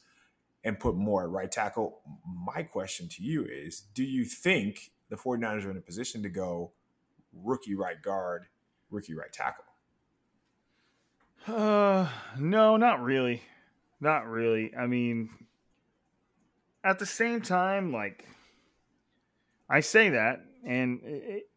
and 0.63 0.79
put 0.79 0.95
more 0.95 1.23
at 1.23 1.29
right 1.29 1.51
tackle. 1.51 2.01
My 2.25 2.63
question 2.63 3.07
to 3.09 3.23
you 3.23 3.45
is 3.45 3.81
do 3.93 4.03
you 4.03 4.25
think 4.25 4.91
the 5.09 5.15
49ers 5.15 5.65
are 5.65 5.71
in 5.71 5.77
a 5.77 5.81
position 5.81 6.23
to 6.23 6.29
go 6.29 6.71
rookie 7.33 7.75
right 7.75 8.01
guard, 8.01 8.45
rookie 8.89 9.13
right 9.13 9.31
tackle? 9.31 9.65
Uh, 11.47 12.09
no, 12.37 12.77
not 12.77 13.01
really. 13.01 13.41
Not 14.01 14.27
really. 14.27 14.73
I 14.75 14.87
mean, 14.87 15.29
at 16.83 16.99
the 16.99 17.05
same 17.05 17.41
time, 17.41 17.91
like 17.91 18.25
I 19.69 19.81
say 19.81 20.09
that, 20.09 20.41
and 20.65 20.99
it, 21.03 21.49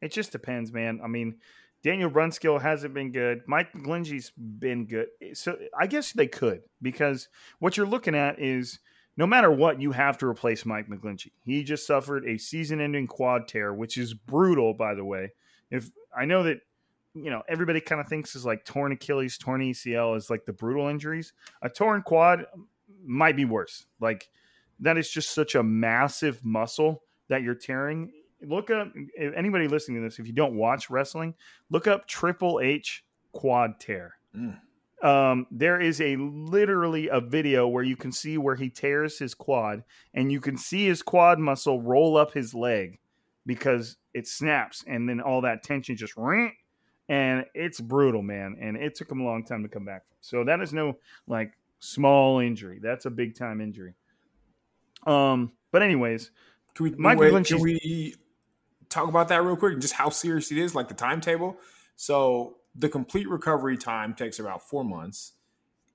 it 0.00 0.12
just 0.12 0.32
depends, 0.32 0.72
man. 0.72 1.00
I 1.02 1.06
mean, 1.06 1.36
Daniel 1.82 2.10
Brunskill 2.10 2.60
hasn't 2.60 2.94
been 2.94 3.12
good. 3.12 3.42
Mike 3.46 3.72
McGlinchey's 3.72 4.30
been 4.30 4.86
good. 4.86 5.08
So 5.34 5.56
I 5.78 5.86
guess 5.86 6.12
they 6.12 6.26
could 6.26 6.62
because 6.82 7.28
what 7.58 7.76
you're 7.76 7.86
looking 7.86 8.14
at 8.14 8.40
is 8.40 8.80
no 9.16 9.26
matter 9.26 9.50
what, 9.50 9.80
you 9.80 9.92
have 9.92 10.18
to 10.18 10.26
replace 10.26 10.66
Mike 10.66 10.88
McGlinchey. 10.88 11.32
He 11.42 11.64
just 11.64 11.86
suffered 11.86 12.26
a 12.26 12.36
season-ending 12.36 13.06
quad 13.06 13.48
tear, 13.48 13.72
which 13.72 13.96
is 13.96 14.12
brutal, 14.12 14.74
by 14.74 14.94
the 14.94 15.04
way. 15.04 15.32
If 15.70 15.90
I 16.16 16.24
know 16.26 16.42
that 16.42 16.58
you 17.14 17.30
know 17.30 17.42
everybody 17.48 17.80
kind 17.80 18.00
of 18.00 18.08
thinks 18.08 18.36
is 18.36 18.44
like 18.44 18.64
torn 18.64 18.92
Achilles, 18.92 19.38
torn 19.38 19.62
ACL 19.62 20.16
is 20.16 20.28
like 20.28 20.44
the 20.44 20.52
brutal 20.52 20.88
injuries. 20.88 21.32
A 21.62 21.68
torn 21.68 22.02
quad 22.02 22.46
might 23.06 23.36
be 23.36 23.44
worse. 23.44 23.86
Like 24.00 24.28
that 24.80 24.98
is 24.98 25.10
just 25.10 25.30
such 25.30 25.54
a 25.54 25.62
massive 25.62 26.44
muscle 26.44 27.02
that 27.28 27.42
you're 27.42 27.54
tearing. 27.54 28.12
Look 28.42 28.70
up 28.70 28.92
anybody 29.18 29.68
listening 29.68 30.02
to 30.02 30.06
this. 30.06 30.18
If 30.18 30.26
you 30.26 30.32
don't 30.32 30.56
watch 30.56 30.90
wrestling, 30.90 31.34
look 31.70 31.86
up 31.86 32.06
Triple 32.06 32.60
H 32.62 33.04
quad 33.32 33.80
tear. 33.80 34.14
Mm. 34.36 34.58
Um, 35.02 35.46
there 35.50 35.80
is 35.80 36.00
a 36.00 36.16
literally 36.16 37.08
a 37.08 37.20
video 37.20 37.68
where 37.68 37.84
you 37.84 37.96
can 37.96 38.12
see 38.12 38.38
where 38.38 38.56
he 38.56 38.70
tears 38.70 39.18
his 39.18 39.34
quad, 39.34 39.84
and 40.14 40.32
you 40.32 40.40
can 40.40 40.56
see 40.56 40.86
his 40.86 41.02
quad 41.02 41.38
muscle 41.38 41.82
roll 41.82 42.16
up 42.16 42.32
his 42.32 42.54
leg 42.54 42.98
because 43.44 43.96
it 44.14 44.26
snaps, 44.26 44.84
and 44.86 45.08
then 45.08 45.20
all 45.20 45.42
that 45.42 45.62
tension 45.62 45.96
just 45.96 46.16
rant, 46.16 46.54
and 47.08 47.44
it's 47.54 47.80
brutal, 47.80 48.22
man. 48.22 48.56
And 48.60 48.76
it 48.76 48.94
took 48.94 49.10
him 49.10 49.20
a 49.20 49.24
long 49.24 49.44
time 49.44 49.62
to 49.62 49.68
come 49.68 49.84
back. 49.84 50.06
From. 50.06 50.16
So 50.20 50.44
that 50.44 50.60
is 50.60 50.72
no 50.72 50.96
like 51.26 51.52
small 51.78 52.40
injury. 52.40 52.78
That's 52.82 53.06
a 53.06 53.10
big 53.10 53.34
time 53.34 53.60
injury. 53.60 53.94
Um, 55.06 55.52
but 55.70 55.82
anyways, 55.82 56.30
can 56.74 56.84
we 56.84 56.90
Mike 56.96 57.18
wait, 57.18 57.46
can 57.46 57.60
we 57.60 58.14
talk 58.88 59.08
about 59.08 59.28
that 59.28 59.42
real 59.42 59.56
quick 59.56 59.74
and 59.74 59.82
just 59.82 59.94
how 59.94 60.10
serious 60.10 60.50
it 60.50 60.58
is, 60.58 60.74
like 60.74 60.88
the 60.88 60.94
timetable? 60.94 61.56
So 61.96 62.58
the 62.74 62.88
complete 62.88 63.28
recovery 63.28 63.76
time 63.76 64.14
takes 64.14 64.38
about 64.38 64.68
four 64.68 64.84
months, 64.84 65.32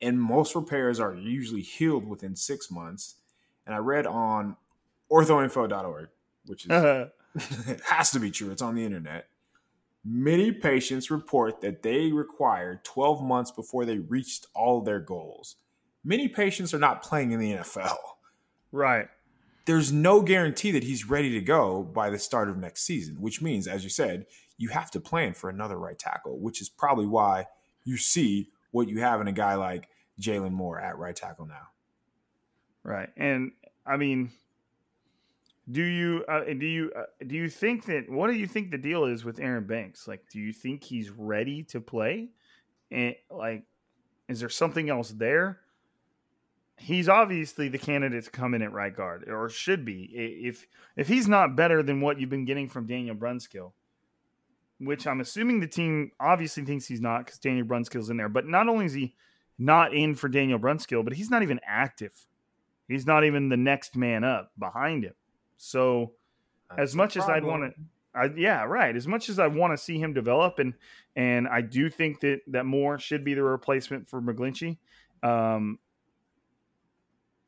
and 0.01 0.21
most 0.21 0.55
repairs 0.55 0.99
are 0.99 1.13
usually 1.13 1.61
healed 1.61 2.07
within 2.07 2.35
six 2.35 2.71
months. 2.71 3.15
And 3.65 3.75
I 3.75 3.77
read 3.77 4.07
on 4.07 4.55
orthoinfo.org, 5.11 6.09
which 6.45 6.65
is 6.65 6.71
uh-huh. 6.71 7.05
has 7.85 8.11
to 8.11 8.19
be 8.19 8.31
true. 8.31 8.51
It's 8.51 8.61
on 8.61 8.75
the 8.75 8.83
internet. 8.83 9.27
Many 10.03 10.51
patients 10.51 11.11
report 11.11 11.61
that 11.61 11.83
they 11.83 12.11
required 12.11 12.83
12 12.83 13.23
months 13.23 13.51
before 13.51 13.85
they 13.85 13.99
reached 13.99 14.47
all 14.55 14.81
their 14.81 14.99
goals. 14.99 15.57
Many 16.03 16.27
patients 16.27 16.73
are 16.73 16.79
not 16.79 17.03
playing 17.03 17.31
in 17.31 17.39
the 17.39 17.53
NFL. 17.53 17.95
Right. 18.71 19.07
There's 19.65 19.91
no 19.91 20.21
guarantee 20.21 20.71
that 20.71 20.83
he's 20.83 21.07
ready 21.07 21.31
to 21.31 21.41
go 21.41 21.83
by 21.83 22.09
the 22.09 22.17
start 22.17 22.49
of 22.49 22.57
next 22.57 22.83
season, 22.83 23.21
which 23.21 23.41
means, 23.41 23.67
as 23.67 23.83
you 23.83 23.89
said, 23.89 24.25
you 24.57 24.69
have 24.69 24.91
to 24.91 24.99
plan 24.99 25.33
for 25.33 25.49
another 25.49 25.77
right 25.77 25.97
tackle, 25.97 26.39
which 26.39 26.61
is 26.61 26.69
probably 26.69 27.05
why 27.05 27.45
you 27.83 27.97
see 27.97 28.49
what 28.71 28.87
you 28.87 28.99
have 28.99 29.21
in 29.21 29.27
a 29.27 29.31
guy 29.31 29.55
like 29.55 29.89
Jaylon 30.19 30.51
Moore 30.51 30.79
at 30.79 30.97
right 30.97 31.15
tackle 31.15 31.45
now. 31.45 31.67
Right. 32.83 33.09
And 33.17 33.51
I 33.85 33.97
mean, 33.97 34.31
do 35.69 35.83
you 35.83 36.25
uh, 36.27 36.43
do 36.43 36.65
you 36.65 36.91
uh, 36.95 37.03
do 37.25 37.35
you 37.35 37.49
think 37.49 37.85
that 37.85 38.09
what 38.09 38.27
do 38.27 38.33
you 38.33 38.47
think 38.47 38.71
the 38.71 38.77
deal 38.77 39.05
is 39.05 39.23
with 39.23 39.39
Aaron 39.39 39.65
Banks? 39.65 40.07
Like, 40.07 40.29
do 40.29 40.39
you 40.39 40.53
think 40.53 40.83
he's 40.83 41.09
ready 41.09 41.63
to 41.63 41.79
play? 41.79 42.29
And 42.89 43.15
like, 43.29 43.63
is 44.27 44.39
there 44.39 44.49
something 44.49 44.89
else 44.89 45.11
there? 45.11 45.60
He's 46.81 47.07
obviously 47.07 47.69
the 47.69 47.77
candidate 47.77 48.23
to 48.25 48.31
come 48.31 48.53
in 48.53 48.61
at 48.61 48.73
right 48.73 48.95
guard, 48.95 49.29
or 49.29 49.49
should 49.49 49.85
be. 49.85 50.09
If 50.13 50.65
if 50.95 51.07
he's 51.07 51.27
not 51.27 51.55
better 51.55 51.83
than 51.83 52.01
what 52.01 52.19
you've 52.19 52.29
been 52.29 52.45
getting 52.45 52.67
from 52.67 52.87
Daniel 52.87 53.15
Brunskill, 53.15 53.71
which 54.79 55.05
I'm 55.05 55.21
assuming 55.21 55.59
the 55.59 55.67
team 55.67 56.11
obviously 56.19 56.65
thinks 56.65 56.87
he's 56.87 57.01
not 57.01 57.25
because 57.25 57.39
Daniel 57.39 57.67
Brunskill's 57.67 58.09
in 58.09 58.17
there. 58.17 58.29
But 58.29 58.47
not 58.47 58.67
only 58.67 58.85
is 58.85 58.93
he 58.93 59.15
not 59.59 59.93
in 59.93 60.15
for 60.15 60.27
Daniel 60.27 60.59
Brunskill, 60.59 61.03
but 61.03 61.13
he's 61.13 61.29
not 61.29 61.43
even 61.43 61.59
active. 61.65 62.25
He's 62.87 63.05
not 63.05 63.23
even 63.23 63.49
the 63.49 63.57
next 63.57 63.95
man 63.95 64.23
up 64.23 64.51
behind 64.57 65.03
him. 65.03 65.13
So, 65.57 66.13
That's 66.69 66.81
as 66.81 66.95
much 66.95 67.15
as 67.15 67.29
I'd 67.29 67.43
want 67.43 67.73
to, 67.73 67.81
I, 68.13 68.29
yeah, 68.35 68.63
right. 68.63 68.95
As 68.95 69.07
much 69.07 69.29
as 69.29 69.39
I 69.39 69.47
want 69.47 69.71
to 69.71 69.77
see 69.77 69.99
him 69.99 70.13
develop, 70.13 70.59
and 70.59 70.73
and 71.15 71.47
I 71.47 71.61
do 71.61 71.89
think 71.89 72.19
that 72.21 72.41
that 72.47 72.65
Moore 72.65 72.97
should 72.97 73.23
be 73.23 73.33
the 73.33 73.43
replacement 73.43 74.09
for 74.09 74.21
McGlinchey. 74.21 74.77
Um, 75.23 75.77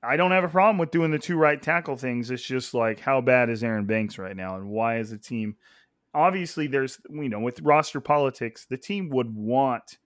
I 0.05 0.17
don't 0.17 0.31
have 0.31 0.43
a 0.43 0.49
problem 0.49 0.77
with 0.77 0.91
doing 0.91 1.11
the 1.11 1.19
two 1.19 1.37
right 1.37 1.61
tackle 1.61 1.95
things. 1.95 2.29
It's 2.29 2.43
just 2.43 2.73
like 2.73 2.99
how 2.99 3.21
bad 3.21 3.49
is 3.49 3.63
Aaron 3.63 3.85
Banks 3.85 4.17
right 4.17 4.35
now, 4.35 4.55
and 4.57 4.69
why 4.69 4.97
is 4.97 5.11
the 5.11 5.17
team? 5.17 5.55
Obviously, 6.13 6.67
there's 6.67 6.99
you 7.09 7.29
know 7.29 7.39
with 7.39 7.61
roster 7.61 8.01
politics, 8.01 8.65
the 8.69 8.77
team 8.77 9.09
would 9.09 9.33
want 9.33 9.97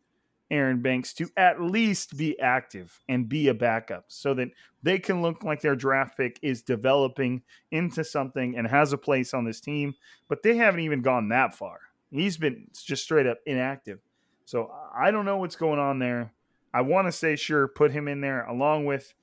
Aaron 0.50 0.82
Banks 0.82 1.14
to 1.16 1.30
at 1.36 1.62
least 1.62 2.18
be 2.18 2.40
active 2.40 3.00
and 3.10 3.28
be 3.28 3.48
a 3.48 3.54
backup 3.54 4.06
so 4.08 4.34
that 4.36 4.50
they 4.84 5.00
can 5.00 5.22
look 5.22 5.44
like 5.44 5.62
their 5.62 5.76
draft 5.76 6.16
pick 6.18 6.40
is 6.42 6.62
developing 6.62 7.42
into 7.72 8.04
something 8.04 8.58
and 8.58 8.68
has 8.68 8.94
a 8.94 8.98
place 8.98 9.34
on 9.34 9.44
this 9.44 9.60
team. 9.60 9.94
But 10.30 10.44
they 10.44 10.56
haven't 10.56 10.82
even 10.82 11.02
gone 11.02 11.30
that 11.30 11.56
far. 11.56 11.80
He's 12.12 12.38
been 12.38 12.68
just 12.74 13.04
straight 13.04 13.28
up 13.28 13.40
inactive. 13.46 14.00
So 14.46 14.72
I 14.98 15.12
don't 15.12 15.26
know 15.26 15.38
what's 15.38 15.58
going 15.58 15.80
on 15.80 16.00
there. 16.00 16.32
I 16.74 16.82
want 16.82 17.08
to 17.08 17.12
say, 17.12 17.36
sure, 17.36 17.68
put 17.68 17.92
him 17.92 18.08
in 18.08 18.22
there 18.22 18.46
along 18.46 18.86
with 18.86 19.14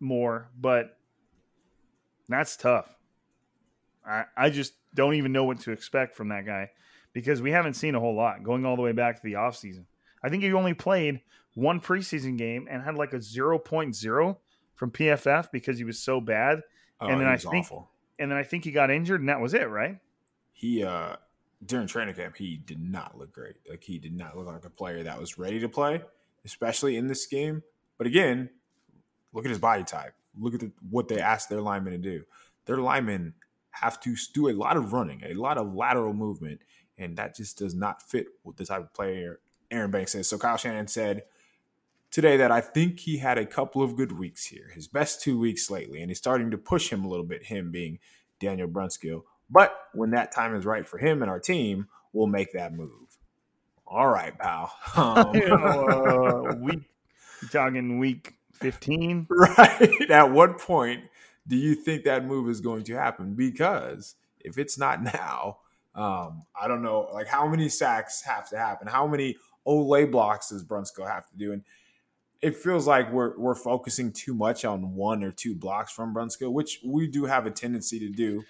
Moore, 0.00 0.48
but 0.58 0.96
that's 2.28 2.56
tough. 2.56 2.94
I, 4.06 4.24
I 4.36 4.50
just 4.50 4.74
don't 4.94 5.14
even 5.14 5.32
know 5.32 5.44
what 5.44 5.60
to 5.60 5.72
expect 5.72 6.16
from 6.16 6.28
that 6.28 6.46
guy 6.46 6.70
because 7.12 7.42
we 7.42 7.50
haven't 7.50 7.74
seen 7.74 7.94
a 7.94 8.00
whole 8.00 8.14
lot 8.14 8.42
going 8.42 8.64
all 8.64 8.76
the 8.76 8.82
way 8.82 8.92
back 8.92 9.16
to 9.16 9.22
the 9.22 9.34
offseason. 9.34 9.84
I 10.22 10.28
think 10.28 10.42
he 10.42 10.52
only 10.52 10.74
played 10.74 11.20
one 11.54 11.80
preseason 11.80 12.38
game 12.38 12.66
and 12.70 12.82
had 12.82 12.94
like 12.94 13.12
a 13.12 13.18
0.0 13.18 14.36
from 14.74 14.90
PFF 14.90 15.50
because 15.50 15.78
he 15.78 15.84
was 15.84 15.98
so 15.98 16.20
bad. 16.20 16.62
Oh, 17.00 17.08
and 17.08 17.20
then 17.20 17.28
I 17.28 17.36
think- 17.36 17.54
awful. 17.54 17.90
And 18.20 18.30
then 18.32 18.38
I 18.38 18.42
think 18.42 18.64
he 18.64 18.72
got 18.72 18.90
injured 18.90 19.20
and 19.20 19.28
that 19.28 19.40
was 19.40 19.54
it, 19.54 19.68
right? 19.68 19.98
He 20.52 20.82
uh 20.82 21.16
during 21.64 21.86
training 21.86 22.14
camp 22.14 22.36
he 22.36 22.56
did 22.56 22.80
not 22.80 23.16
look 23.16 23.32
great. 23.32 23.56
Like 23.68 23.84
he 23.84 23.98
did 23.98 24.16
not 24.16 24.36
look 24.36 24.46
like 24.46 24.64
a 24.64 24.70
player 24.70 25.04
that 25.04 25.20
was 25.20 25.38
ready 25.38 25.60
to 25.60 25.68
play, 25.68 26.02
especially 26.44 26.96
in 26.96 27.06
this 27.06 27.26
game. 27.26 27.62
But 27.96 28.08
again, 28.08 28.50
look 29.38 29.44
at 29.44 29.50
his 29.50 29.60
body 29.60 29.84
type. 29.84 30.14
Look 30.36 30.54
at 30.54 30.60
the, 30.60 30.72
what 30.90 31.06
they 31.06 31.20
asked 31.20 31.48
their 31.48 31.60
linemen 31.60 31.92
to 31.92 31.98
do. 31.98 32.24
Their 32.66 32.78
linemen 32.78 33.34
have 33.70 34.00
to 34.00 34.16
do 34.34 34.48
a 34.48 34.52
lot 34.52 34.76
of 34.76 34.92
running, 34.92 35.22
a 35.24 35.34
lot 35.34 35.58
of 35.58 35.72
lateral 35.72 36.12
movement, 36.12 36.60
and 36.98 37.16
that 37.18 37.36
just 37.36 37.56
does 37.56 37.72
not 37.72 38.02
fit 38.02 38.26
with 38.42 38.56
the 38.56 38.64
type 38.64 38.80
of 38.80 38.92
player 38.92 39.38
Aaron 39.70 39.92
Banks 39.92 40.16
is. 40.16 40.28
So 40.28 40.38
Kyle 40.38 40.56
Shanahan 40.56 40.88
said 40.88 41.22
today 42.10 42.36
that 42.38 42.50
I 42.50 42.60
think 42.60 42.98
he 42.98 43.18
had 43.18 43.38
a 43.38 43.46
couple 43.46 43.80
of 43.80 43.94
good 43.94 44.10
weeks 44.10 44.46
here, 44.46 44.72
his 44.74 44.88
best 44.88 45.22
two 45.22 45.38
weeks 45.38 45.70
lately, 45.70 46.00
and 46.00 46.10
he's 46.10 46.18
starting 46.18 46.50
to 46.50 46.58
push 46.58 46.90
him 46.90 47.04
a 47.04 47.08
little 47.08 47.24
bit, 47.24 47.44
him 47.44 47.70
being 47.70 48.00
Daniel 48.40 48.66
Brunskill. 48.66 49.22
But 49.48 49.72
when 49.94 50.10
that 50.10 50.32
time 50.32 50.52
is 50.56 50.66
right 50.66 50.86
for 50.86 50.98
him 50.98 51.22
and 51.22 51.30
our 51.30 51.38
team, 51.38 51.86
we'll 52.12 52.26
make 52.26 52.54
that 52.54 52.74
move. 52.74 53.18
All 53.86 54.08
right, 54.08 54.36
pal. 54.36 54.72
Um, 54.96 55.30
uh, 55.52 56.56
week, 56.60 56.90
talking 57.52 58.00
week 58.00 58.37
15? 58.58 59.26
right. 59.30 60.10
At 60.10 60.30
what 60.30 60.58
point 60.58 61.04
do 61.46 61.56
you 61.56 61.74
think 61.74 62.04
that 62.04 62.24
move 62.24 62.48
is 62.48 62.60
going 62.60 62.84
to 62.84 62.94
happen? 62.94 63.34
Because 63.34 64.14
if 64.40 64.58
it's 64.58 64.78
not 64.78 65.02
now, 65.14 65.58
um, 65.94 66.44
I 66.60 66.68
don't 66.68 66.82
know, 66.82 67.08
like 67.12 67.26
how 67.26 67.48
many 67.48 67.68
sacks 67.68 68.22
have 68.22 68.48
to 68.50 68.58
happen? 68.58 68.88
How 68.88 69.06
many 69.06 69.36
Olay 69.66 70.10
blocks 70.10 70.50
does 70.50 70.64
Brunskill 70.64 71.08
have 71.08 71.28
to 71.28 71.36
do? 71.36 71.52
And 71.52 71.62
it 72.40 72.56
feels 72.56 72.86
like 72.86 73.10
we're 73.12 73.36
we're 73.36 73.54
focusing 73.56 74.12
too 74.12 74.32
much 74.32 74.64
on 74.64 74.94
one 74.94 75.24
or 75.24 75.32
two 75.32 75.56
blocks 75.56 75.90
from 75.90 76.14
Brunskill, 76.14 76.52
which 76.52 76.80
we 76.84 77.08
do 77.08 77.24
have 77.24 77.46
a 77.46 77.50
tendency 77.50 77.98
to 77.98 78.08
do. 78.08 78.44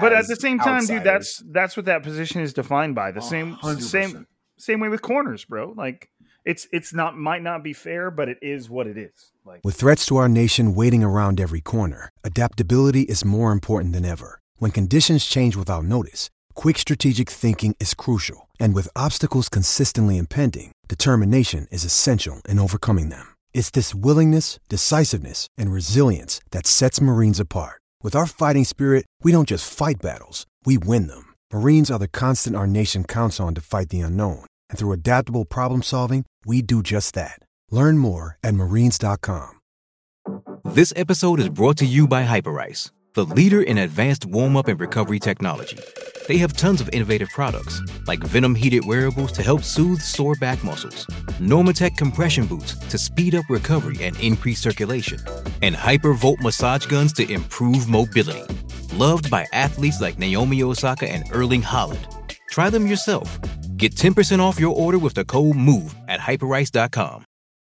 But 0.00 0.12
at 0.12 0.26
the 0.26 0.36
same 0.36 0.58
time, 0.58 0.86
dude, 0.86 1.04
that's 1.04 1.42
that's 1.50 1.76
what 1.76 1.86
that 1.86 2.02
position 2.02 2.40
is 2.40 2.52
defined 2.52 2.94
by. 2.94 3.12
The 3.12 3.20
same 3.20 3.56
100%. 3.56 3.82
same 3.82 4.26
same 4.56 4.80
way 4.80 4.88
with 4.88 5.02
corners, 5.02 5.44
bro. 5.44 5.74
Like 5.76 6.08
it's 6.44 6.66
it's 6.72 6.92
not 6.92 7.16
might 7.16 7.42
not 7.42 7.62
be 7.62 7.72
fair, 7.72 8.10
but 8.10 8.28
it 8.28 8.38
is 8.42 8.68
what 8.68 8.86
it 8.86 8.98
is. 8.98 9.32
Like 9.44 9.60
With 9.64 9.76
threats 9.76 10.06
to 10.06 10.16
our 10.16 10.28
nation 10.28 10.74
waiting 10.74 11.02
around 11.04 11.40
every 11.40 11.60
corner, 11.60 12.10
adaptability 12.24 13.02
is 13.02 13.24
more 13.24 13.52
important 13.52 13.92
than 13.92 14.04
ever. 14.04 14.40
When 14.56 14.70
conditions 14.70 15.24
change 15.26 15.56
without 15.56 15.84
notice, 15.84 16.30
quick 16.54 16.78
strategic 16.78 17.30
thinking 17.30 17.76
is 17.80 17.94
crucial. 17.94 18.48
And 18.60 18.74
with 18.74 18.88
obstacles 18.94 19.48
consistently 19.48 20.18
impending, 20.18 20.72
determination 20.88 21.66
is 21.70 21.84
essential 21.84 22.40
in 22.48 22.58
overcoming 22.58 23.08
them. 23.08 23.34
It's 23.54 23.70
this 23.70 23.94
willingness, 23.94 24.58
decisiveness, 24.68 25.46
and 25.58 25.72
resilience 25.72 26.40
that 26.50 26.66
sets 26.66 27.00
Marines 27.00 27.40
apart. 27.40 27.80
With 28.02 28.16
our 28.16 28.26
fighting 28.26 28.64
spirit, 28.64 29.06
we 29.22 29.32
don't 29.32 29.48
just 29.48 29.72
fight 29.72 30.00
battles, 30.00 30.46
we 30.64 30.78
win 30.78 31.06
them. 31.06 31.34
Marines 31.52 31.90
are 31.90 31.98
the 31.98 32.08
constant 32.08 32.56
our 32.56 32.66
nation 32.66 33.04
counts 33.04 33.38
on 33.38 33.54
to 33.54 33.60
fight 33.60 33.90
the 33.90 34.00
unknown. 34.00 34.44
And 34.72 34.78
through 34.78 34.92
adaptable 34.92 35.44
problem 35.44 35.82
solving, 35.82 36.24
we 36.46 36.62
do 36.62 36.82
just 36.82 37.14
that. 37.14 37.38
Learn 37.70 37.98
more 37.98 38.38
at 38.42 38.54
marines.com. 38.54 39.60
This 40.64 40.94
episode 40.96 41.40
is 41.40 41.50
brought 41.50 41.76
to 41.78 41.84
you 41.84 42.08
by 42.08 42.24
Hyperice, 42.24 42.90
the 43.12 43.26
leader 43.26 43.60
in 43.60 43.76
advanced 43.76 44.24
warm 44.24 44.56
up 44.56 44.68
and 44.68 44.80
recovery 44.80 45.18
technology. 45.18 45.78
They 46.26 46.38
have 46.38 46.56
tons 46.56 46.80
of 46.80 46.88
innovative 46.90 47.28
products, 47.28 47.82
like 48.06 48.20
Venom 48.20 48.54
heated 48.54 48.86
wearables 48.86 49.32
to 49.32 49.42
help 49.42 49.62
soothe 49.62 50.00
sore 50.00 50.36
back 50.36 50.64
muscles, 50.64 51.04
Normatec 51.38 51.98
compression 51.98 52.46
boots 52.46 52.74
to 52.88 52.96
speed 52.96 53.34
up 53.34 53.44
recovery 53.50 54.02
and 54.02 54.18
increase 54.20 54.62
circulation, 54.62 55.20
and 55.60 55.74
Hypervolt 55.74 56.40
massage 56.40 56.86
guns 56.86 57.12
to 57.14 57.30
improve 57.30 57.90
mobility. 57.90 58.44
Loved 58.94 59.30
by 59.30 59.44
athletes 59.52 60.00
like 60.00 60.18
Naomi 60.18 60.62
Osaka 60.62 61.10
and 61.10 61.24
Erling 61.30 61.62
Haaland. 61.62 62.06
Try 62.48 62.70
them 62.70 62.86
yourself. 62.86 63.38
Get 63.76 63.94
10% 63.94 64.38
off 64.40 64.60
your 64.60 64.74
order 64.74 64.98
with 64.98 65.14
the 65.14 65.24
code 65.24 65.56
MOVE 65.56 65.94
at 66.08 66.20
hyperice.com. 66.20 67.24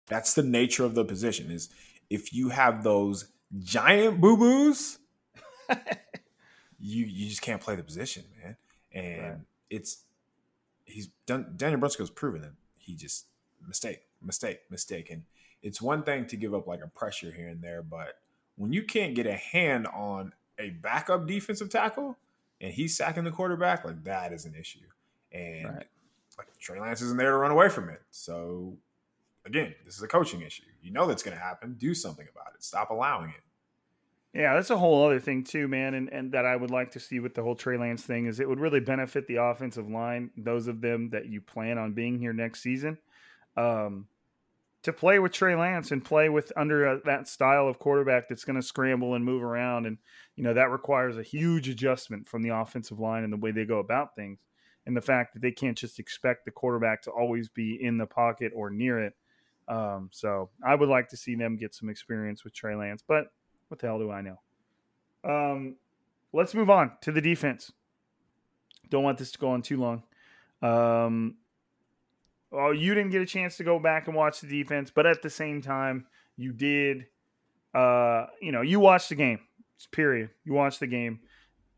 that's 0.08 0.34
the 0.34 0.44
nature 0.44 0.84
of 0.86 0.94
the 0.96 1.04
position 1.04 1.50
is 1.52 1.70
if 2.10 2.32
you 2.34 2.50
have 2.50 2.84
those 2.84 3.30
giant 3.64 4.22
boo 4.22 4.38
boos, 4.38 5.00
you 6.80 7.06
you 7.06 7.28
just 7.30 7.42
can't 7.42 7.60
play 7.62 7.76
the 7.76 7.84
position, 7.84 8.24
man. 8.44 8.56
And 8.92 9.22
Right. 9.22 9.38
it's 9.70 10.04
he's 10.86 11.10
done 11.26 11.54
Daniel 11.58 11.82
Brunskill's 11.82 12.12
proven 12.12 12.42
that 12.44 12.52
he 12.78 12.96
just 12.96 13.26
mistake, 13.68 14.02
mistake, 14.22 14.60
mistake. 14.70 15.10
And 15.10 15.24
it's 15.64 15.82
one 15.82 16.04
thing 16.04 16.28
to 16.28 16.38
give 16.38 16.54
up 16.54 16.68
like 16.68 16.82
a 16.84 16.88
pressure 16.88 17.32
here 17.32 17.48
and 17.48 17.62
there, 17.62 17.82
but 17.82 18.20
when 18.56 18.72
you 18.72 18.84
can't 18.84 19.16
get 19.16 19.26
a 19.26 19.36
hand 19.36 19.88
on 19.88 20.34
a 20.60 20.70
backup 20.70 21.26
defensive 21.28 21.70
tackle 21.70 22.16
and 22.62 22.72
he's 22.74 22.96
sacking 22.96 23.24
the 23.24 23.32
quarterback, 23.32 23.84
like 23.84 24.04
that 24.04 24.32
is 24.32 24.46
an 24.46 24.54
issue. 24.56 24.80
And 25.32 25.66
Right. 25.66 25.88
Like 26.38 26.48
Trey 26.60 26.80
Lance 26.80 27.02
isn't 27.02 27.18
there 27.18 27.32
to 27.32 27.38
run 27.38 27.52
away 27.52 27.70
from 27.70 27.90
it. 27.90 28.02
So 28.12 28.78
again, 29.46 29.74
this 29.86 29.96
is 29.96 30.04
a 30.04 30.08
coaching 30.08 30.42
issue. 30.42 30.64
You 30.82 30.92
know 30.92 31.08
that's 31.08 31.24
going 31.24 31.38
to 31.38 31.44
happen. 31.44 31.76
Do 31.78 31.94
something 31.94 32.28
about 32.32 32.54
it. 32.56 32.64
Stop 32.64 32.90
allowing 32.90 33.30
it. 33.30 33.42
Yeah, 34.34 34.54
that's 34.54 34.70
a 34.70 34.78
whole 34.78 35.06
other 35.06 35.22
thing 35.22 35.46
too, 35.46 35.70
man, 35.70 35.94
and 35.94 36.10
and 36.10 36.34
that 36.34 36.46
I 36.46 36.58
would 36.58 36.70
like 36.70 36.92
to 36.92 37.00
see 37.00 37.22
with 37.22 37.34
the 37.36 37.42
whole 37.42 37.56
Trey 37.56 37.78
Lance 37.78 38.04
thing 38.04 38.26
is 38.26 38.42
it 38.42 38.50
would 38.50 38.60
really 38.60 38.82
benefit 38.82 39.28
the 39.28 39.38
offensive 39.38 39.90
line, 39.90 40.30
those 40.36 40.68
of 40.68 40.82
them 40.82 41.10
that 41.12 41.28
you 41.28 41.40
plan 41.40 41.78
on 41.78 41.94
being 41.94 42.20
here 42.20 42.34
next 42.34 42.62
season, 42.62 42.98
um, 43.56 44.08
to 44.84 44.92
play 44.92 45.20
with 45.20 45.32
Trey 45.32 45.56
Lance 45.56 45.92
and 45.92 46.04
play 46.04 46.28
with 46.28 46.52
under 46.58 46.86
a, 46.86 47.02
that 47.06 47.30
style 47.30 47.70
of 47.70 47.80
quarterback 47.80 48.28
that's 48.28 48.44
going 48.44 48.58
to 48.58 48.62
scramble 48.62 49.16
and 49.16 49.24
move 49.24 49.42
around, 49.42 49.86
and 49.86 49.98
you 50.36 50.44
know 50.44 50.54
that 50.54 50.70
requires 50.70 51.18
a 51.18 51.24
huge 51.24 51.70
adjustment 51.70 52.28
from 52.28 52.44
the 52.44 52.54
offensive 52.54 53.00
line 53.00 53.24
and 53.24 53.32
the 53.32 53.38
way 53.38 53.52
they 53.52 53.64
go 53.64 53.80
about 53.80 54.18
things. 54.18 54.40
And 54.86 54.96
the 54.96 55.02
fact 55.02 55.34
that 55.34 55.42
they 55.42 55.52
can't 55.52 55.78
just 55.78 56.00
expect 56.00 56.46
the 56.46 56.52
quarterback 56.52 57.02
to 57.04 57.12
always 57.12 57.50
be 57.50 57.82
in 57.82 57.98
the 57.98 58.06
pocket 58.06 58.52
or 58.56 58.70
near 58.70 59.04
it. 59.04 59.14
Um, 59.68 60.10
so 60.12 60.50
I 60.64 60.76
would 60.76 60.90
like 60.90 61.10
to 61.10 61.18
see 61.18 61.36
them 61.36 61.58
get 61.58 61.74
some 61.74 61.90
experience 61.90 62.44
with 62.44 62.54
Trey 62.54 62.76
Lance, 62.76 63.04
but 63.06 63.32
what 63.68 63.80
the 63.80 63.88
hell 63.88 63.98
do 63.98 64.12
I 64.12 64.22
know? 64.22 64.40
Um, 65.24 65.76
let's 66.34 66.54
move 66.54 66.70
on 66.70 66.92
to 67.02 67.12
the 67.12 67.22
defense. 67.22 67.72
Don't 68.90 69.04
want 69.04 69.18
this 69.18 69.32
to 69.32 69.40
go 69.40 69.50
on 69.50 69.64
too 69.64 69.78
long. 69.78 70.04
Um, 70.62 71.38
oh, 72.52 72.72
you 72.72 72.94
didn't 72.94 73.12
get 73.12 73.22
a 73.22 73.26
chance 73.26 73.58
to 73.58 73.64
go 73.64 73.80
back 73.80 74.08
and 74.08 74.16
watch 74.16 74.42
the 74.42 74.48
defense, 74.48 74.92
but 74.94 75.08
at 75.08 75.24
the 75.24 75.30
same 75.30 75.62
time, 75.62 76.06
you 76.38 76.54
did. 76.54 77.08
Uh, 77.74 78.28
you 78.42 78.52
know, 78.52 78.62
you 78.62 78.80
watched 78.80 79.10
the 79.10 79.16
game. 79.16 79.40
Period. 79.92 80.30
You 80.44 80.54
watched 80.54 80.80
the 80.80 80.88
game. 80.88 81.20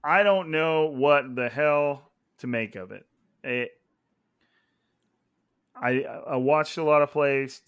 I 0.03 0.23
don't 0.23 0.51
know 0.51 0.85
what 0.85 1.35
the 1.35 1.49
hell 1.49 2.11
to 2.39 2.47
make 2.47 2.75
of 2.75 2.91
it. 2.91 3.05
it 3.43 3.71
I 5.75 6.03
I 6.27 6.35
watched 6.37 6.77
a 6.77 6.83
lot 6.83 7.01
of 7.01 7.11
plays. 7.11 7.61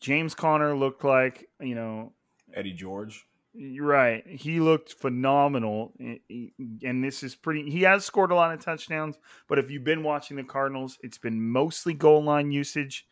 James 0.00 0.34
Conner 0.34 0.76
looked 0.76 1.04
like 1.04 1.48
you 1.60 1.74
know 1.74 2.12
Eddie 2.52 2.72
George. 2.72 3.26
Right. 3.56 4.26
He 4.26 4.58
looked 4.58 4.94
phenomenal, 4.94 5.92
and 6.00 7.04
this 7.04 7.22
is 7.22 7.36
pretty. 7.36 7.70
He 7.70 7.82
has 7.82 8.04
scored 8.04 8.32
a 8.32 8.34
lot 8.34 8.52
of 8.52 8.64
touchdowns, 8.64 9.16
but 9.48 9.60
if 9.60 9.70
you've 9.70 9.84
been 9.84 10.02
watching 10.02 10.36
the 10.36 10.42
Cardinals, 10.42 10.98
it's 11.02 11.18
been 11.18 11.40
mostly 11.40 11.94
goal 11.94 12.24
line 12.24 12.50
usage 12.50 13.06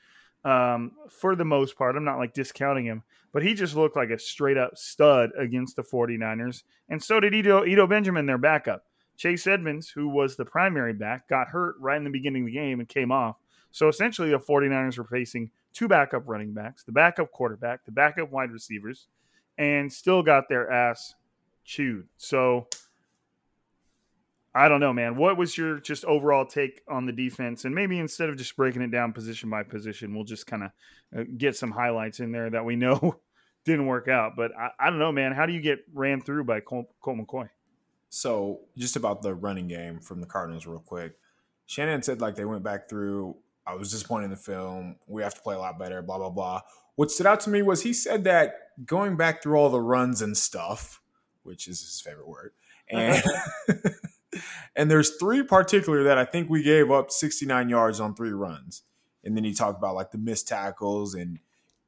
um, 0.44 0.92
for 1.08 1.36
the 1.36 1.44
most 1.44 1.78
part. 1.78 1.94
I'm 1.94 2.04
not 2.04 2.18
like 2.18 2.34
discounting 2.34 2.86
him, 2.86 3.04
but 3.32 3.44
he 3.44 3.54
just 3.54 3.76
looked 3.76 3.94
like 3.94 4.10
a 4.10 4.18
straight 4.18 4.58
up 4.58 4.76
stud 4.76 5.30
against 5.38 5.76
the 5.76 5.84
49ers, 5.84 6.64
and 6.88 7.00
so 7.00 7.20
did 7.20 7.34
Eno, 7.34 7.62
Eno 7.62 7.86
Benjamin, 7.86 8.26
their 8.26 8.38
backup. 8.38 8.84
Chase 9.16 9.46
Edmonds, 9.46 9.88
who 9.88 10.08
was 10.08 10.36
the 10.36 10.44
primary 10.44 10.92
back, 10.92 11.28
got 11.28 11.48
hurt 11.48 11.76
right 11.78 11.96
in 11.96 12.04
the 12.04 12.10
beginning 12.10 12.42
of 12.42 12.46
the 12.46 12.52
game 12.52 12.80
and 12.80 12.88
came 12.88 13.12
off. 13.12 13.36
So 13.70 13.88
essentially, 13.88 14.30
the 14.30 14.38
49ers 14.38 14.98
were 14.98 15.04
facing 15.04 15.50
two 15.72 15.88
backup 15.88 16.24
running 16.26 16.52
backs, 16.52 16.84
the 16.84 16.92
backup 16.92 17.30
quarterback, 17.32 17.84
the 17.84 17.92
backup 17.92 18.30
wide 18.30 18.50
receivers 18.50 19.06
and 19.58 19.92
still 19.92 20.22
got 20.22 20.48
their 20.48 20.70
ass 20.70 21.14
chewed. 21.64 22.06
So 22.16 22.66
I 24.54 24.68
don't 24.68 24.80
know, 24.80 24.92
man. 24.92 25.16
What 25.16 25.36
was 25.36 25.56
your 25.56 25.78
just 25.78 26.04
overall 26.04 26.44
take 26.44 26.82
on 26.88 27.06
the 27.06 27.12
defense? 27.12 27.64
And 27.64 27.74
maybe 27.74 27.98
instead 27.98 28.28
of 28.28 28.36
just 28.36 28.56
breaking 28.56 28.82
it 28.82 28.90
down 28.90 29.12
position 29.12 29.48
by 29.48 29.62
position, 29.62 30.14
we'll 30.14 30.24
just 30.24 30.46
kind 30.46 30.64
of 30.64 30.70
uh, 31.16 31.24
get 31.36 31.56
some 31.56 31.70
highlights 31.70 32.20
in 32.20 32.32
there 32.32 32.50
that 32.50 32.64
we 32.64 32.76
know 32.76 33.20
didn't 33.64 33.86
work 33.86 34.08
out. 34.08 34.32
But 34.36 34.52
I, 34.56 34.70
I, 34.78 34.90
don't 34.90 34.98
know, 34.98 35.12
man. 35.12 35.32
How 35.32 35.46
do 35.46 35.52
you 35.52 35.60
get 35.60 35.84
ran 35.94 36.20
through 36.20 36.44
by 36.44 36.60
Colt, 36.60 36.86
Colt 37.00 37.18
McCoy? 37.18 37.48
So 38.14 38.60
just 38.76 38.96
about 38.96 39.22
the 39.22 39.34
running 39.34 39.68
game 39.68 39.98
from 39.98 40.20
the 40.20 40.26
Cardinals, 40.26 40.66
real 40.66 40.80
quick. 40.80 41.14
Shanahan 41.64 42.02
said 42.02 42.20
like 42.20 42.34
they 42.34 42.44
went 42.44 42.62
back 42.62 42.86
through. 42.86 43.36
I 43.66 43.74
was 43.74 43.90
disappointed 43.90 44.26
in 44.26 44.30
the 44.32 44.36
film. 44.36 44.96
We 45.06 45.22
have 45.22 45.34
to 45.34 45.40
play 45.40 45.54
a 45.54 45.58
lot 45.58 45.78
better. 45.78 46.02
Blah 46.02 46.18
blah 46.18 46.28
blah. 46.28 46.60
What 46.96 47.10
stood 47.10 47.24
out 47.24 47.40
to 47.40 47.50
me 47.50 47.62
was 47.62 47.82
he 47.82 47.94
said 47.94 48.24
that 48.24 48.52
going 48.84 49.16
back 49.16 49.42
through 49.42 49.56
all 49.56 49.70
the 49.70 49.80
runs 49.80 50.20
and 50.20 50.36
stuff, 50.36 51.00
which 51.42 51.66
is 51.66 51.80
his 51.80 52.02
favorite 52.02 52.28
word, 52.28 52.52
and 52.90 53.22
and 54.76 54.90
there's 54.90 55.16
three 55.16 55.42
particular 55.42 56.02
that 56.04 56.18
I 56.18 56.26
think 56.26 56.50
we 56.50 56.62
gave 56.62 56.90
up 56.90 57.10
69 57.10 57.70
yards 57.70 57.98
on 57.98 58.14
three 58.14 58.32
runs, 58.32 58.82
and 59.24 59.34
then 59.34 59.44
he 59.44 59.54
talked 59.54 59.78
about 59.78 59.94
like 59.94 60.10
the 60.10 60.18
missed 60.18 60.48
tackles 60.48 61.14
and 61.14 61.38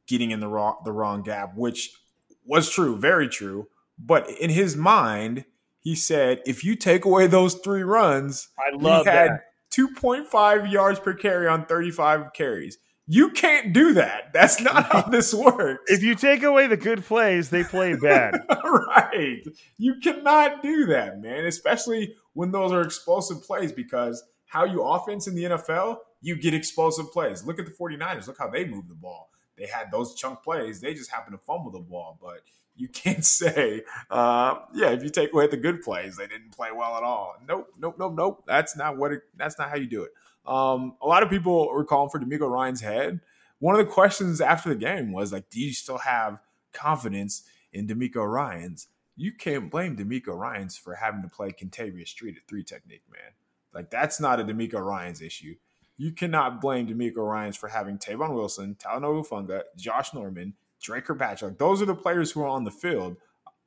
getting 0.07 0.31
in 0.31 0.41
the 0.41 0.49
wrong 0.49 0.77
the 0.87 0.93
wrong 0.93 1.23
gap, 1.23 1.55
which 1.55 2.01
was 2.47 2.71
true, 2.71 2.97
very 2.97 3.29
true. 3.29 3.69
But 3.99 4.31
in 4.31 4.49
his 4.49 4.75
mind, 4.75 5.45
he 5.85 5.95
said 5.95 6.41
if 6.47 6.65
you 6.65 6.75
take 6.75 7.05
away 7.05 7.27
those 7.27 7.55
three 7.57 7.83
runs, 7.83 8.49
I 8.59 8.75
love 8.75 9.05
he 9.05 9.11
had 9.11 9.31
that. 9.31 9.45
2.5 9.71 10.73
yards 10.73 10.99
per 10.99 11.15
carry 11.15 11.47
on 11.47 11.67
35 11.67 12.33
carries. 12.33 12.79
You 13.07 13.31
can't 13.31 13.75
do 13.75 13.93
that. 13.95 14.33
That's 14.33 14.61
not 14.63 14.85
how 14.93 15.03
this 15.03 15.35
works. 15.35 15.93
If 15.93 16.03
you 16.03 16.15
take 16.15 16.43
away 16.43 16.69
the 16.69 16.79
good 16.79 17.05
plays, 17.05 17.51
they 17.51 17.65
play 17.65 17.97
bad. 17.97 18.41
right. 18.65 19.43
You 19.77 19.97
cannot 20.03 20.63
do 20.63 20.87
that, 20.87 21.21
man, 21.21 21.45
especially 21.45 22.15
when 22.33 22.51
those 22.51 22.73
are 22.73 22.81
explosive 22.81 23.43
plays 23.43 23.71
because 23.71 24.25
how 24.47 24.65
you 24.65 24.83
offense 24.83 25.27
in 25.27 25.35
the 25.35 25.45
NFL, 25.45 25.99
you 26.23 26.37
get 26.37 26.55
explosive 26.55 27.13
plays. 27.13 27.45
Look 27.45 27.59
at 27.59 27.67
the 27.67 27.73
49ers. 27.73 28.27
Look 28.27 28.39
how 28.39 28.49
they 28.49 28.65
move 28.65 28.89
the 28.89 28.95
ball. 28.95 29.29
They 29.59 29.67
had 29.67 29.91
those 29.91 30.15
chunk 30.15 30.43
plays. 30.43 30.81
They 30.81 30.95
just 30.95 31.11
happen 31.11 31.33
to 31.33 31.39
fumble 31.39 31.71
the 31.71 31.81
ball, 31.81 32.19
but 32.23 32.41
you 32.77 32.89
can't 32.89 33.25
say, 33.25 33.83
uh, 34.11 34.57
yeah, 34.75 34.91
if 34.91 35.03
you 35.03 35.11
take 35.11 35.33
away 35.33 35.47
the 35.47 35.57
good 35.57 35.83
plays, 35.83 36.17
they 36.17 36.27
didn't 36.27 36.51
play 36.51 36.71
well 36.75 36.97
at 36.97 37.03
all. 37.03 37.35
Nope, 37.47 37.69
nope, 37.79 37.97
nope, 37.99 38.15
nope. 38.17 38.45
That's 38.47 38.77
not 38.77 38.97
what 38.97 39.13
it, 39.13 39.23
that's 39.37 39.59
not 39.59 39.71
how 39.71 39.77
you 39.77 39.87
do 39.87 40.03
it. 40.05 40.13
Um, 40.47 40.97
a 41.01 41.07
lot 41.07 41.23
of 41.23 41.31
people 41.31 41.69
were 41.69 41.85
calling 41.85 42.11
for 42.11 42.19
DeMeco 42.19 42.51
Ryans' 42.51 42.81
head. 42.83 43.21
One 43.61 43.79
of 43.79 43.87
the 43.87 43.91
questions 43.91 44.41
after 44.41 44.69
the 44.69 44.75
game 44.75 45.13
was 45.13 45.33
like, 45.33 45.49
"Do 45.49 45.61
you 45.61 45.73
still 45.73 45.99
have 45.99 46.39
confidence 46.73 47.45
in 47.73 47.87
DeMeco 47.87 48.31
Ryans?" 48.31 48.89
You 49.17 49.33
can't 49.33 49.71
blame 49.71 49.97
DeMeco 49.97 50.37
Ryans 50.37 50.77
for 50.77 50.97
having 50.97 51.23
to 51.23 51.29
play 51.29 51.51
Kentavius 51.51 52.09
Street 52.09 52.37
at 52.37 52.47
three 52.49 52.65
technique, 52.65 53.05
man. 53.11 53.33
Like 53.73 53.91
that's 53.91 54.21
not 54.21 54.41
a 54.41 54.45
DeMeco 54.45 54.85
Ryans 54.85 55.23
issue. 55.23 55.55
You 55.97 56.13
cannot 56.13 56.61
blame 56.61 56.89
DeMeco 56.89 57.19
Ryans 57.19 57.57
for 57.57 57.69
having 57.69 57.99
Tavon 57.99 58.35
Wilson, 58.35 58.75
Talanoa 58.75 59.25
Hufanga, 59.25 59.63
Josh 59.77 60.13
Norman, 60.13 60.55
Dre 60.81 61.01
Kirkpatrick. 61.01 61.59
Those 61.59 61.81
are 61.83 61.87
the 61.87 61.95
players 61.95 62.31
who 62.31 62.43
are 62.43 62.49
on 62.49 62.65
the 62.65 62.71
field. 62.71 63.17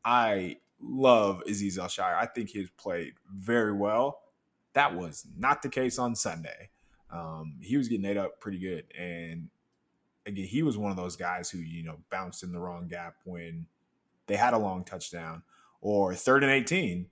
I 0.03 0.57
love 0.81 1.41
Azeez 1.47 1.77
Al-Shaair. 1.77 2.15
I 2.15 2.25
think 2.25 2.49
he's 2.49 2.69
played 2.71 3.13
very 3.33 3.73
well. 3.73 4.19
That 4.73 4.95
was 4.95 5.25
not 5.37 5.61
the 5.61 5.69
case 5.69 5.97
on 5.97 6.15
Sunday. 6.15 6.69
Um, 7.11 7.55
he 7.61 7.77
was 7.77 7.87
getting 7.87 8.05
ate 8.05 8.17
up 8.17 8.39
pretty 8.39 8.59
good. 8.59 8.85
And 8.97 9.49
again, 10.25 10.45
he 10.45 10.61
was 10.61 10.77
one 10.77 10.91
of 10.91 10.97
those 10.97 11.15
guys 11.15 11.49
who, 11.49 11.59
you 11.59 11.83
know, 11.83 11.97
bounced 12.09 12.43
in 12.43 12.51
the 12.51 12.59
wrong 12.59 12.87
gap 12.87 13.15
when 13.23 13.65
they 14.27 14.35
had 14.35 14.53
a 14.53 14.57
long 14.57 14.83
touchdown 14.83 15.43
or 15.81 16.13
third 16.13 16.43
and 16.43 16.51
18. 16.51 17.07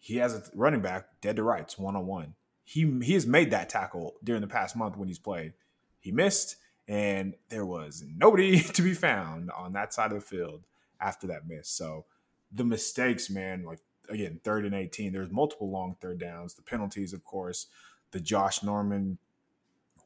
He 0.00 0.16
has 0.16 0.34
a 0.34 0.42
running 0.54 0.80
back 0.80 1.20
dead 1.20 1.36
to 1.36 1.42
rights, 1.42 1.78
one 1.78 1.96
on 1.96 2.06
one. 2.06 2.34
He 2.64 2.98
he 3.02 3.14
has 3.14 3.26
made 3.26 3.50
that 3.50 3.68
tackle 3.68 4.16
during 4.22 4.42
the 4.42 4.46
past 4.46 4.76
month 4.76 4.96
when 4.96 5.08
he's 5.08 5.18
played. 5.18 5.54
He 6.00 6.12
missed, 6.12 6.56
and 6.88 7.34
there 7.50 7.66
was 7.66 8.02
nobody 8.16 8.60
to 8.74 8.82
be 8.82 8.94
found 8.94 9.50
on 9.50 9.74
that 9.74 9.92
side 9.92 10.10
of 10.10 10.20
the 10.20 10.26
field 10.26 10.64
after 11.00 11.26
that 11.28 11.46
miss. 11.46 11.68
So 11.68 12.06
the 12.50 12.64
mistakes, 12.64 13.30
man, 13.30 13.62
like 13.64 13.80
again, 14.08 14.40
third 14.42 14.64
and 14.64 14.74
18. 14.74 15.12
There's 15.12 15.30
multiple 15.30 15.70
long 15.70 15.96
third 16.00 16.18
downs. 16.18 16.54
The 16.54 16.62
penalties, 16.62 17.12
of 17.12 17.24
course, 17.24 17.66
the 18.10 18.20
Josh 18.20 18.62
Norman, 18.62 19.18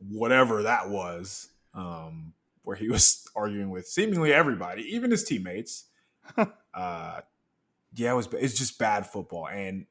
whatever 0.09 0.64
that 0.64 0.91
was, 0.91 1.49
um, 1.74 2.35
where 2.62 2.76
he 2.76 2.89
was 2.91 3.26
arguing 3.35 3.70
with 3.70 3.87
seemingly 3.87 4.33
everybody, 4.33 4.83
even 4.95 5.11
his 5.11 5.24
teammates. 5.24 5.87
uh, 6.74 7.20
yeah, 7.95 8.12
it 8.12 8.16
was. 8.16 8.28
It's 8.33 8.55
just 8.55 8.78
bad 8.78 9.07
football, 9.07 9.49
and 9.49 9.87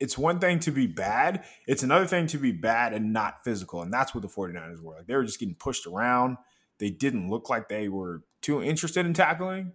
it's 0.00 0.18
one 0.18 0.38
thing 0.38 0.58
to 0.60 0.70
be 0.70 0.86
bad. 0.86 1.44
It's 1.66 1.82
another 1.82 2.06
thing 2.06 2.26
to 2.28 2.38
be 2.38 2.52
bad 2.52 2.92
and 2.92 3.12
not 3.12 3.44
physical, 3.44 3.82
and 3.82 3.92
that's 3.92 4.14
what 4.14 4.22
the 4.22 4.28
49ers 4.28 4.80
were. 4.80 4.96
Like 4.96 5.06
they 5.06 5.14
were 5.14 5.24
just 5.24 5.38
getting 5.38 5.54
pushed 5.54 5.86
around. 5.86 6.36
They 6.78 6.90
didn't 6.90 7.30
look 7.30 7.48
like 7.48 7.68
they 7.68 7.88
were 7.88 8.22
too 8.40 8.62
interested 8.62 9.06
in 9.06 9.14
tackling. 9.14 9.72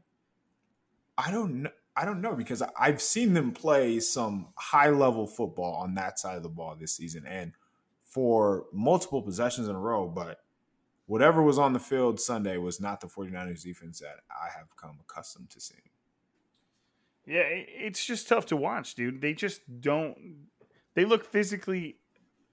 I 1.17 1.31
don't 1.31 1.63
know. 1.63 1.69
I 1.95 2.05
don't 2.05 2.21
know 2.21 2.33
because 2.33 2.63
I've 2.79 3.01
seen 3.01 3.33
them 3.33 3.51
play 3.51 3.99
some 3.99 4.53
high 4.55 4.89
level 4.89 5.27
football 5.27 5.75
on 5.75 5.95
that 5.95 6.17
side 6.17 6.37
of 6.37 6.43
the 6.43 6.49
ball 6.49 6.77
this 6.79 6.95
season 6.95 7.25
and 7.27 7.51
for 8.05 8.67
multiple 8.71 9.21
possessions 9.21 9.67
in 9.67 9.75
a 9.75 9.79
row. 9.79 10.07
But 10.07 10.39
whatever 11.07 11.43
was 11.43 11.59
on 11.59 11.73
the 11.73 11.79
field 11.79 12.21
Sunday 12.21 12.55
was 12.55 12.79
not 12.79 13.01
the 13.01 13.07
49ers 13.07 13.63
defense 13.63 13.99
that 13.99 14.21
I 14.29 14.47
have 14.57 14.77
come 14.77 14.99
accustomed 15.01 15.49
to 15.49 15.59
seeing. 15.59 15.88
Yeah, 17.25 17.43
it's 17.45 18.03
just 18.03 18.27
tough 18.27 18.47
to 18.47 18.57
watch, 18.57 18.95
dude. 18.95 19.21
They 19.21 19.33
just 19.33 19.61
don't, 19.81 20.47
they 20.95 21.05
look 21.05 21.25
physically 21.25 21.97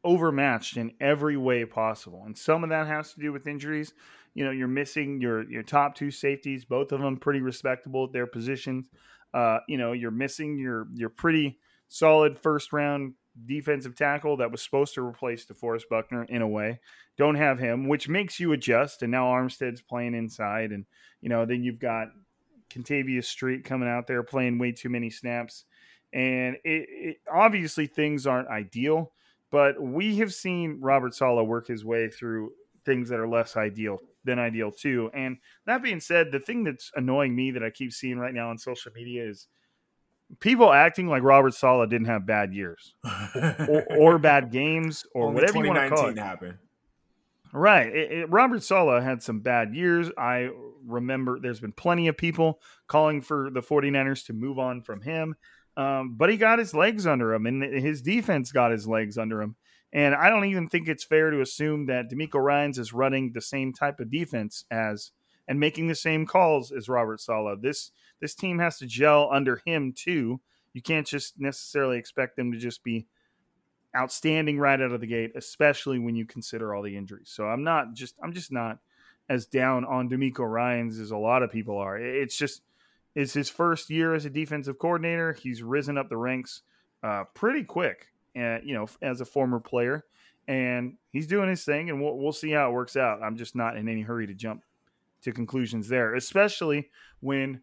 overmatched 0.05 0.77
in 0.77 0.93
every 1.01 1.37
way 1.37 1.65
possible. 1.65 2.23
And 2.25 2.37
some 2.37 2.63
of 2.63 2.71
that 2.71 2.87
has 2.87 3.13
to 3.15 3.21
do 3.21 3.33
with 3.33 3.47
injuries. 3.47 3.93
You 4.35 4.45
know, 4.45 4.51
you're 4.51 4.69
missing 4.69 5.21
your 5.21 5.51
your 5.51 5.63
top 5.63 5.95
two 5.95 6.11
safeties, 6.11 6.65
both 6.65 6.93
of 6.93 7.01
them 7.01 7.17
pretty 7.17 7.41
respectable 7.41 8.05
at 8.05 8.13
their 8.13 8.27
positions. 8.27 8.91
Uh, 9.33 9.59
you 9.67 9.79
know, 9.79 9.93
you're 9.93 10.11
missing 10.11 10.59
your 10.59 10.87
your 10.95 11.09
pretty 11.09 11.59
solid 11.89 12.39
first 12.39 12.73
round 12.73 13.15
defensive 13.47 13.97
tackle 13.97 14.37
that 14.39 14.51
was 14.51 14.63
supposed 14.63 14.95
to 14.95 15.03
replace 15.05 15.47
DeForest 15.47 15.89
Buckner 15.91 16.25
in 16.25 16.43
a 16.43 16.49
way. 16.49 16.81
Don't 17.19 17.35
have 17.35 17.59
him, 17.59 17.89
which 17.89 18.09
makes 18.09 18.39
you 18.39 18.53
adjust. 18.53 19.03
And 19.03 19.11
now 19.11 19.27
Armstead's 19.27 19.83
playing 19.83 20.15
inside, 20.15 20.71
and 20.71 20.85
you 21.21 21.29
know, 21.29 21.47
then 21.47 21.63
you've 21.63 21.81
got 21.81 22.09
Kentavius 22.71 23.25
Street 23.25 23.65
coming 23.65 23.89
out 23.89 24.07
there 24.07 24.23
playing 24.23 24.59
way 24.59 24.73
too 24.73 24.89
many 24.89 25.11
snaps. 25.11 25.65
And 26.13 26.57
it, 26.65 26.87
it, 26.89 27.17
obviously 27.33 27.87
things 27.87 28.27
aren't 28.27 28.49
ideal, 28.49 29.13
but 29.51 29.81
we 29.81 30.17
have 30.19 30.33
seen 30.33 30.79
Robert 30.81 31.15
Saleh 31.15 31.47
work 31.47 31.67
his 31.67 31.85
way 31.85 32.09
through 32.09 32.53
things 32.85 33.09
that 33.09 33.21
are 33.21 33.29
less 33.29 33.57
ideal 33.57 33.99
than 34.25 34.39
ideal 34.39 34.71
too. 34.71 35.11
And 35.13 35.39
that 35.67 35.83
being 35.83 36.01
said, 36.01 36.33
the 36.33 36.41
thing 36.41 36.65
that's 36.65 36.91
annoying 36.95 37.35
me 37.35 37.51
that 37.53 37.63
I 37.63 37.71
keep 37.71 37.93
seeing 37.93 38.19
right 38.19 38.35
now 38.35 38.51
on 38.51 38.59
social 38.59 38.93
media 38.93 39.29
is 39.29 39.49
people 40.41 40.73
acting 40.73 41.09
like 41.09 41.23
Robert 41.23 41.55
Saleh 41.55 41.89
didn't 41.89 42.07
have 42.07 42.27
bad 42.27 42.53
years 42.53 42.95
or, 43.69 43.85
or 43.91 44.19
bad 44.19 44.51
games 44.51 45.05
or 45.15 45.29
Only 45.29 45.35
whatever 45.35 45.59
you 45.59 45.69
want 45.69 45.91
to 45.91 45.97
call 45.97 46.09
it. 46.09 46.19
happened. 46.19 46.59
Right. 47.57 47.87
It, 47.87 48.13
it- 48.13 48.31
Robert 48.31 48.63
Saleh 48.63 49.03
had 49.03 49.23
some 49.23 49.41
bad 49.41 49.75
years. 49.75 50.11
I 50.19 50.51
remember 50.85 51.41
there's 51.41 51.61
been 51.61 51.73
plenty 51.73 52.07
of 52.07 52.17
people 52.19 52.61
calling 52.87 53.23
for 53.23 53.49
the 53.51 53.63
49ers 53.63 54.27
to 54.27 54.35
move 54.35 54.59
on 54.59 54.83
from 54.83 55.01
him. 55.01 55.37
Um, 55.75 56.17
but 56.19 56.29
he 56.29 56.37
got 56.37 56.59
his 56.59 56.75
legs 56.75 57.07
under 57.07 57.33
him, 57.33 57.47
and 57.47 57.63
his 57.63 58.03
defense 58.03 58.53
got 58.53 58.73
his 58.73 58.87
legs 58.87 59.17
under 59.17 59.41
him. 59.41 59.57
And 59.93 60.15
I 60.15 60.29
don't 60.29 60.45
even 60.45 60.69
think 60.69 60.87
it's 60.87 61.05
fair 61.05 61.31
to 61.31 61.41
assume 61.41 61.87
that 61.87 62.11
DeMeco 62.11 62.43
Ryans 62.43 62.79
is 62.79 62.93
running 62.93 63.33
the 63.33 63.41
same 63.41 63.73
type 63.73 64.01
of 64.01 64.11
defense 64.11 64.65
as 64.71 65.13
and 65.49 65.59
making 65.59 65.87
the 65.87 65.95
same 65.95 66.27
calls 66.27 66.73
as 66.73 66.89
Robert 66.91 67.21
Saleh. 67.23 67.61
This 67.63 67.91
this 68.21 68.35
team 68.35 68.59
has 68.59 68.79
to 68.79 68.87
gel 68.87 69.31
under 69.33 69.63
him 69.65 69.95
too. 69.97 70.41
You 70.75 70.83
can't 70.83 71.07
just 71.07 71.39
necessarily 71.39 71.97
expect 71.97 72.37
them 72.37 72.53
to 72.53 72.59
just 72.59 72.83
be 72.85 73.07
outstanding 73.95 74.59
right 74.59 74.81
out 74.81 74.93
of 74.93 75.01
the 75.01 75.07
gate, 75.07 75.33
especially 75.37 75.99
when 75.99 76.17
you 76.17 76.27
consider 76.27 76.75
all 76.75 76.83
the 76.83 76.97
injuries. 76.97 77.31
So 77.33 77.47
I'm 77.47 77.65
not 77.65 77.95
just 77.95 78.15
I'm 78.23 78.33
just 78.33 78.53
not 78.53 78.79
as 79.29 79.47
down 79.47 79.85
on 79.85 80.09
DeMeco 80.09 80.51
Ryans 80.51 80.99
as 80.99 81.11
a 81.11 81.17
lot 81.17 81.43
of 81.43 81.51
people 81.51 81.79
are. 81.79 81.99
It's 81.99 82.37
just 82.37 82.63
it's 83.15 83.33
his 83.33 83.49
first 83.49 83.91
year 83.91 84.15
as 84.15 84.25
a 84.25 84.31
defensive 84.31 84.79
coordinator. 84.79 85.33
He's 85.33 85.63
risen 85.63 85.99
up 85.99 86.09
the 86.09 86.17
ranks 86.17 86.63
uh, 87.03 87.25
pretty 87.35 87.65
quick, 87.65 88.09
uh, 88.37 88.59
you 88.63 88.75
know, 88.75 88.87
as 89.01 89.21
a 89.21 89.25
former 89.25 89.61
player, 89.61 90.05
and 90.47 90.97
he's 91.13 91.27
doing 91.27 91.49
his 91.49 91.65
thing, 91.65 91.89
and 91.91 92.01
we'll, 92.01 92.17
we'll 92.17 92.33
see 92.33 92.51
how 92.51 92.69
it 92.69 92.73
works 92.73 92.97
out. 92.97 93.23
I'm 93.23 93.37
just 93.37 93.57
not 93.57 93.77
in 93.77 93.89
any 93.89 94.03
hurry 94.03 94.27
to 94.27 94.35
jump 94.35 94.63
to 95.23 95.33
conclusions 95.33 95.89
there, 95.89 96.15
especially 96.15 96.91
when 97.21 97.63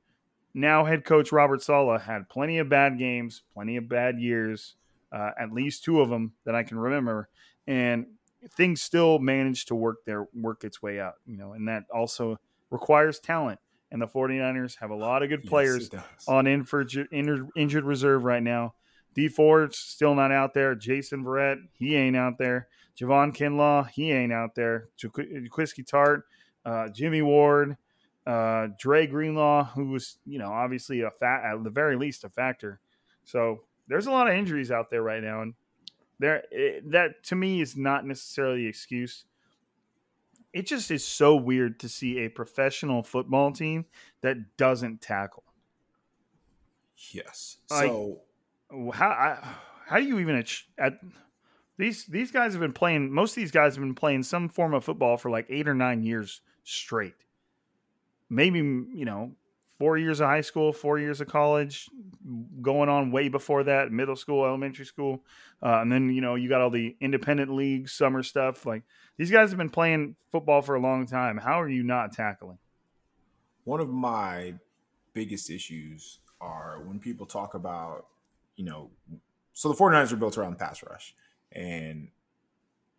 now 0.54 0.86
head 0.86 1.06
coach 1.06 1.32
Robert 1.32 1.62
Saleh 1.62 2.02
had 2.02 2.30
plenty 2.30 2.58
of 2.58 2.70
bad 2.70 2.98
games, 2.98 3.44
plenty 3.54 3.78
of 3.78 3.88
bad 3.88 4.20
years, 4.20 4.76
uh, 5.14 5.32
at 5.40 5.52
least 5.52 5.84
two 5.84 6.02
of 6.02 6.10
them 6.10 6.34
that 6.46 6.56
I 6.56 6.64
can 6.64 6.78
remember, 6.78 7.30
and 7.68 8.08
things 8.58 8.82
still 8.82 9.20
managed 9.20 9.70
to 9.70 9.76
work 9.76 10.04
their 10.06 10.28
work 10.34 10.64
its 10.64 10.82
way 10.82 11.00
out, 11.00 11.16
you 11.26 11.38
know, 11.38 11.54
and 11.54 11.68
that 11.68 11.84
also 11.94 12.40
requires 12.70 13.20
talent. 13.20 13.60
And 13.92 14.02
the 14.02 14.08
49ers 14.08 14.80
have 14.80 14.90
a 14.90 14.96
lot 14.96 15.22
of 15.22 15.30
good 15.30 15.44
players 15.44 15.88
does. 15.88 16.02
on 16.28 16.48
injured, 16.48 17.08
injured, 17.12 17.48
injured 17.56 17.84
reserve 17.84 18.24
right 18.24 18.42
now. 18.42 18.74
Dee 19.14 19.28
Ford's 19.28 19.78
still 19.78 20.16
not 20.16 20.32
out 20.32 20.56
there. 20.56 20.74
Jason 20.74 21.24
Verrett, 21.24 21.58
he 21.78 21.96
ain't 21.96 22.16
out 22.16 22.40
there. 22.40 22.68
Javon 23.00 23.36
Kinlaw, 23.36 23.88
he 23.90 24.12
ain't 24.12 24.34
out 24.34 24.56
there. 24.56 24.90
Jaquiski 25.00 25.86
Tartt, 25.86 26.24
uh, 26.66 26.90
Jimmy 26.90 27.22
Ward, 27.22 27.78
uh, 28.26 28.70
Dre 28.80 29.06
Greenlaw, 29.06 29.66
who 29.76 29.90
was, 29.90 30.18
you 30.26 30.40
know, 30.40 30.52
obviously 30.52 31.02
a 31.02 31.12
fat, 31.12 31.44
at 31.44 31.64
the 31.64 31.70
very 31.70 31.96
least, 31.96 32.24
a 32.24 32.30
factor. 32.30 32.80
So 33.24 33.62
there's 33.94 34.08
a 34.08 34.12
lot 34.12 34.28
of 34.28 34.34
injuries 34.36 34.72
out 34.72 34.90
there 34.90 35.04
right 35.04 35.22
now, 35.22 35.42
and 35.44 35.54
there 36.18 36.44
it, 36.52 36.90
that 36.92 37.24
to 37.26 37.36
me 37.36 37.62
is 37.62 37.78
not 37.78 38.06
necessarily 38.08 38.64
the 38.64 38.68
excuse. 38.68 39.26
It 40.52 40.66
just 40.66 40.90
is 40.90 41.06
so 41.06 41.36
weird 41.36 41.80
to 41.82 41.90
see 41.90 42.20
a 42.20 42.30
professional 42.30 43.04
football 43.04 43.52
team 43.52 43.86
that 44.22 44.58
doesn't 44.58 45.02
tackle. 45.02 45.44
Yes. 47.12 47.58
Like- 47.70 47.88
So 47.88 48.22
how 48.94 49.10
I, 49.10 49.56
how 49.86 49.98
do 49.98 50.04
you 50.06 50.18
even 50.20 50.44
at 50.78 50.94
these 51.78 52.06
these 52.06 52.32
guys 52.32 52.54
have 52.54 52.62
been 52.62 52.74
playing 52.74 53.12
most 53.12 53.32
of 53.32 53.36
these 53.36 53.52
guys 53.52 53.76
have 53.76 53.84
been 53.84 53.94
playing 53.96 54.24
some 54.24 54.50
form 54.50 54.74
of 54.74 54.84
football 54.84 55.18
for 55.18 55.30
like 55.30 55.46
8 55.50 55.68
or 55.68 55.76
9 55.76 56.02
years 56.04 56.42
straight. 56.64 57.14
Maybe, 58.30 58.60
you 58.60 59.06
know, 59.06 59.34
4 59.80 59.98
years 59.98 60.20
of 60.20 60.28
high 60.28 60.42
school, 60.42 60.74
4 60.74 61.00
years 61.00 61.22
of 61.22 61.28
college, 61.28 61.90
going 62.62 62.90
on 62.90 63.12
way 63.12 63.30
before 63.30 63.64
that, 63.64 63.92
middle 63.92 64.16
school, 64.16 64.46
elementary 64.46 64.86
school. 64.86 65.24
Uh, 65.62 65.80
and 65.82 65.92
then, 65.92 66.10
you 66.10 66.22
know, 66.22 66.36
you 66.36 66.50
got 66.50 66.62
all 66.62 66.70
the 66.70 66.96
independent 67.02 67.54
league 67.54 67.90
summer 67.90 68.24
stuff 68.24 68.66
like 68.66 68.84
these 69.18 69.32
guys 69.32 69.50
have 69.50 69.58
been 69.58 69.70
playing 69.70 70.16
football 70.32 70.62
for 70.62 70.76
a 70.76 70.80
long 70.80 71.06
time. 71.06 71.38
How 71.38 71.62
are 71.62 71.70
you 71.70 71.84
not 71.84 72.12
tackling? 72.12 72.58
one 73.64 73.80
of 73.80 73.90
my 73.90 74.56
biggest 75.14 75.50
issues 75.50 76.20
are 76.42 76.82
when 76.86 77.00
people 77.00 77.26
talk 77.26 77.54
about, 77.54 78.08
you 78.56 78.66
know, 78.66 78.90
so 79.54 79.70
the 79.70 79.76
49ers 79.76 80.12
are 80.12 80.18
built 80.18 80.38
around 80.38 80.58
pass 80.58 80.84
rush 80.84 81.16
and 81.52 82.10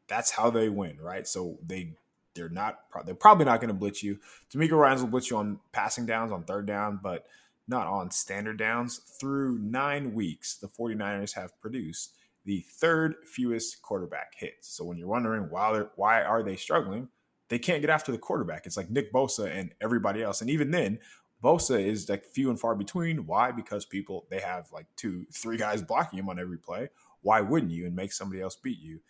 that's 0.06 0.30
how 0.30 0.50
they 0.50 0.68
win, 0.68 0.98
right? 1.00 1.26
So 1.26 1.58
they 1.66 1.94
they're 2.34 2.48
not 2.48 2.80
they're 3.04 3.14
probably 3.14 3.44
not 3.44 3.60
going 3.60 3.68
to 3.68 3.74
blitz 3.74 4.02
you. 4.02 4.18
DeMeco 4.52 4.78
Ryans 4.78 5.00
will 5.00 5.08
blitz 5.08 5.30
you 5.30 5.36
on 5.36 5.58
passing 5.72 6.06
downs 6.06 6.32
on 6.32 6.44
third 6.44 6.66
down, 6.66 7.00
but 7.02 7.26
not 7.66 7.86
on 7.86 8.10
standard 8.10 8.58
downs. 8.58 8.98
Through 8.98 9.58
9 9.58 10.12
weeks, 10.14 10.56
the 10.56 10.68
49ers 10.68 11.34
have 11.34 11.58
produced 11.60 12.14
the 12.44 12.60
third 12.68 13.16
fewest 13.24 13.80
quarterback 13.82 14.34
hits. 14.36 14.68
So 14.68 14.84
when 14.84 14.98
you're 14.98 15.08
wondering 15.08 15.48
why 15.50 15.84
why 15.96 16.22
are 16.22 16.42
they 16.42 16.56
struggling, 16.56 17.08
they 17.48 17.58
can't 17.58 17.80
get 17.80 17.90
after 17.90 18.12
the 18.12 18.18
quarterback. 18.18 18.66
It's 18.66 18.76
like 18.76 18.90
Nick 18.90 19.12
Bosa 19.12 19.50
and 19.50 19.72
everybody 19.80 20.22
else. 20.22 20.40
And 20.40 20.50
even 20.50 20.70
then, 20.70 20.98
Bosa 21.42 21.82
is 21.82 22.08
like 22.08 22.24
few 22.24 22.50
and 22.50 22.58
far 22.58 22.74
between. 22.74 23.26
Why? 23.26 23.50
Because 23.50 23.84
people 23.84 24.26
they 24.30 24.40
have 24.40 24.72
like 24.72 24.86
two, 24.96 25.26
three 25.32 25.56
guys 25.56 25.82
blocking 25.82 26.18
him 26.18 26.28
on 26.28 26.38
every 26.38 26.58
play. 26.58 26.88
Why 27.22 27.40
wouldn't 27.40 27.72
you 27.72 27.86
and 27.86 27.96
make 27.96 28.12
somebody 28.12 28.40
else 28.40 28.56
beat 28.56 28.80
you? 28.80 29.00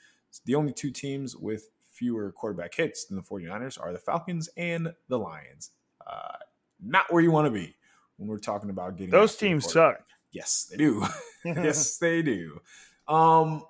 The 0.44 0.56
only 0.56 0.72
two 0.72 0.90
teams 0.90 1.36
with 1.36 1.70
fewer 1.94 2.32
quarterback 2.32 2.74
hits 2.74 3.06
than 3.06 3.16
the 3.16 3.22
49ers 3.22 3.80
are 3.80 3.92
the 3.92 3.98
Falcons 3.98 4.48
and 4.56 4.92
the 5.08 5.18
Lions. 5.18 5.70
Uh, 6.06 6.36
not 6.82 7.12
where 7.12 7.22
you 7.22 7.30
want 7.30 7.46
to 7.46 7.50
be 7.50 7.74
when 8.16 8.28
we're 8.28 8.38
talking 8.38 8.70
about 8.70 8.96
getting 8.96 9.10
Those 9.10 9.36
teams 9.36 9.72
suck. 9.72 10.00
Yes, 10.32 10.68
they 10.70 10.76
do. 10.76 11.06
yes, 11.44 11.98
they 11.98 12.22
do. 12.22 12.60
Um, 13.08 13.64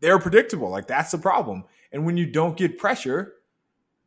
they're 0.00 0.18
predictable. 0.18 0.68
Like 0.68 0.86
that's 0.86 1.12
the 1.12 1.18
problem. 1.18 1.64
And 1.92 2.04
when 2.04 2.16
you 2.16 2.26
don't 2.26 2.56
get 2.56 2.78
pressure, 2.78 3.34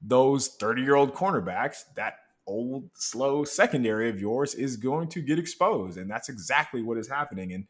those 0.02 0.50
30 0.50 0.82
year 0.82 0.96
old 0.96 1.14
cornerbacks, 1.14 1.84
that 1.96 2.20
old, 2.46 2.90
slow 2.96 3.44
secondary 3.44 4.10
of 4.10 4.20
yours 4.20 4.56
is 4.56 4.78
going 4.78 5.08
to 5.10 5.22
get 5.22 5.40
exposed. 5.40 5.98
And 5.98 6.10
that's 6.10 6.30
exactly 6.30 6.82
what 6.82 6.98
is 6.98 7.08
happening. 7.08 7.54
And 7.54 7.66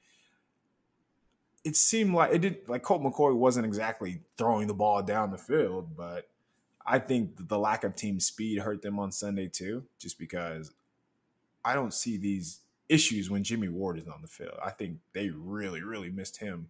it 1.68 1.76
seemed 1.76 2.14
like 2.14 2.34
it 2.34 2.40
did, 2.40 2.58
like 2.68 2.82
Colt 2.84 3.02
McCoy 3.04 3.36
wasn't 3.36 3.66
exactly 3.66 4.22
throwing 4.38 4.68
the 4.68 4.74
ball 4.74 5.04
down 5.04 5.32
the 5.32 5.38
field, 5.38 5.96
but 5.98 6.30
I 6.86 7.00
think 7.00 7.50
the 7.50 7.60
lack 7.60 7.84
of 7.84 7.96
team 7.96 8.20
speed 8.22 8.60
hurt 8.60 8.82
them 8.82 8.98
on 9.00 9.12
Sunday 9.12 9.48
too, 9.48 9.84
just 10.00 10.18
because 10.18 10.72
I 11.66 11.74
don't 11.74 11.94
see 11.94 12.16
these 12.18 12.60
issues 12.88 13.30
when 13.30 13.44
Jimmy 13.44 13.68
Ward 13.68 13.98
is 14.00 14.08
on 14.08 14.22
the 14.22 14.28
field. 14.30 14.58
I 14.64 14.72
think 14.72 15.00
they 15.14 15.30
really, 15.30 15.82
really 15.84 16.10
missed 16.10 16.38
him. 16.38 16.70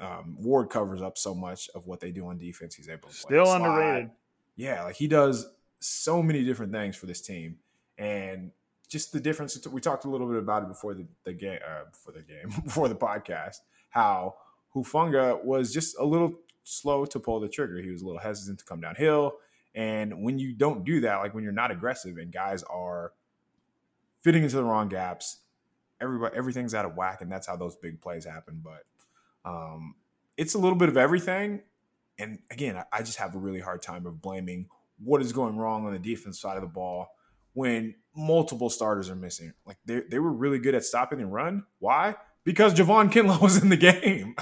Um, 0.00 0.36
Ward 0.40 0.68
covers 0.68 1.00
up 1.00 1.16
so 1.16 1.32
much 1.32 1.70
of 1.76 1.86
what 1.86 2.00
they 2.00 2.10
do 2.10 2.26
on 2.26 2.38
defense. 2.38 2.74
He's 2.74 2.88
able 2.88 3.08
to 3.08 3.14
play 3.14 3.36
Still 3.36 3.46
slide. 3.46 3.56
underrated. 3.56 4.10
Yeah, 4.56 4.82
like 4.82 4.96
he 4.96 5.06
does 5.06 5.48
so 5.78 6.20
many 6.22 6.44
different 6.44 6.72
things 6.72 6.96
for 6.96 7.06
this 7.06 7.20
team, 7.20 7.58
and 7.96 8.50
just 8.88 9.12
the 9.12 9.20
difference. 9.20 9.64
We 9.68 9.80
talked 9.80 10.04
a 10.04 10.10
little 10.10 10.26
bit 10.26 10.38
about 10.38 10.64
it 10.64 10.68
before 10.68 10.94
the, 10.94 11.06
the 11.22 11.32
game, 11.32 11.60
uh, 11.64 11.84
before 11.88 12.12
the 12.12 12.22
game, 12.22 12.48
before 12.64 12.88
the 12.88 12.96
podcast. 12.96 13.58
How 13.90 14.36
Hufanga 14.74 15.44
was 15.44 15.72
just 15.72 15.96
a 15.98 16.04
little 16.04 16.34
slow 16.64 17.04
to 17.06 17.18
pull 17.20 17.40
the 17.40 17.48
trigger. 17.48 17.78
He 17.80 17.90
was 17.90 18.02
a 18.02 18.06
little 18.06 18.20
hesitant 18.20 18.58
to 18.60 18.64
come 18.64 18.80
downhill, 18.80 19.34
and 19.74 20.22
when 20.22 20.38
you 20.38 20.52
don't 20.52 20.84
do 20.84 21.00
that, 21.02 21.16
like 21.16 21.34
when 21.34 21.44
you're 21.44 21.52
not 21.52 21.70
aggressive 21.70 22.16
and 22.18 22.32
guys 22.32 22.62
are 22.64 23.12
fitting 24.22 24.42
into 24.42 24.56
the 24.56 24.64
wrong 24.64 24.88
gaps, 24.88 25.38
everybody 26.00 26.36
everything's 26.36 26.74
out 26.74 26.84
of 26.84 26.96
whack, 26.96 27.20
and 27.20 27.30
that's 27.30 27.46
how 27.46 27.56
those 27.56 27.76
big 27.76 28.00
plays 28.00 28.24
happen. 28.24 28.62
But 28.64 28.84
um, 29.50 29.94
it's 30.36 30.54
a 30.54 30.58
little 30.58 30.78
bit 30.78 30.88
of 30.88 30.96
everything. 30.96 31.62
And 32.18 32.40
again, 32.50 32.76
I- 32.76 32.84
I 32.92 33.02
just 33.02 33.18
have 33.18 33.34
a 33.34 33.38
really 33.38 33.60
hard 33.60 33.82
time 33.82 34.06
of 34.06 34.20
blaming 34.20 34.68
what 34.98 35.22
is 35.22 35.32
going 35.32 35.56
wrong 35.56 35.86
on 35.86 35.92
the 35.92 35.98
defense 35.98 36.38
side 36.38 36.56
of 36.56 36.62
the 36.62 36.68
ball 36.68 37.08
when 37.54 37.94
multiple 38.14 38.68
starters 38.68 39.08
are 39.08 39.16
missing. 39.16 39.54
Like 39.64 39.78
they 39.86 40.00
they 40.00 40.18
were 40.18 40.32
really 40.32 40.58
good 40.58 40.74
at 40.74 40.84
stopping 40.84 41.18
the 41.18 41.26
run. 41.26 41.64
Why? 41.78 42.16
Because 42.44 42.74
Javon 42.74 43.10
Kinlaw 43.12 43.40
was 43.42 43.62
in 43.62 43.68
the 43.68 43.76
game. 43.76 44.34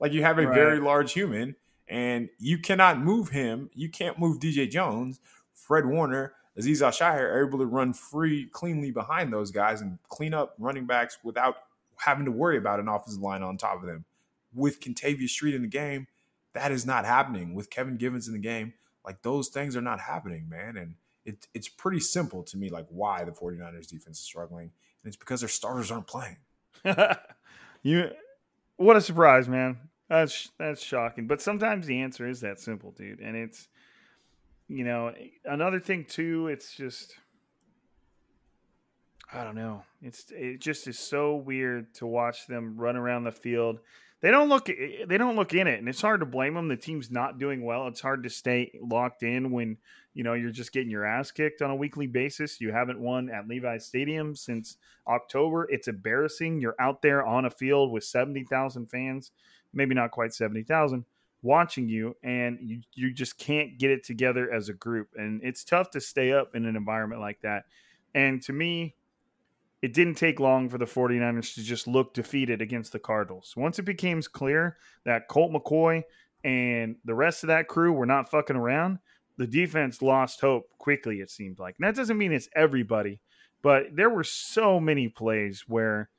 like 0.00 0.12
you 0.12 0.22
have 0.22 0.38
a 0.38 0.46
Right. 0.46 0.54
very 0.54 0.80
large 0.80 1.12
human 1.12 1.56
and 1.88 2.28
you 2.38 2.58
cannot 2.58 2.98
move 3.00 3.28
him. 3.30 3.70
You 3.74 3.88
can't 3.90 4.18
move 4.18 4.38
DJ 4.40 4.68
Jones, 4.70 5.20
Fred 5.52 5.86
Warner, 5.86 6.32
Azeez 6.58 6.82
Al-Shaair 6.82 7.18
are 7.32 7.46
able 7.46 7.58
to 7.58 7.66
run 7.66 7.92
free 7.92 8.46
cleanly 8.46 8.90
behind 8.92 9.32
those 9.32 9.50
guys 9.50 9.80
and 9.80 9.98
clean 10.08 10.32
up 10.32 10.54
running 10.58 10.86
backs 10.86 11.18
without 11.24 11.56
having 11.98 12.24
to 12.26 12.30
worry 12.30 12.56
about 12.56 12.78
an 12.80 12.88
offensive 12.88 13.20
line 13.20 13.42
on 13.42 13.56
top 13.56 13.80
of 13.80 13.86
them. 13.88 14.04
With 14.52 14.80
Kentavius 14.80 15.30
Street 15.30 15.54
in 15.56 15.62
the 15.62 15.68
game, 15.68 16.06
that 16.52 16.70
is 16.70 16.86
not 16.86 17.04
happening. 17.04 17.54
With 17.54 17.70
Kevin 17.70 17.96
Givens 17.96 18.28
in 18.28 18.34
the 18.34 18.38
game, 18.38 18.74
like 19.04 19.22
those 19.22 19.48
things 19.48 19.76
are 19.76 19.80
not 19.82 20.00
happening, 20.00 20.48
man. 20.48 20.76
And 20.76 20.94
it, 21.24 21.48
it's 21.54 21.68
pretty 21.68 21.98
simple 22.00 22.44
to 22.44 22.56
me, 22.56 22.70
like 22.70 22.86
why 22.88 23.24
the 23.24 23.32
49ers 23.32 23.88
defense 23.88 24.18
is 24.20 24.24
struggling. 24.24 24.70
And 25.02 25.08
it's 25.08 25.16
because 25.16 25.40
their 25.40 25.48
starters 25.48 25.90
aren't 25.90 26.06
playing. 26.06 26.36
you 27.82 28.10
what 28.76 28.96
a 28.96 29.00
surprise, 29.00 29.48
man. 29.48 29.78
That's 30.08 30.50
that's 30.58 30.82
shocking. 30.82 31.26
But 31.26 31.40
sometimes 31.40 31.86
the 31.86 32.00
answer 32.00 32.28
is 32.28 32.40
that 32.40 32.60
simple, 32.60 32.92
dude. 32.92 33.20
And 33.20 33.36
it's 33.36 33.68
you 34.68 34.84
know, 34.84 35.12
another 35.44 35.80
thing 35.80 36.04
too, 36.04 36.48
it's 36.48 36.74
just 36.74 37.16
I 39.32 39.42
don't 39.44 39.56
know. 39.56 39.82
It's 40.02 40.26
it 40.30 40.60
just 40.60 40.86
is 40.86 40.98
so 40.98 41.36
weird 41.36 41.94
to 41.94 42.06
watch 42.06 42.46
them 42.46 42.76
run 42.76 42.96
around 42.96 43.24
the 43.24 43.32
field. 43.32 43.80
They 44.20 44.30
don't 44.30 44.48
look 44.48 44.66
they 44.66 45.18
don't 45.18 45.36
look 45.36 45.54
in 45.54 45.66
it, 45.66 45.78
and 45.78 45.88
it's 45.88 46.00
hard 46.00 46.20
to 46.20 46.26
blame 46.26 46.54
them. 46.54 46.68
The 46.68 46.76
team's 46.76 47.10
not 47.10 47.38
doing 47.38 47.64
well. 47.64 47.88
It's 47.88 48.00
hard 48.00 48.22
to 48.22 48.30
stay 48.30 48.78
locked 48.80 49.22
in 49.22 49.50
when 49.50 49.78
you 50.14 50.24
know 50.24 50.34
you're 50.34 50.50
just 50.50 50.72
getting 50.72 50.90
your 50.90 51.04
ass 51.04 51.30
kicked 51.30 51.60
on 51.60 51.70
a 51.70 51.76
weekly 51.76 52.06
basis. 52.06 52.60
You 52.60 52.72
haven't 52.72 53.00
won 53.00 53.28
at 53.30 53.48
Levi's 53.48 53.84
Stadium 53.84 54.34
since 54.34 54.76
October. 55.06 55.68
It's 55.70 55.88
embarrassing. 55.88 56.60
You're 56.60 56.76
out 56.80 57.02
there 57.02 57.26
on 57.26 57.44
a 57.44 57.50
field 57.50 57.92
with 57.92 58.04
seventy 58.04 58.44
thousand 58.44 58.86
fans, 58.86 59.32
maybe 59.72 59.94
not 59.94 60.12
quite 60.12 60.32
seventy 60.32 60.62
thousand, 60.62 61.04
watching 61.42 61.88
you, 61.88 62.16
and 62.22 62.58
you 62.62 62.80
you 62.94 63.12
just 63.12 63.36
can't 63.38 63.78
get 63.78 63.90
it 63.90 64.04
together 64.04 64.52
as 64.52 64.68
a 64.68 64.74
group. 64.74 65.08
And 65.16 65.40
it's 65.42 65.64
tough 65.64 65.90
to 65.90 66.00
stay 66.00 66.32
up 66.32 66.54
in 66.54 66.64
an 66.64 66.76
environment 66.76 67.20
like 67.20 67.40
that. 67.42 67.64
And 68.14 68.40
to 68.42 68.52
me, 68.52 68.94
it 69.82 69.92
didn't 69.92 70.14
take 70.14 70.40
long 70.40 70.70
for 70.70 70.78
the 70.78 70.86
49ers 70.86 71.54
to 71.56 71.62
just 71.62 71.86
look 71.86 72.14
defeated 72.14 72.62
against 72.62 72.92
the 72.92 72.98
Cardinals. 72.98 73.52
Once 73.54 73.78
it 73.78 73.82
became 73.82 74.22
clear 74.22 74.78
that 75.04 75.28
Colt 75.28 75.52
McCoy 75.52 76.02
and 76.42 76.96
the 77.04 77.14
rest 77.14 77.42
of 77.42 77.48
that 77.48 77.68
crew 77.68 77.92
were 77.92 78.06
not 78.06 78.30
fucking 78.30 78.56
around, 78.56 78.98
the 79.36 79.46
defense 79.46 80.02
lost 80.02 80.40
hope 80.40 80.68
quickly, 80.78 81.20
it 81.20 81.30
seemed 81.30 81.58
like. 81.58 81.76
And 81.78 81.86
that 81.86 81.96
doesn't 81.96 82.18
mean 82.18 82.32
it's 82.32 82.48
everybody, 82.54 83.20
but 83.62 83.86
there 83.94 84.10
were 84.10 84.24
so 84.24 84.78
many 84.78 85.08
plays 85.08 85.64
where 85.66 86.10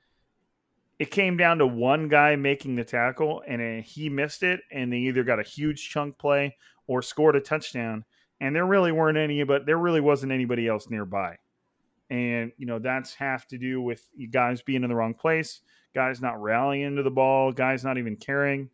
it 0.99 1.11
came 1.11 1.37
down 1.37 1.57
to 1.59 1.67
one 1.67 2.07
guy 2.07 2.35
making 2.35 2.75
the 2.75 2.83
tackle 2.83 3.43
and 3.47 3.83
he 3.83 4.09
missed 4.09 4.43
it, 4.43 4.61
and 4.71 4.91
they 4.91 4.97
either 4.97 5.23
got 5.23 5.39
a 5.39 5.43
huge 5.43 5.89
chunk 5.89 6.17
play 6.17 6.55
or 6.87 7.01
scored 7.01 7.35
a 7.35 7.41
touchdown. 7.41 8.05
And 8.41 8.55
there 8.55 8.65
really 8.65 8.91
weren't 8.91 9.17
any, 9.17 9.43
but 9.43 9.65
there 9.65 9.77
really 9.77 10.01
wasn't 10.01 10.31
anybody 10.31 10.67
else 10.67 10.89
nearby 10.89 11.37
and 12.09 12.51
you 12.57 12.65
know 12.65 12.79
that's 12.79 13.13
have 13.15 13.47
to 13.47 13.57
do 13.57 13.81
with 13.81 14.07
guys 14.31 14.61
being 14.61 14.83
in 14.83 14.89
the 14.89 14.95
wrong 14.95 15.13
place, 15.13 15.61
guys 15.93 16.21
not 16.21 16.41
rallying 16.41 16.95
to 16.95 17.03
the 17.03 17.11
ball, 17.11 17.51
guys 17.51 17.83
not 17.83 17.97
even 17.97 18.15
caring. 18.15 18.69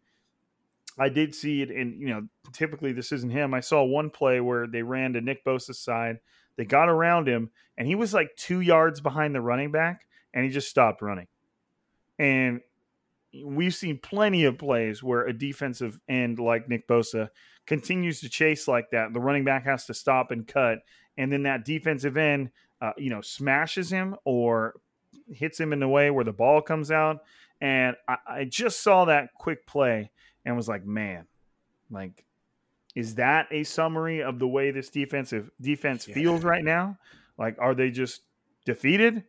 I 1.00 1.10
did 1.10 1.34
see 1.34 1.62
it, 1.62 1.70
and 1.72 2.00
you 2.00 2.08
know, 2.08 2.28
typically 2.54 2.92
this 2.92 3.12
isn't 3.12 3.32
him. 3.32 3.54
I 3.54 3.62
saw 3.62 3.84
one 3.84 4.10
play 4.10 4.40
where 4.40 4.68
they 4.68 4.84
ran 4.84 5.14
to 5.14 5.22
Nick 5.22 5.46
Bosa's 5.46 5.80
side, 5.80 6.20
they 6.58 6.66
got 6.66 6.90
around 6.90 7.28
him, 7.28 7.50
and 7.78 7.88
he 7.88 7.96
was 7.96 8.14
like 8.14 8.36
two 8.36 8.60
yards 8.60 9.00
behind 9.00 9.34
the 9.34 9.42
running 9.42 9.72
back, 9.72 10.06
and 10.34 10.44
he 10.44 10.52
just 10.52 10.70
stopped 10.70 11.02
running. 11.02 11.28
And 12.20 12.62
we've 13.44 13.74
seen 13.74 13.98
plenty 13.98 14.44
of 14.44 14.58
plays 14.58 15.02
where 15.02 15.26
a 15.26 15.34
defensive 15.34 16.00
end 16.10 16.40
like 16.40 16.68
Nick 16.68 16.88
Bosa 16.88 17.30
continues 17.66 18.20
to 18.20 18.30
chase 18.30 18.68
like 18.68 18.92
that. 18.92 19.14
The 19.14 19.20
running 19.20 19.46
back 19.46 19.64
has 19.64 19.86
to 19.86 19.94
stop 19.94 20.32
and 20.32 20.46
cut, 20.46 20.80
and 21.18 21.32
then 21.32 21.44
that 21.44 21.66
defensive 21.66 22.18
end 22.18 22.52
uh, 22.82 22.94
you 22.98 23.10
know, 23.10 23.22
smashes 23.22 23.92
him 23.92 24.16
or 24.26 24.74
hits 25.32 25.60
him 25.60 25.72
in 25.72 25.84
a 25.84 25.90
way 25.90 26.10
where 26.10 26.26
the 26.26 26.34
ball 26.34 26.62
comes 26.62 26.92
out. 26.92 27.20
And 27.62 27.96
I, 28.08 28.18
I 28.28 28.44
just 28.46 28.82
saw 28.82 29.06
that 29.06 29.34
quick 29.36 29.68
play 29.68 30.10
and 30.46 30.56
was 30.56 30.68
like, 30.68 30.86
man, 30.86 31.26
like, 31.90 32.26
is 32.96 33.16
that 33.16 33.48
a 33.52 33.64
summary 33.64 34.22
of 34.22 34.40
the 34.40 34.48
way 34.48 34.72
this 34.72 34.90
defensive 34.90 35.50
defense 35.60 36.08
yeah. 36.08 36.14
feels 36.14 36.44
right 36.44 36.64
now? 36.64 36.98
Like, 37.38 37.58
are 37.60 37.74
they 37.74 37.90
just 37.90 38.22
defeated? 38.66 39.24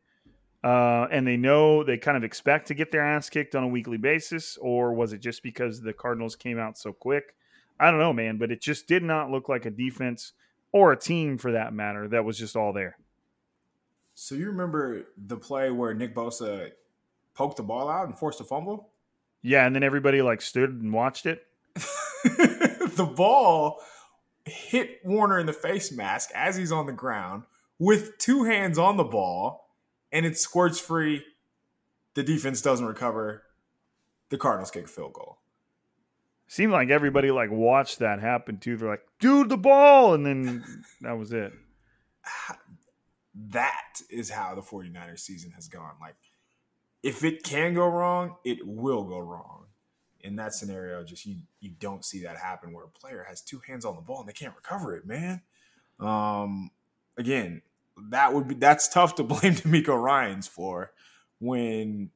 Uh, 0.65 1.09
and 1.11 1.27
they 1.27 1.37
know 1.37 1.83
they 1.83 1.99
kind 1.99 2.17
of 2.17 2.23
expect 2.23 2.69
to 2.69 2.75
get 2.75 2.93
their 2.93 3.05
ass 3.05 3.29
kicked 3.29 3.55
on 3.55 3.65
a 3.65 3.69
weekly 3.69 3.97
basis, 3.97 4.57
or 4.59 4.95
was 4.95 5.13
it 5.13 5.21
just 5.21 5.43
because 5.43 5.81
the 5.81 5.93
Cardinals 5.93 6.37
came 6.37 6.59
out 6.59 6.79
so 6.79 6.93
quick? 6.93 7.35
I 7.81 7.91
don't 7.91 7.99
know, 7.99 8.13
man, 8.13 8.39
but 8.39 8.53
it 8.53 8.61
just 8.61 8.87
did 8.87 9.03
not 9.03 9.31
look 9.31 9.49
like 9.49 9.67
a 9.67 9.71
defense 9.71 10.33
or 10.71 10.93
a 10.93 10.99
team 10.99 11.37
for 11.37 11.53
that 11.53 11.73
matter 11.73 12.07
that 12.09 12.25
was 12.25 12.39
just 12.39 12.57
all 12.57 12.73
there. 12.73 12.97
So 14.15 14.35
you 14.37 14.47
remember 14.47 15.07
the 15.27 15.37
play 15.37 15.71
where 15.71 15.95
Nick 15.95 16.15
Bosa 16.15 16.71
poked 17.35 17.57
the 17.57 17.63
ball 17.63 17.89
out 17.89 18.07
and 18.07 18.17
forced 18.17 18.41
a 18.41 18.45
fumble? 18.45 18.92
Yeah, 19.43 19.67
and 19.67 19.75
then 19.75 19.83
everybody 19.83 20.23
like 20.23 20.41
stood 20.41 20.71
and 20.71 20.93
watched 20.93 21.27
it. 21.27 21.45
the 21.75 23.11
ball 23.17 23.81
hit 24.45 25.01
Warner 25.05 25.39
in 25.39 25.47
the 25.47 25.53
face 25.53 25.93
mask 25.93 26.31
as 26.35 26.57
he's 26.57 26.73
on 26.73 26.87
the 26.87 26.93
ground 26.93 27.45
with 27.79 28.19
two 28.19 28.45
hands 28.45 28.79
on 28.79 28.97
the 28.97 29.05
ball, 29.05 29.69
and 30.13 30.25
it 30.25 30.39
squirts 30.39 30.79
free. 30.79 31.25
The 32.15 32.23
defense 32.23 32.63
doesn't 32.63 32.87
recover. 32.87 33.43
The 34.29 34.39
Cardinals 34.39 34.71
kick 34.71 34.85
a 34.85 34.89
field 34.89 35.15
goal. 35.15 35.39
Seemed 36.47 36.73
like 36.73 36.91
everybody 36.91 37.31
like 37.31 37.51
watched 37.51 37.99
that 38.01 38.21
happen 38.21 38.59
too. 38.59 38.77
They're 38.77 38.89
like, 38.89 39.07
"Dude, 39.19 39.49
the 39.49 39.57
ball," 39.57 40.15
and 40.15 40.25
then 40.25 40.65
that 41.01 41.19
was 41.19 41.33
it 41.33 41.53
that 43.35 44.01
is 44.11 44.31
how 44.31 44.55
the 44.55 44.61
49ers 44.61 45.21
season 45.21 45.53
has 45.53 45.69
gone. 45.69 45.95
Like, 46.01 46.17
if 47.03 47.25
it 47.25 47.43
can 47.43 47.75
go 47.75 47.87
wrong, 47.87 48.37
it 48.45 48.67
will 48.67 49.05
go 49.05 49.19
wrong. 49.19 49.67
In 50.21 50.37
that 50.37 50.55
scenario, 50.55 51.03
just 51.03 51.27
you 51.27 51.39
you 51.61 51.71
don't 51.81 52.05
see 52.05 52.23
that 52.23 52.37
happen 52.37 52.73
where 52.73 52.85
a 52.85 52.89
player 52.89 53.27
has 53.29 53.41
two 53.41 53.61
hands 53.67 53.85
on 53.85 53.97
the 53.97 54.03
ball 54.03 54.21
and 54.21 54.29
they 54.29 54.33
can't 54.33 54.55
recover 54.55 54.95
it, 54.95 55.05
man. 55.05 55.43
Um, 55.99 56.71
again, 57.17 57.63
that 58.11 58.33
would 58.33 58.47
be 58.47 58.55
that's 58.55 58.89
tough 58.89 59.17
to 59.17 59.25
blame 59.25 59.55
DeMeco 59.55 60.01
Ryans 60.01 60.47
for 60.47 60.93
when 61.41 62.11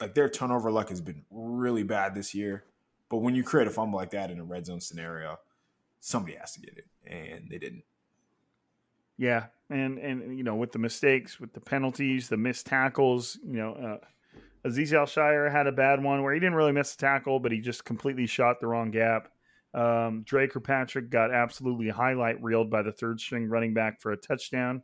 like 0.00 0.14
their 0.14 0.28
turnover 0.28 0.72
luck 0.72 0.88
has 0.88 1.00
been 1.00 1.24
really 1.30 1.84
bad 1.84 2.14
this 2.14 2.34
year. 2.34 2.64
But 3.08 3.18
when 3.18 3.34
you 3.34 3.44
create 3.44 3.68
a 3.68 3.70
fumble 3.70 3.98
like 3.98 4.10
that 4.10 4.30
in 4.30 4.38
a 4.38 4.44
red 4.44 4.66
zone 4.66 4.80
scenario, 4.80 5.38
somebody 6.00 6.36
has 6.36 6.52
to 6.54 6.60
get 6.60 6.78
it, 6.78 6.86
and 7.06 7.48
they 7.48 7.58
didn't. 7.58 7.84
Yeah, 9.20 9.48
and 9.68 9.98
and 9.98 10.38
you 10.38 10.42
know 10.42 10.54
with 10.54 10.72
the 10.72 10.78
mistakes, 10.78 11.38
with 11.38 11.52
the 11.52 11.60
penalties, 11.60 12.30
the 12.30 12.38
missed 12.38 12.64
tackles, 12.64 13.38
you 13.44 13.58
know, 13.58 13.74
uh, 13.74 14.66
Azeez 14.66 14.94
Al-Shaair 14.94 15.52
had 15.52 15.66
a 15.66 15.72
bad 15.72 16.02
one 16.02 16.22
where 16.22 16.32
he 16.32 16.40
didn't 16.40 16.54
really 16.54 16.72
miss 16.72 16.94
a 16.94 16.96
tackle, 16.96 17.38
but 17.38 17.52
he 17.52 17.60
just 17.60 17.84
completely 17.84 18.26
shot 18.26 18.60
the 18.60 18.66
wrong 18.66 18.90
gap. 18.90 19.28
Um, 19.74 20.22
Dre 20.22 20.48
Kirkpatrick 20.48 21.10
got 21.10 21.34
absolutely 21.34 21.90
highlight 21.90 22.42
reeled 22.42 22.70
by 22.70 22.80
the 22.80 22.92
third 22.92 23.20
string 23.20 23.46
running 23.46 23.74
back 23.74 24.00
for 24.00 24.12
a 24.12 24.16
touchdown. 24.16 24.82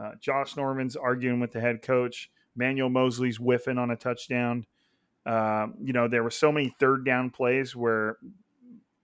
Uh, 0.00 0.12
Josh 0.20 0.56
Norman's 0.56 0.94
arguing 0.94 1.40
with 1.40 1.50
the 1.50 1.60
head 1.60 1.82
coach. 1.82 2.30
Manuel 2.54 2.88
Moseley's 2.88 3.38
whiffing 3.38 3.78
on 3.78 3.90
a 3.90 3.96
touchdown. 3.96 4.64
Uh, 5.26 5.66
you 5.82 5.92
know, 5.92 6.06
there 6.06 6.22
were 6.22 6.30
so 6.30 6.52
many 6.52 6.72
third 6.78 7.04
down 7.04 7.30
plays 7.30 7.74
where 7.74 8.18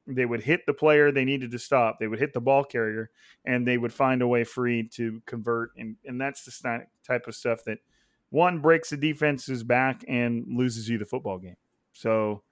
they 0.09 0.26
would 0.26 0.42
hit 0.42 0.64
the 0.66 0.74
player 0.74 1.12
they 1.12 1.24
needed 1.24 1.50
to 1.50 1.59
stop. 1.59 1.98
They 1.98 2.06
would 2.06 2.18
hit 2.18 2.32
the 2.32 2.40
ball 2.40 2.64
carrier, 2.64 3.11
and 3.44 3.66
they 3.66 3.76
would 3.76 3.92
find 3.92 4.22
a 4.22 4.28
way 4.28 4.44
free 4.44 4.88
to 4.94 5.22
convert. 5.26 5.72
And 5.76 5.96
and 6.04 6.20
that's 6.20 6.44
the 6.44 6.86
type 7.06 7.26
of 7.26 7.34
stuff 7.34 7.64
that 7.64 7.78
one 8.30 8.61
breaks 8.61 8.90
the 8.90 8.96
defense's 8.96 9.62
back 9.62 10.04
and 10.09 10.46
loses 10.48 10.88
you 10.88 10.98
the 10.98 11.06
football 11.06 11.38
game. 11.38 11.56
So 11.92 12.42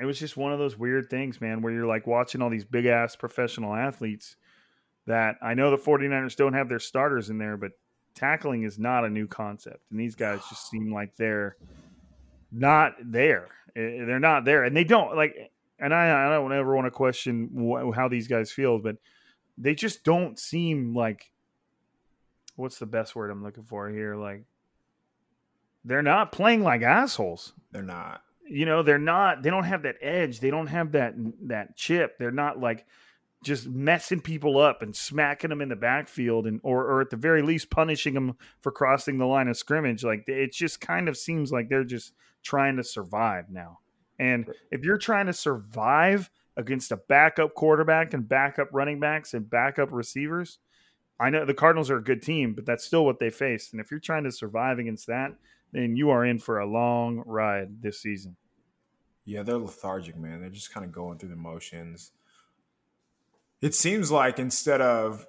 it 0.00 0.04
was 0.04 0.18
just 0.18 0.36
one 0.36 0.52
of 0.52 0.58
those 0.58 0.78
weird 0.78 1.10
things, 1.10 1.40
man, 1.40 1.62
where 1.62 1.72
you're 1.72 1.86
like 1.86 2.06
watching 2.06 2.42
all 2.42 2.50
these 2.50 2.64
big 2.64 2.86
ass 2.86 3.14
professional 3.14 3.74
athletes 3.74 4.36
that 5.06 5.36
I 5.42 5.54
know 5.54 5.70
the 5.70 5.76
49ers 5.76 6.36
don't 6.36 6.54
have 6.54 6.68
their 6.68 6.78
starters 6.78 7.28
in 7.28 7.38
there, 7.38 7.56
but 7.56 7.72
tackling 8.14 8.62
is 8.62 8.78
not 8.78 9.04
a 9.04 9.10
new 9.10 9.26
concept. 9.26 9.84
And 9.90 9.98
these 9.98 10.14
guys 10.14 10.40
just 10.48 10.70
seem 10.70 10.92
like 10.92 11.16
they're 11.16 11.56
not 12.50 12.94
there. 13.04 13.48
Eh, 13.74 14.04
they're 14.04 14.20
not 14.20 14.44
there. 14.44 14.64
And 14.64 14.76
they 14.76 14.84
don't 14.84 15.16
like 15.16 15.51
and 15.82 15.92
I, 15.92 16.26
I 16.26 16.30
don't 16.30 16.52
ever 16.52 16.74
want 16.74 16.86
to 16.86 16.90
question 16.90 17.50
wh- 17.54 17.94
how 17.94 18.08
these 18.08 18.28
guys 18.28 18.52
feel, 18.52 18.78
but 18.78 18.96
they 19.58 19.74
just 19.74 20.04
don't 20.04 20.38
seem 20.38 20.94
like 20.94 21.32
what's 22.56 22.78
the 22.78 22.86
best 22.86 23.16
word 23.16 23.30
I'm 23.30 23.42
looking 23.42 23.64
for 23.64 23.88
here? 23.90 24.16
Like 24.16 24.44
they're 25.84 26.02
not 26.02 26.32
playing 26.32 26.62
like 26.62 26.82
assholes. 26.82 27.52
They're 27.72 27.82
not. 27.82 28.22
You 28.48 28.66
know, 28.66 28.82
they're 28.82 28.98
not. 28.98 29.42
They 29.42 29.50
don't 29.50 29.64
have 29.64 29.82
that 29.82 29.96
edge. 30.00 30.40
They 30.40 30.50
don't 30.50 30.68
have 30.68 30.92
that 30.92 31.14
that 31.48 31.76
chip. 31.76 32.18
They're 32.18 32.30
not 32.30 32.60
like 32.60 32.86
just 33.42 33.66
messing 33.66 34.20
people 34.20 34.58
up 34.58 34.82
and 34.82 34.94
smacking 34.94 35.50
them 35.50 35.60
in 35.60 35.68
the 35.68 35.76
backfield 35.76 36.46
and 36.46 36.60
or 36.62 36.84
or 36.84 37.00
at 37.00 37.10
the 37.10 37.16
very 37.16 37.42
least 37.42 37.70
punishing 37.70 38.14
them 38.14 38.36
for 38.60 38.70
crossing 38.70 39.18
the 39.18 39.26
line 39.26 39.48
of 39.48 39.56
scrimmage. 39.56 40.04
Like 40.04 40.28
it 40.28 40.52
just 40.52 40.80
kind 40.80 41.08
of 41.08 41.16
seems 41.16 41.50
like 41.50 41.68
they're 41.68 41.84
just 41.84 42.12
trying 42.42 42.76
to 42.76 42.84
survive 42.84 43.50
now. 43.50 43.78
And 44.22 44.46
if 44.70 44.84
you're 44.84 44.98
trying 44.98 45.26
to 45.26 45.32
survive 45.32 46.30
against 46.56 46.92
a 46.92 46.96
backup 46.96 47.54
quarterback 47.54 48.14
and 48.14 48.28
backup 48.28 48.68
running 48.70 49.00
backs 49.00 49.34
and 49.34 49.50
backup 49.50 49.90
receivers, 49.90 50.58
I 51.18 51.28
know 51.30 51.44
the 51.44 51.54
Cardinals 51.54 51.90
are 51.90 51.96
a 51.96 52.04
good 52.04 52.22
team, 52.22 52.54
but 52.54 52.64
that's 52.64 52.84
still 52.84 53.04
what 53.04 53.18
they 53.18 53.30
face. 53.30 53.72
And 53.72 53.80
if 53.80 53.90
you're 53.90 53.98
trying 53.98 54.22
to 54.22 54.30
survive 54.30 54.78
against 54.78 55.08
that, 55.08 55.34
then 55.72 55.96
you 55.96 56.10
are 56.10 56.24
in 56.24 56.38
for 56.38 56.60
a 56.60 56.66
long 56.66 57.24
ride 57.26 57.82
this 57.82 58.00
season. 58.00 58.36
Yeah, 59.24 59.42
they're 59.42 59.58
lethargic, 59.58 60.16
man. 60.16 60.40
They're 60.40 60.50
just 60.50 60.72
kind 60.72 60.86
of 60.86 60.92
going 60.92 61.18
through 61.18 61.30
the 61.30 61.36
motions. 61.36 62.12
It 63.60 63.74
seems 63.74 64.12
like 64.12 64.38
instead 64.38 64.80
of 64.80 65.26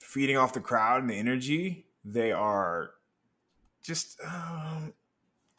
feeding 0.00 0.36
off 0.36 0.52
the 0.52 0.60
crowd 0.60 1.00
and 1.00 1.08
the 1.08 1.14
energy, 1.14 1.86
they 2.04 2.30
are 2.32 2.90
just 3.82 4.20
um, 4.22 4.92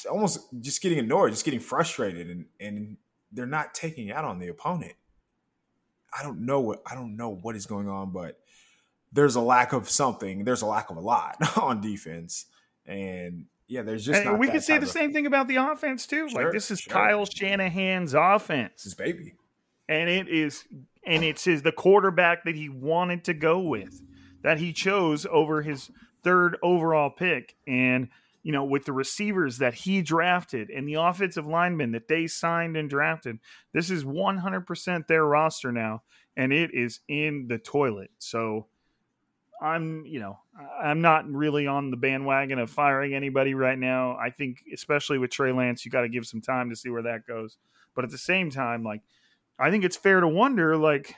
almost 0.06 0.40
just 0.62 0.82
getting 0.82 1.00
annoyed, 1.00 1.32
just 1.32 1.46
getting 1.46 1.60
frustrated, 1.60 2.30
and 2.30 2.46
and 2.60 2.98
they're 3.32 3.46
not 3.46 3.74
taking 3.74 4.12
out 4.12 4.26
on 4.26 4.40
the 4.40 4.48
opponent. 4.48 4.94
I 6.18 6.24
don't 6.24 6.46
know 6.46 6.60
what 6.60 6.82
I 6.90 6.96
don't 6.96 7.16
know 7.16 7.30
what 7.30 7.56
is 7.56 7.66
going 7.66 7.88
on, 7.88 8.12
but 8.12 8.40
there's 9.12 9.36
a 9.36 9.42
lack 9.42 9.74
of 9.74 9.90
something. 9.90 10.44
There's 10.44 10.62
a 10.62 10.66
lack 10.66 10.90
of 10.90 10.98
a 10.98 11.02
lot 11.02 11.38
on 11.58 11.82
defense, 11.82 12.46
and 12.86 13.46
yeah, 13.68 13.84
there's 13.84 14.06
just. 14.06 14.26
And 14.26 14.40
we 14.40 14.48
could 14.48 14.64
say 14.64 14.78
the 14.78 14.86
of, 14.86 14.92
same 14.92 15.14
thing 15.14 15.26
about 15.26 15.48
the 15.48 15.58
offense 15.58 16.08
too. 16.08 16.30
Sure, 16.30 16.44
like 16.44 16.54
this 16.54 16.72
is 16.72 16.80
sure. 16.80 16.94
Kyle 16.94 17.26
Shanahan's 17.26 18.14
offense, 18.14 18.84
his 18.84 18.96
baby, 18.96 19.36
and 19.88 20.10
it 20.10 20.28
is, 20.28 20.66
and 21.06 21.24
it's 21.24 21.44
his 21.44 21.62
the 21.62 21.72
quarterback 21.72 22.46
that 22.46 22.56
he 22.56 22.70
wanted 22.70 23.24
to 23.26 23.34
go 23.34 23.60
with, 23.60 24.02
that 24.42 24.60
he 24.60 24.74
chose 24.74 25.26
over 25.30 25.62
his 25.62 25.92
third 26.24 26.58
overall 26.64 27.10
pick, 27.10 27.56
and 27.68 28.10
you 28.44 28.52
know 28.52 28.64
with 28.64 28.86
the 28.86 28.94
receivers 28.94 29.58
that 29.58 29.74
he 29.74 30.02
drafted 30.02 30.70
and 30.70 30.88
the 30.88 30.96
offensive 30.96 31.46
linemen 31.46 31.92
that 31.92 32.08
they 32.08 32.28
signed 32.28 32.78
and 32.78 32.90
drafted, 32.90 33.40
this 33.74 33.90
is 33.90 34.04
100% 34.04 35.08
their 35.08 35.26
roster 35.26 35.72
now, 35.72 36.04
and 36.38 36.54
it 36.54 36.72
is 36.74 37.00
in 37.08 37.48
the 37.48 37.58
toilet. 37.58 38.12
So 38.18 38.68
I'm, 39.62 40.06
you 40.06 40.20
know, 40.20 40.40
I'm 40.82 41.02
not 41.02 41.30
really 41.30 41.68
on 41.68 41.92
the 41.92 41.98
bandwagon 41.98 42.60
of 42.60 42.70
firing 42.70 43.14
anybody 43.14 43.54
right 43.54 43.78
now. 43.78 44.16
I 44.16 44.30
think, 44.30 44.64
especially 44.74 45.18
with 45.18 45.32
Trey 45.32 45.52
Lance, 45.52 45.84
you 45.84 45.92
got 45.92 46.02
to 46.02 46.10
give 46.10 46.26
some 46.26 46.42
time 46.42 46.70
to 46.70 46.76
see 46.76 46.90
where 46.90 47.02
that 47.04 47.28
goes. 47.28 47.58
But 47.94 48.06
at 48.06 48.12
the 48.12 48.18
same 48.18 48.50
time, 48.50 48.84
like, 48.84 49.02
I 49.58 49.70
think 49.70 49.84
it's 49.84 49.98
fair 49.98 50.22
to 50.22 50.28
wonder, 50.28 50.78
like, 50.78 51.14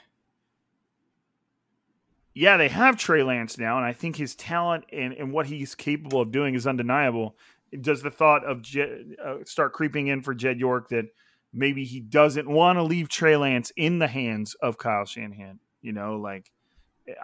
yeah, 2.33 2.57
they 2.57 2.69
have 2.69 2.97
Trey 2.97 3.23
Lance 3.23 3.57
now, 3.57 3.77
and 3.77 3.85
I 3.85 3.93
think 3.93 4.15
his 4.15 4.35
talent 4.35 4.85
and, 4.91 5.13
and 5.13 5.33
what 5.33 5.47
he's 5.47 5.75
capable 5.75 6.21
of 6.21 6.31
doing 6.31 6.55
is 6.55 6.65
undeniable. 6.65 7.35
Does 7.79 8.01
the 8.01 8.11
thought 8.11 8.45
of 8.45 8.65
uh, 8.77 9.43
start 9.45 9.73
creeping 9.73 10.07
in 10.07 10.21
for 10.21 10.33
Jed 10.33 10.59
York 10.59 10.89
that 10.89 11.05
maybe 11.53 11.83
he 11.83 11.99
doesn't 11.99 12.49
want 12.49 12.77
to 12.77 12.83
leave 12.83 13.09
Trey 13.09 13.35
Lance 13.35 13.71
in 13.75 13.99
the 13.99 14.07
hands 14.07 14.55
of 14.55 14.77
Kyle 14.77 15.05
Shanahan? 15.05 15.59
You 15.81 15.93
know, 15.93 16.17
like 16.17 16.51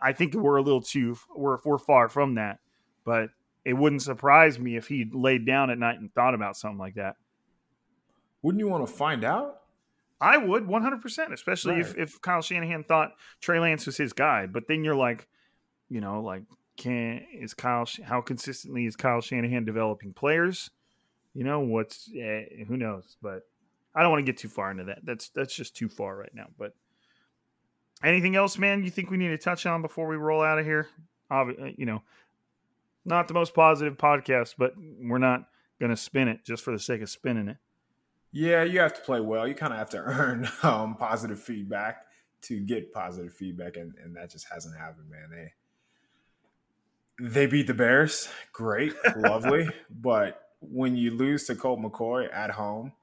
I 0.01 0.13
think 0.13 0.33
we're 0.33 0.57
a 0.57 0.61
little 0.61 0.81
too 0.81 1.17
we're 1.35 1.57
we're 1.63 1.77
far 1.77 2.09
from 2.09 2.35
that, 2.35 2.59
but 3.05 3.29
it 3.63 3.73
wouldn't 3.73 4.01
surprise 4.01 4.57
me 4.59 4.77
if 4.77 4.87
he 4.87 5.09
laid 5.11 5.45
down 5.45 5.69
at 5.69 5.77
night 5.77 5.99
and 5.99 6.13
thought 6.13 6.33
about 6.33 6.57
something 6.57 6.79
like 6.79 6.95
that. 6.95 7.15
Wouldn't 8.41 8.59
you 8.59 8.67
want 8.67 8.87
to 8.87 8.91
find 8.91 9.23
out? 9.23 9.61
I 10.19 10.37
would 10.37 10.63
100%, 10.63 11.31
especially 11.31 11.75
right. 11.75 11.81
if, 11.81 11.97
if 11.97 12.21
Kyle 12.21 12.41
Shanahan 12.41 12.83
thought 12.83 13.11
Trey 13.39 13.59
Lance 13.59 13.85
was 13.85 13.97
his 13.97 14.13
guy. 14.13 14.47
But 14.47 14.67
then 14.67 14.83
you're 14.83 14.95
like, 14.95 15.27
you 15.89 16.01
know, 16.01 16.21
like, 16.21 16.43
can 16.75 17.25
is 17.33 17.53
Kyle, 17.53 17.87
how 18.03 18.21
consistently 18.21 18.85
is 18.85 18.95
Kyle 18.95 19.21
Shanahan 19.21 19.65
developing 19.65 20.13
players? 20.13 20.69
You 21.33 21.43
know, 21.43 21.59
what's, 21.59 22.09
eh, 22.17 22.45
who 22.67 22.77
knows? 22.77 23.17
But 23.21 23.43
I 23.93 24.01
don't 24.01 24.11
want 24.11 24.25
to 24.25 24.31
get 24.31 24.39
too 24.39 24.49
far 24.49 24.71
into 24.71 24.85
that. 24.85 24.99
That's, 25.03 25.29
that's 25.29 25.55
just 25.55 25.75
too 25.75 25.89
far 25.89 26.15
right 26.15 26.33
now. 26.33 26.47
But 26.57 26.73
Anything 28.03 28.35
else, 28.35 28.57
man? 28.57 28.83
You 28.83 28.91
think 28.91 29.09
we 29.09 29.17
need 29.17 29.29
to 29.29 29.37
touch 29.37 29.65
on 29.65 29.81
before 29.81 30.07
we 30.07 30.17
roll 30.17 30.43
out 30.43 30.59
of 30.59 30.65
here? 30.65 30.87
Obviously, 31.31 31.69
uh, 31.69 31.73
you 31.77 31.85
know, 31.85 32.03
not 33.05 33.27
the 33.27 33.33
most 33.33 33.53
positive 33.53 33.97
podcast, 33.97 34.55
but 34.57 34.73
we're 34.77 35.17
not 35.17 35.45
going 35.79 35.89
to 35.89 35.97
spin 35.97 36.27
it 36.27 36.45
just 36.45 36.63
for 36.63 36.71
the 36.71 36.79
sake 36.79 37.01
of 37.01 37.09
spinning 37.09 37.47
it. 37.47 37.57
Yeah, 38.31 38.63
you 38.63 38.79
have 38.79 38.93
to 38.93 39.01
play 39.01 39.19
well. 39.19 39.47
You 39.47 39.55
kind 39.55 39.73
of 39.73 39.79
have 39.79 39.89
to 39.91 39.97
earn 40.05 40.49
um, 40.63 40.95
positive 40.95 41.39
feedback 41.39 42.05
to 42.43 42.59
get 42.59 42.93
positive 42.93 43.33
feedback, 43.33 43.77
and, 43.77 43.93
and 44.03 44.15
that 44.15 44.31
just 44.31 44.47
hasn't 44.51 44.77
happened, 44.77 45.09
man. 45.09 45.29
They 45.31 45.53
they 47.19 47.47
beat 47.47 47.65
the 47.65 47.73
Bears, 47.73 48.29
great, 48.53 48.93
lovely, 49.15 49.67
but 49.89 50.43
when 50.59 50.95
you 50.95 51.11
lose 51.11 51.45
to 51.45 51.55
Colt 51.55 51.79
McCoy 51.79 52.31
at 52.31 52.51
home 52.51 52.93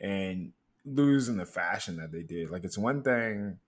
and 0.00 0.52
lose 0.84 1.28
in 1.28 1.36
the 1.36 1.46
fashion 1.46 1.96
that 1.96 2.12
they 2.12 2.22
did, 2.22 2.50
like 2.50 2.64
it's 2.64 2.78
one 2.78 3.02
thing 3.02 3.58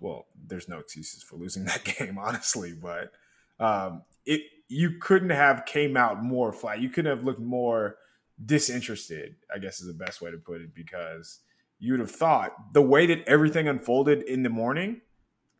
well, 0.00 0.26
there's 0.46 0.68
no 0.68 0.78
excuses 0.78 1.22
for 1.22 1.36
losing 1.36 1.64
that 1.66 1.84
game, 1.84 2.18
honestly, 2.18 2.72
but 2.72 3.12
um, 3.60 4.02
it 4.24 4.42
you 4.68 4.98
couldn't 5.00 5.30
have 5.30 5.66
came 5.66 5.96
out 5.96 6.22
more 6.22 6.52
flat. 6.52 6.80
You 6.80 6.88
couldn't 6.88 7.14
have 7.16 7.24
looked 7.24 7.40
more 7.40 7.96
disinterested. 8.44 9.36
I 9.54 9.58
guess 9.58 9.80
is 9.80 9.86
the 9.86 10.04
best 10.04 10.20
way 10.20 10.30
to 10.30 10.38
put 10.38 10.60
it 10.60 10.74
because 10.74 11.40
you'd 11.78 12.00
have 12.00 12.10
thought 12.10 12.72
the 12.72 12.82
way 12.82 13.06
that 13.06 13.26
everything 13.26 13.68
unfolded 13.68 14.22
in 14.22 14.42
the 14.42 14.50
morning, 14.50 15.00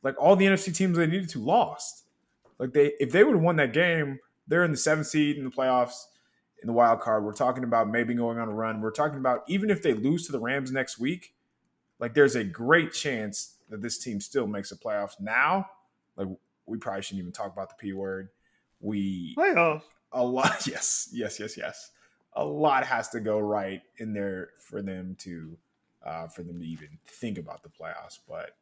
like 0.03 0.15
all 0.19 0.37
the 0.37 0.47
NFC 0.47 0.75
teams 0.75 0.97
they 0.97 1.07
needed 1.07 1.29
to 1.31 1.41
lost. 1.41 2.05
Like 2.59 2.73
they, 2.73 2.93
if 3.01 3.11
they 3.11 3.25
would 3.25 3.35
have 3.35 3.43
won 3.43 3.57
that 3.57 3.73
game, 3.73 4.19
they're 4.47 4.65
in 4.65 4.71
the 4.71 4.77
seventh 4.77 5.07
seed 5.07 5.39
in 5.39 5.45
the 5.45 5.51
playoffs 5.51 6.05
in 6.63 6.67
the 6.67 6.73
wild 6.73 7.01
card. 7.01 7.25
We're 7.25 7.33
talking 7.33 7.65
about 7.65 7.89
maybe 7.89 8.15
going 8.15 8.39
on 8.39 8.49
a 8.49 8.53
run. 8.53 8.81
We're 8.81 8.91
talking 8.91 9.19
about 9.19 9.45
even 9.49 9.71
if 9.71 9.83
they 9.83 9.95
lose 9.95 10.27
to 10.27 10.33
the 10.33 10.41
Rams 10.41 10.71
next 10.71 10.99
week, 10.99 11.35
like 11.99 12.15
there's 12.15 12.37
a 12.37 12.45
great 12.45 12.93
chance 12.93 13.57
that 13.71 13.81
this 13.81 13.99
team 13.99 14.21
still 14.21 14.47
makes 14.47 14.71
the 14.71 14.77
playoffs. 14.77 15.21
Now, 15.21 15.71
like 16.17 16.29
we 16.67 16.79
probably 16.79 17.03
shouldn't 17.03 17.21
even 17.21 17.33
talk 17.33 17.53
about 17.53 17.71
the 17.71 17.77
P 17.77 17.93
word. 17.93 18.29
We 18.81 19.35
playoffs. 19.37 19.83
A 20.13 20.23
lot, 20.23 20.67
yes, 20.67 21.09
yes, 21.13 21.39
yes, 21.39 21.57
yes. 21.57 21.91
A 22.35 22.45
lot 22.45 22.87
has 22.87 23.09
to 23.11 23.21
go 23.21 23.39
right 23.39 23.83
in 23.99 24.13
there 24.13 24.51
for 24.59 24.83
them 24.83 25.17
to 25.21 25.57
uh, 26.05 26.29
for 26.29 26.43
them 26.43 26.61
to 26.61 26.67
even 26.67 26.89
think 27.07 27.39
about 27.39 27.63
the 27.63 27.69
playoffs. 27.69 28.19
But 28.29 28.57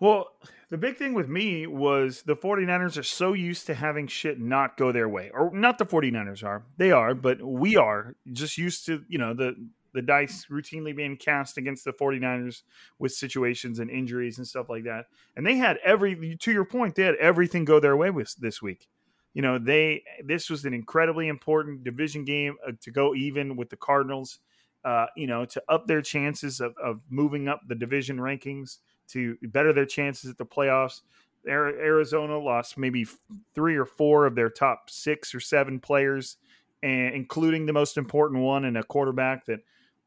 well, 0.00 0.28
the 0.70 0.78
big 0.78 0.96
thing 0.96 1.12
with 1.12 1.28
me 1.28 1.66
was 1.66 2.22
the 2.22 2.36
49ers 2.36 2.96
are 2.96 3.02
so 3.02 3.32
used 3.32 3.66
to 3.66 3.74
having 3.74 4.06
shit 4.06 4.40
not 4.40 4.76
go 4.76 4.92
their 4.92 5.08
way. 5.08 5.30
Or 5.34 5.50
not 5.52 5.78
the 5.78 5.86
49ers 5.86 6.44
are. 6.44 6.62
They 6.76 6.92
are, 6.92 7.14
but 7.14 7.42
we 7.42 7.76
are 7.76 8.14
just 8.32 8.58
used 8.58 8.86
to, 8.86 9.04
you 9.08 9.18
know, 9.18 9.34
the 9.34 9.54
the 9.94 10.02
dice 10.02 10.46
routinely 10.50 10.94
being 10.94 11.16
cast 11.16 11.56
against 11.56 11.84
the 11.84 11.92
49ers 11.92 12.62
with 12.98 13.10
situations 13.10 13.78
and 13.78 13.90
injuries 13.90 14.36
and 14.38 14.46
stuff 14.46 14.68
like 14.68 14.84
that. 14.84 15.06
And 15.34 15.46
they 15.46 15.56
had 15.56 15.78
every 15.82 16.36
to 16.36 16.52
your 16.52 16.66
point, 16.66 16.94
they 16.94 17.04
had 17.04 17.16
everything 17.16 17.64
go 17.64 17.80
their 17.80 17.96
way 17.96 18.10
with 18.10 18.36
this 18.36 18.60
week. 18.62 18.88
You 19.34 19.42
know, 19.42 19.58
they 19.58 20.02
this 20.24 20.50
was 20.50 20.64
an 20.64 20.74
incredibly 20.74 21.28
important 21.28 21.84
division 21.84 22.24
game 22.24 22.56
uh, 22.66 22.72
to 22.80 22.90
go 22.90 23.14
even 23.14 23.56
with 23.56 23.70
the 23.70 23.76
Cardinals. 23.76 24.40
Uh, 24.84 25.06
you 25.16 25.26
know, 25.26 25.44
to 25.44 25.60
up 25.68 25.86
their 25.86 26.00
chances 26.00 26.60
of, 26.60 26.72
of 26.82 27.00
moving 27.10 27.48
up 27.48 27.60
the 27.66 27.74
division 27.74 28.16
rankings, 28.16 28.78
to 29.08 29.36
better 29.42 29.72
their 29.72 29.84
chances 29.84 30.30
at 30.30 30.38
the 30.38 30.46
playoffs. 30.46 31.02
Arizona 31.46 32.38
lost 32.38 32.78
maybe 32.78 33.06
three 33.54 33.76
or 33.76 33.84
four 33.84 34.24
of 34.24 34.34
their 34.34 34.48
top 34.48 34.88
six 34.88 35.34
or 35.34 35.40
seven 35.40 35.80
players, 35.80 36.36
and 36.82 37.14
including 37.14 37.66
the 37.66 37.72
most 37.72 37.96
important 37.96 38.40
one 38.40 38.64
and 38.64 38.78
a 38.78 38.82
quarterback 38.82 39.46
that 39.46 39.60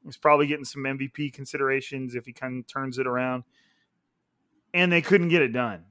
He's 0.03 0.17
probably 0.17 0.47
getting 0.47 0.65
some 0.65 0.84
MVP 0.84 1.34
considerations 1.34 2.15
if 2.15 2.26
he 2.26 2.34
kind 2.34 2.59
of 2.59 2.67
turns 2.67 2.97
it 2.97 3.05
around. 3.05 3.43
And 4.74 4.91
they 4.91 5.01
couldn't 5.01 5.30
get 5.30 5.41
it 5.41 5.49
done. 5.49 5.84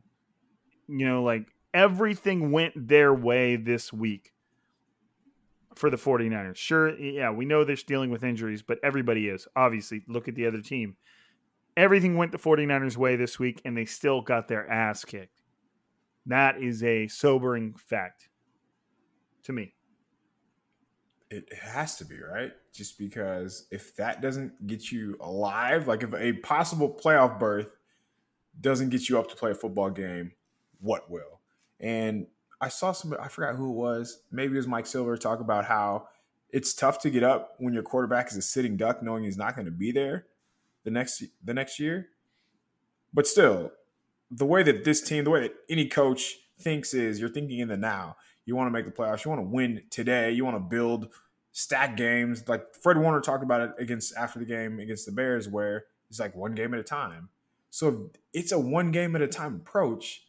You 0.89 1.07
know, 1.07 1.23
like 1.23 1.47
everything 1.75 2.53
went 2.53 2.89
their 2.89 3.13
way 3.15 3.57
this 3.57 3.93
week 3.93 4.33
for 5.75 5.91
the 5.91 5.97
49ers. 5.97 6.57
Sure, 6.57 6.99
yeah, 6.99 7.31
we 7.31 7.45
know 7.45 7.65
they're 7.65 7.77
dealing 7.77 8.11
with 8.11 8.25
injuries, 8.25 8.63
but 8.63 8.79
everybody 8.83 9.29
is. 9.29 9.47
Obviously, 9.57 10.03
look 10.09 10.29
at 10.29 10.35
the 10.35 10.47
other 10.47 10.61
team. 10.61 10.97
Everything 11.77 12.17
went 12.17 12.33
the 12.33 12.39
49ers' 12.39 12.97
way 12.97 13.17
this 13.17 13.39
week, 13.39 13.63
and 13.65 13.77
they 13.77 13.85
still 13.85 14.21
got 14.21 14.49
their 14.49 14.69
ass 14.69 15.05
kicked. 15.05 15.43
That 16.27 16.63
is 16.63 16.83
a 16.83 17.09
sobering 17.09 17.75
fact 17.75 18.29
to 19.45 19.53
me 19.53 19.75
it 21.31 21.53
has 21.53 21.97
to 21.97 22.05
be 22.05 22.21
right 22.21 22.53
just 22.73 22.99
because 22.99 23.67
if 23.71 23.95
that 23.97 24.21
doesn't 24.21 24.67
get 24.67 24.91
you 24.91 25.17
alive 25.21 25.87
like 25.87 26.03
if 26.03 26.13
a 26.15 26.33
possible 26.35 26.99
playoff 27.03 27.39
berth 27.39 27.69
doesn't 28.61 28.91
get 28.91 29.09
you 29.09 29.19
up 29.19 29.29
to 29.29 29.37
play 29.37 29.53
a 29.53 29.55
football 29.55 29.91
game 29.91 30.33
what 30.81 31.11
will 31.11 31.40
and 31.81 32.27
i 32.61 32.69
saw 32.69 32.93
some 32.93 33.15
i 33.21 33.29
forgot 33.29 33.57
who 33.57 33.71
it 33.71 33.75
was 33.75 34.23
maybe 34.31 34.55
it 34.55 34.57
was 34.57 34.67
mike 34.67 34.87
silver 34.87 35.17
talk 35.17 35.41
about 35.41 35.65
how 35.65 36.07
it's 36.51 36.75
tough 36.75 36.99
to 36.99 37.11
get 37.11 37.23
up 37.23 37.55
when 37.59 37.73
your 37.73 37.83
quarterback 37.83 38.31
is 38.31 38.37
a 38.37 38.43
sitting 38.43 38.77
duck 38.77 39.03
knowing 39.03 39.25
he's 39.25 39.37
not 39.37 39.55
going 39.55 39.67
to 39.67 39.73
be 39.73 39.93
there 39.93 40.27
the 40.85 40.91
next 40.91 41.23
the 41.45 41.55
next 41.55 41.79
year 41.79 42.09
but 43.13 43.27
still 43.27 43.73
the 44.31 44.47
way 44.47 44.63
that 44.63 44.85
this 44.85 45.01
team 45.01 45.25
the 45.25 45.31
way 45.31 45.41
that 45.41 45.55
any 45.69 45.87
coach 45.87 46.37
thinks 46.61 46.95
is 46.95 47.19
you're 47.19 47.29
thinking 47.29 47.59
in 47.59 47.69
the 47.69 47.77
now 47.77 48.17
you 48.51 48.57
want 48.57 48.67
to 48.67 48.73
make 48.73 48.85
the 48.85 48.91
playoffs. 48.91 49.25
You 49.25 49.31
want 49.31 49.43
to 49.43 49.49
win 49.49 49.83
today. 49.91 50.33
You 50.33 50.45
want 50.45 50.57
to 50.57 50.61
build 50.61 51.09
stack 51.53 51.97
games. 51.97 52.49
Like 52.49 52.75
Fred 52.75 52.99
Warner 52.99 53.21
talked 53.21 53.45
about 53.45 53.61
it 53.61 53.71
against 53.79 54.15
after 54.17 54.39
the 54.39 54.45
game 54.45 54.81
against 54.81 55.07
the 55.07 55.13
Bears, 55.13 55.49
where 55.49 55.85
it's 56.09 56.19
like 56.19 56.35
one 56.35 56.57
game 56.57 56.75
at 56.75 56.81
a 56.81 56.85
time. 56.85 57.29
So 57.71 58.11
it's 58.33 58.51
a 58.51 58.59
one 58.59 58.91
game 58.91 59.15
at 59.15 59.23
a 59.23 59.29
time 59.29 59.55
approach, 59.57 60.25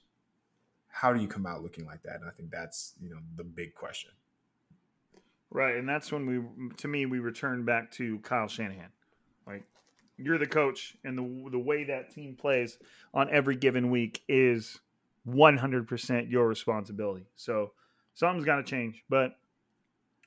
how 0.92 1.14
do 1.14 1.22
you 1.22 1.28
come 1.28 1.46
out 1.46 1.64
looking 1.64 1.86
like 1.86 2.04
that? 2.04 2.16
And 2.16 2.26
I 2.28 2.32
think 2.32 2.52
that's 2.52 2.94
you 3.02 3.10
know 3.10 3.18
the 3.36 3.44
big 3.44 3.74
question. 3.74 4.12
Right, 5.50 5.76
and 5.76 5.88
that's 5.88 6.12
when 6.14 6.26
we, 6.26 6.74
to 6.78 6.88
me, 6.88 7.06
we 7.06 7.20
return 7.20 7.66
back 7.66 7.92
to 7.94 8.20
Kyle 8.20 8.48
Shanahan. 8.48 8.90
Like 9.46 9.64
you're 10.18 10.38
the 10.38 10.48
coach, 10.48 10.96
and 11.04 11.18
the 11.18 11.50
the 11.52 11.60
way 11.60 11.84
that 11.86 12.14
team 12.14 12.36
plays 12.36 12.78
on 13.14 13.30
every 13.30 13.56
given 13.56 13.90
week 13.90 14.24
is 14.28 14.80
100% 15.28 16.32
your 16.32 16.48
responsibility. 16.48 17.26
So 17.36 17.74
something's 18.14 18.46
got 18.46 18.58
to 18.58 18.64
change. 18.64 19.04
But 19.10 19.36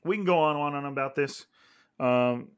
we 0.05 0.17
can 0.17 0.25
go 0.25 0.39
on 0.39 0.57
and 0.57 0.77
on 0.77 0.85
about 0.87 1.15
this. 1.15 1.47
Um, 1.99 2.49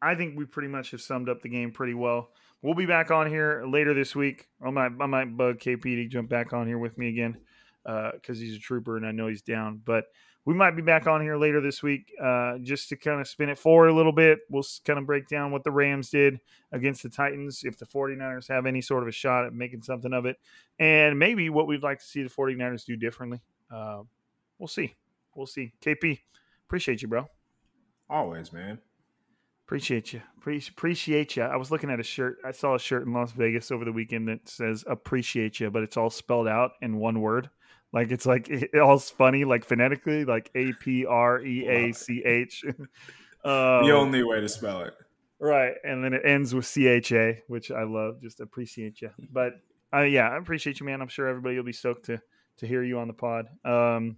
I 0.00 0.14
think 0.14 0.38
we 0.38 0.44
pretty 0.44 0.68
much 0.68 0.92
have 0.92 1.00
summed 1.00 1.28
up 1.28 1.42
the 1.42 1.48
game 1.48 1.72
pretty 1.72 1.94
well. 1.94 2.30
We'll 2.64 2.74
be 2.74 2.86
back 2.86 3.10
on 3.10 3.28
here 3.28 3.62
later 3.66 3.94
this 3.94 4.16
week. 4.16 4.48
I 4.64 4.70
might 4.70 4.92
I 4.98 5.06
might 5.06 5.36
bug 5.36 5.60
KP 5.60 5.82
to 5.82 6.08
jump 6.08 6.28
back 6.28 6.52
on 6.52 6.66
here 6.66 6.78
with 6.78 6.98
me 6.98 7.08
again 7.08 7.36
because 7.84 8.38
uh, 8.38 8.40
he's 8.40 8.56
a 8.56 8.60
trooper 8.60 8.96
and 8.96 9.06
I 9.06 9.12
know 9.12 9.28
he's 9.28 9.42
down. 9.42 9.82
But 9.84 10.06
we 10.46 10.54
might 10.54 10.72
be 10.72 10.82
back 10.82 11.06
on 11.06 11.20
here 11.20 11.36
later 11.36 11.60
this 11.60 11.82
week 11.82 12.12
uh, 12.20 12.58
just 12.58 12.88
to 12.88 12.96
kind 12.96 13.20
of 13.20 13.28
spin 13.28 13.50
it 13.50 13.58
forward 13.58 13.88
a 13.88 13.94
little 13.94 14.12
bit. 14.12 14.40
We'll 14.50 14.64
kind 14.84 14.98
of 14.98 15.06
break 15.06 15.28
down 15.28 15.52
what 15.52 15.62
the 15.62 15.70
Rams 15.70 16.10
did 16.10 16.40
against 16.72 17.02
the 17.02 17.08
Titans, 17.08 17.62
if 17.64 17.78
the 17.78 17.86
49ers 17.86 18.48
have 18.48 18.66
any 18.66 18.80
sort 18.80 19.02
of 19.02 19.08
a 19.08 19.12
shot 19.12 19.44
at 19.44 19.54
making 19.54 19.82
something 19.82 20.12
of 20.12 20.26
it, 20.26 20.36
and 20.78 21.18
maybe 21.18 21.48
what 21.50 21.66
we'd 21.66 21.82
like 21.82 21.98
to 22.00 22.04
see 22.04 22.22
the 22.22 22.28
49ers 22.28 22.84
do 22.84 22.96
differently. 22.96 23.40
Uh, 23.70 24.02
we'll 24.58 24.68
see. 24.68 24.94
We'll 25.34 25.46
see. 25.46 25.72
KP, 25.80 26.20
appreciate 26.66 27.00
you, 27.00 27.08
bro. 27.08 27.26
Always, 28.10 28.52
man. 28.52 28.78
Appreciate 29.66 30.12
you. 30.12 30.20
Pre- 30.40 30.62
appreciate 30.68 31.36
you. 31.36 31.42
I 31.42 31.56
was 31.56 31.70
looking 31.70 31.90
at 31.90 31.98
a 31.98 32.02
shirt. 32.02 32.36
I 32.44 32.52
saw 32.52 32.74
a 32.74 32.78
shirt 32.78 33.06
in 33.06 33.14
Las 33.14 33.32
Vegas 33.32 33.70
over 33.70 33.84
the 33.84 33.92
weekend 33.92 34.28
that 34.28 34.46
says 34.48 34.84
"appreciate 34.86 35.58
you," 35.58 35.70
but 35.70 35.82
it's 35.82 35.96
all 35.96 36.10
spelled 36.10 36.48
out 36.48 36.72
in 36.82 36.98
one 36.98 37.20
word. 37.20 37.48
Like 37.92 38.10
it's 38.10 38.26
like 38.26 38.48
it 38.50 38.78
all's 38.78 39.08
funny, 39.08 39.44
like 39.44 39.64
phonetically, 39.64 40.26
like 40.26 40.50
A 40.54 40.72
P 40.74 41.06
R 41.06 41.40
E 41.40 41.66
A 41.66 41.92
C 41.92 42.22
H. 42.24 42.64
The 43.44 43.92
only 43.92 44.22
way 44.22 44.40
to 44.40 44.48
spell 44.48 44.80
it. 44.84 44.94
Right, 45.38 45.74
and 45.84 46.02
then 46.02 46.14
it 46.14 46.22
ends 46.24 46.54
with 46.54 46.64
C 46.64 46.86
H 46.86 47.12
A, 47.12 47.42
which 47.46 47.70
I 47.70 47.82
love. 47.82 48.22
Just 48.22 48.40
appreciate 48.40 49.02
you. 49.02 49.10
But 49.30 49.60
uh, 49.94 50.00
yeah, 50.00 50.30
I 50.30 50.38
appreciate 50.38 50.80
you, 50.80 50.86
man. 50.86 51.02
I'm 51.02 51.08
sure 51.08 51.28
everybody 51.28 51.56
will 51.56 51.64
be 51.64 51.72
stoked 51.72 52.06
to 52.06 52.20
to 52.58 52.66
hear 52.66 52.82
you 52.82 52.98
on 52.98 53.08
the 53.08 53.14
pod. 53.14 53.48
Um, 53.64 54.16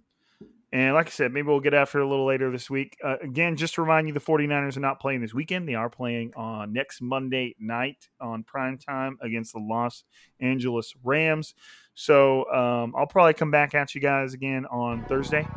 and 0.73 0.93
like 0.93 1.07
I 1.07 1.09
said, 1.11 1.31
maybe 1.31 1.47
we'll 1.47 1.61
get 1.61 1.73
after 1.73 1.99
it 1.99 2.05
a 2.05 2.07
little 2.07 2.25
later 2.25 2.51
this 2.51 2.69
week. 2.69 2.97
Uh, 3.03 3.15
again, 3.21 3.55
just 3.55 3.75
to 3.75 3.81
remind 3.81 4.07
you, 4.07 4.13
the 4.13 4.19
49ers 4.19 4.75
are 4.75 4.81
not 4.81 4.99
playing 4.99 5.21
this 5.21 5.33
weekend. 5.33 5.67
They 5.67 5.75
are 5.75 5.89
playing 5.89 6.33
on 6.35 6.73
next 6.73 7.01
Monday 7.01 7.55
night 7.59 8.09
on 8.19 8.43
prime 8.43 8.77
time 8.77 9.17
against 9.21 9.53
the 9.53 9.59
Los 9.59 10.03
Angeles 10.41 10.93
Rams. 11.03 11.53
So 11.93 12.51
um, 12.51 12.93
I'll 12.97 13.07
probably 13.07 13.33
come 13.33 13.49
back 13.49 13.75
at 13.75 13.95
you 13.95 14.01
guys 14.01 14.33
again 14.33 14.65
on 14.65 15.05
Thursday. 15.05 15.47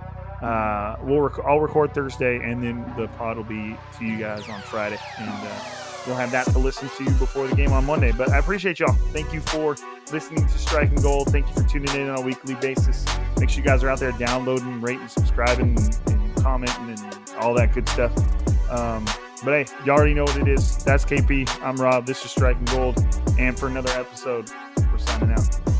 Uh, 0.41 0.97
we'll 1.03 1.21
rec- 1.21 1.45
I'll 1.45 1.61
record 1.61 1.93
Thursday, 1.93 2.37
and 2.37 2.63
then 2.63 2.81
the 2.97 3.09
pod 3.19 3.37
will 3.37 3.45
be 3.45 3.77
to 3.99 4.05
you 4.05 4.17
guys 4.17 4.49
on 4.49 4.61
Friday, 4.63 4.99
and 5.19 5.29
uh, 5.29 5.80
you'll 6.07 6.17
have 6.17 6.31
that 6.33 6.47
to 6.47 6.59
listen 6.59 6.89
to 6.97 7.05
you 7.05 7.11
before 7.13 7.47
the 7.47 7.55
game 7.55 7.73
on 7.73 7.85
Monday. 7.85 8.13
But 8.13 8.31
I 8.31 8.39
appreciate 8.39 8.81
y'all. 8.81 8.93
Thank 9.13 9.33
you 9.33 9.41
for 9.41 9.77
listening 10.13 10.47
to 10.47 10.59
Striking 10.59 11.01
Gold. 11.01 11.31
Thank 11.31 11.49
you 11.49 11.55
for 11.55 11.69
tuning 11.69 11.95
in 11.95 12.09
on 12.09 12.19
a 12.19 12.21
weekly 12.21 12.55
basis. 12.57 13.05
Make 13.39 13.51
sure 13.51 13.63
you 13.63 13.69
guys 13.69 13.83
are 13.83 13.89
out 13.91 14.01
there 14.01 14.13
downloading, 14.13 14.81
rating, 14.81 15.09
subscribing, 15.09 15.79
and, 15.79 16.01
and 16.09 16.37
commenting, 16.37 16.91
and 16.91 17.31
all 17.39 17.55
that 17.55 17.73
good 17.73 17.89
stuff. 17.89 18.13
Um, 18.71 19.05
but 19.45 19.67
hey, 19.67 19.67
you 19.85 19.93
already 19.93 20.15
know 20.15 20.25
what 20.25 20.37
it 20.37 20.49
is. 20.49 20.83
That's 20.85 21.05
KP. 21.05 21.49
I'm 21.63 21.77
Rob. 21.77 22.07
This 22.07 22.25
is 22.25 22.31
Striking 22.31 22.65
Gold, 22.67 23.05
and 23.39 23.59
for 23.59 23.69
another 23.69 23.91
episode, 23.91 24.51
we're 24.93 24.99
signing 24.99 25.33
out. 25.33 25.80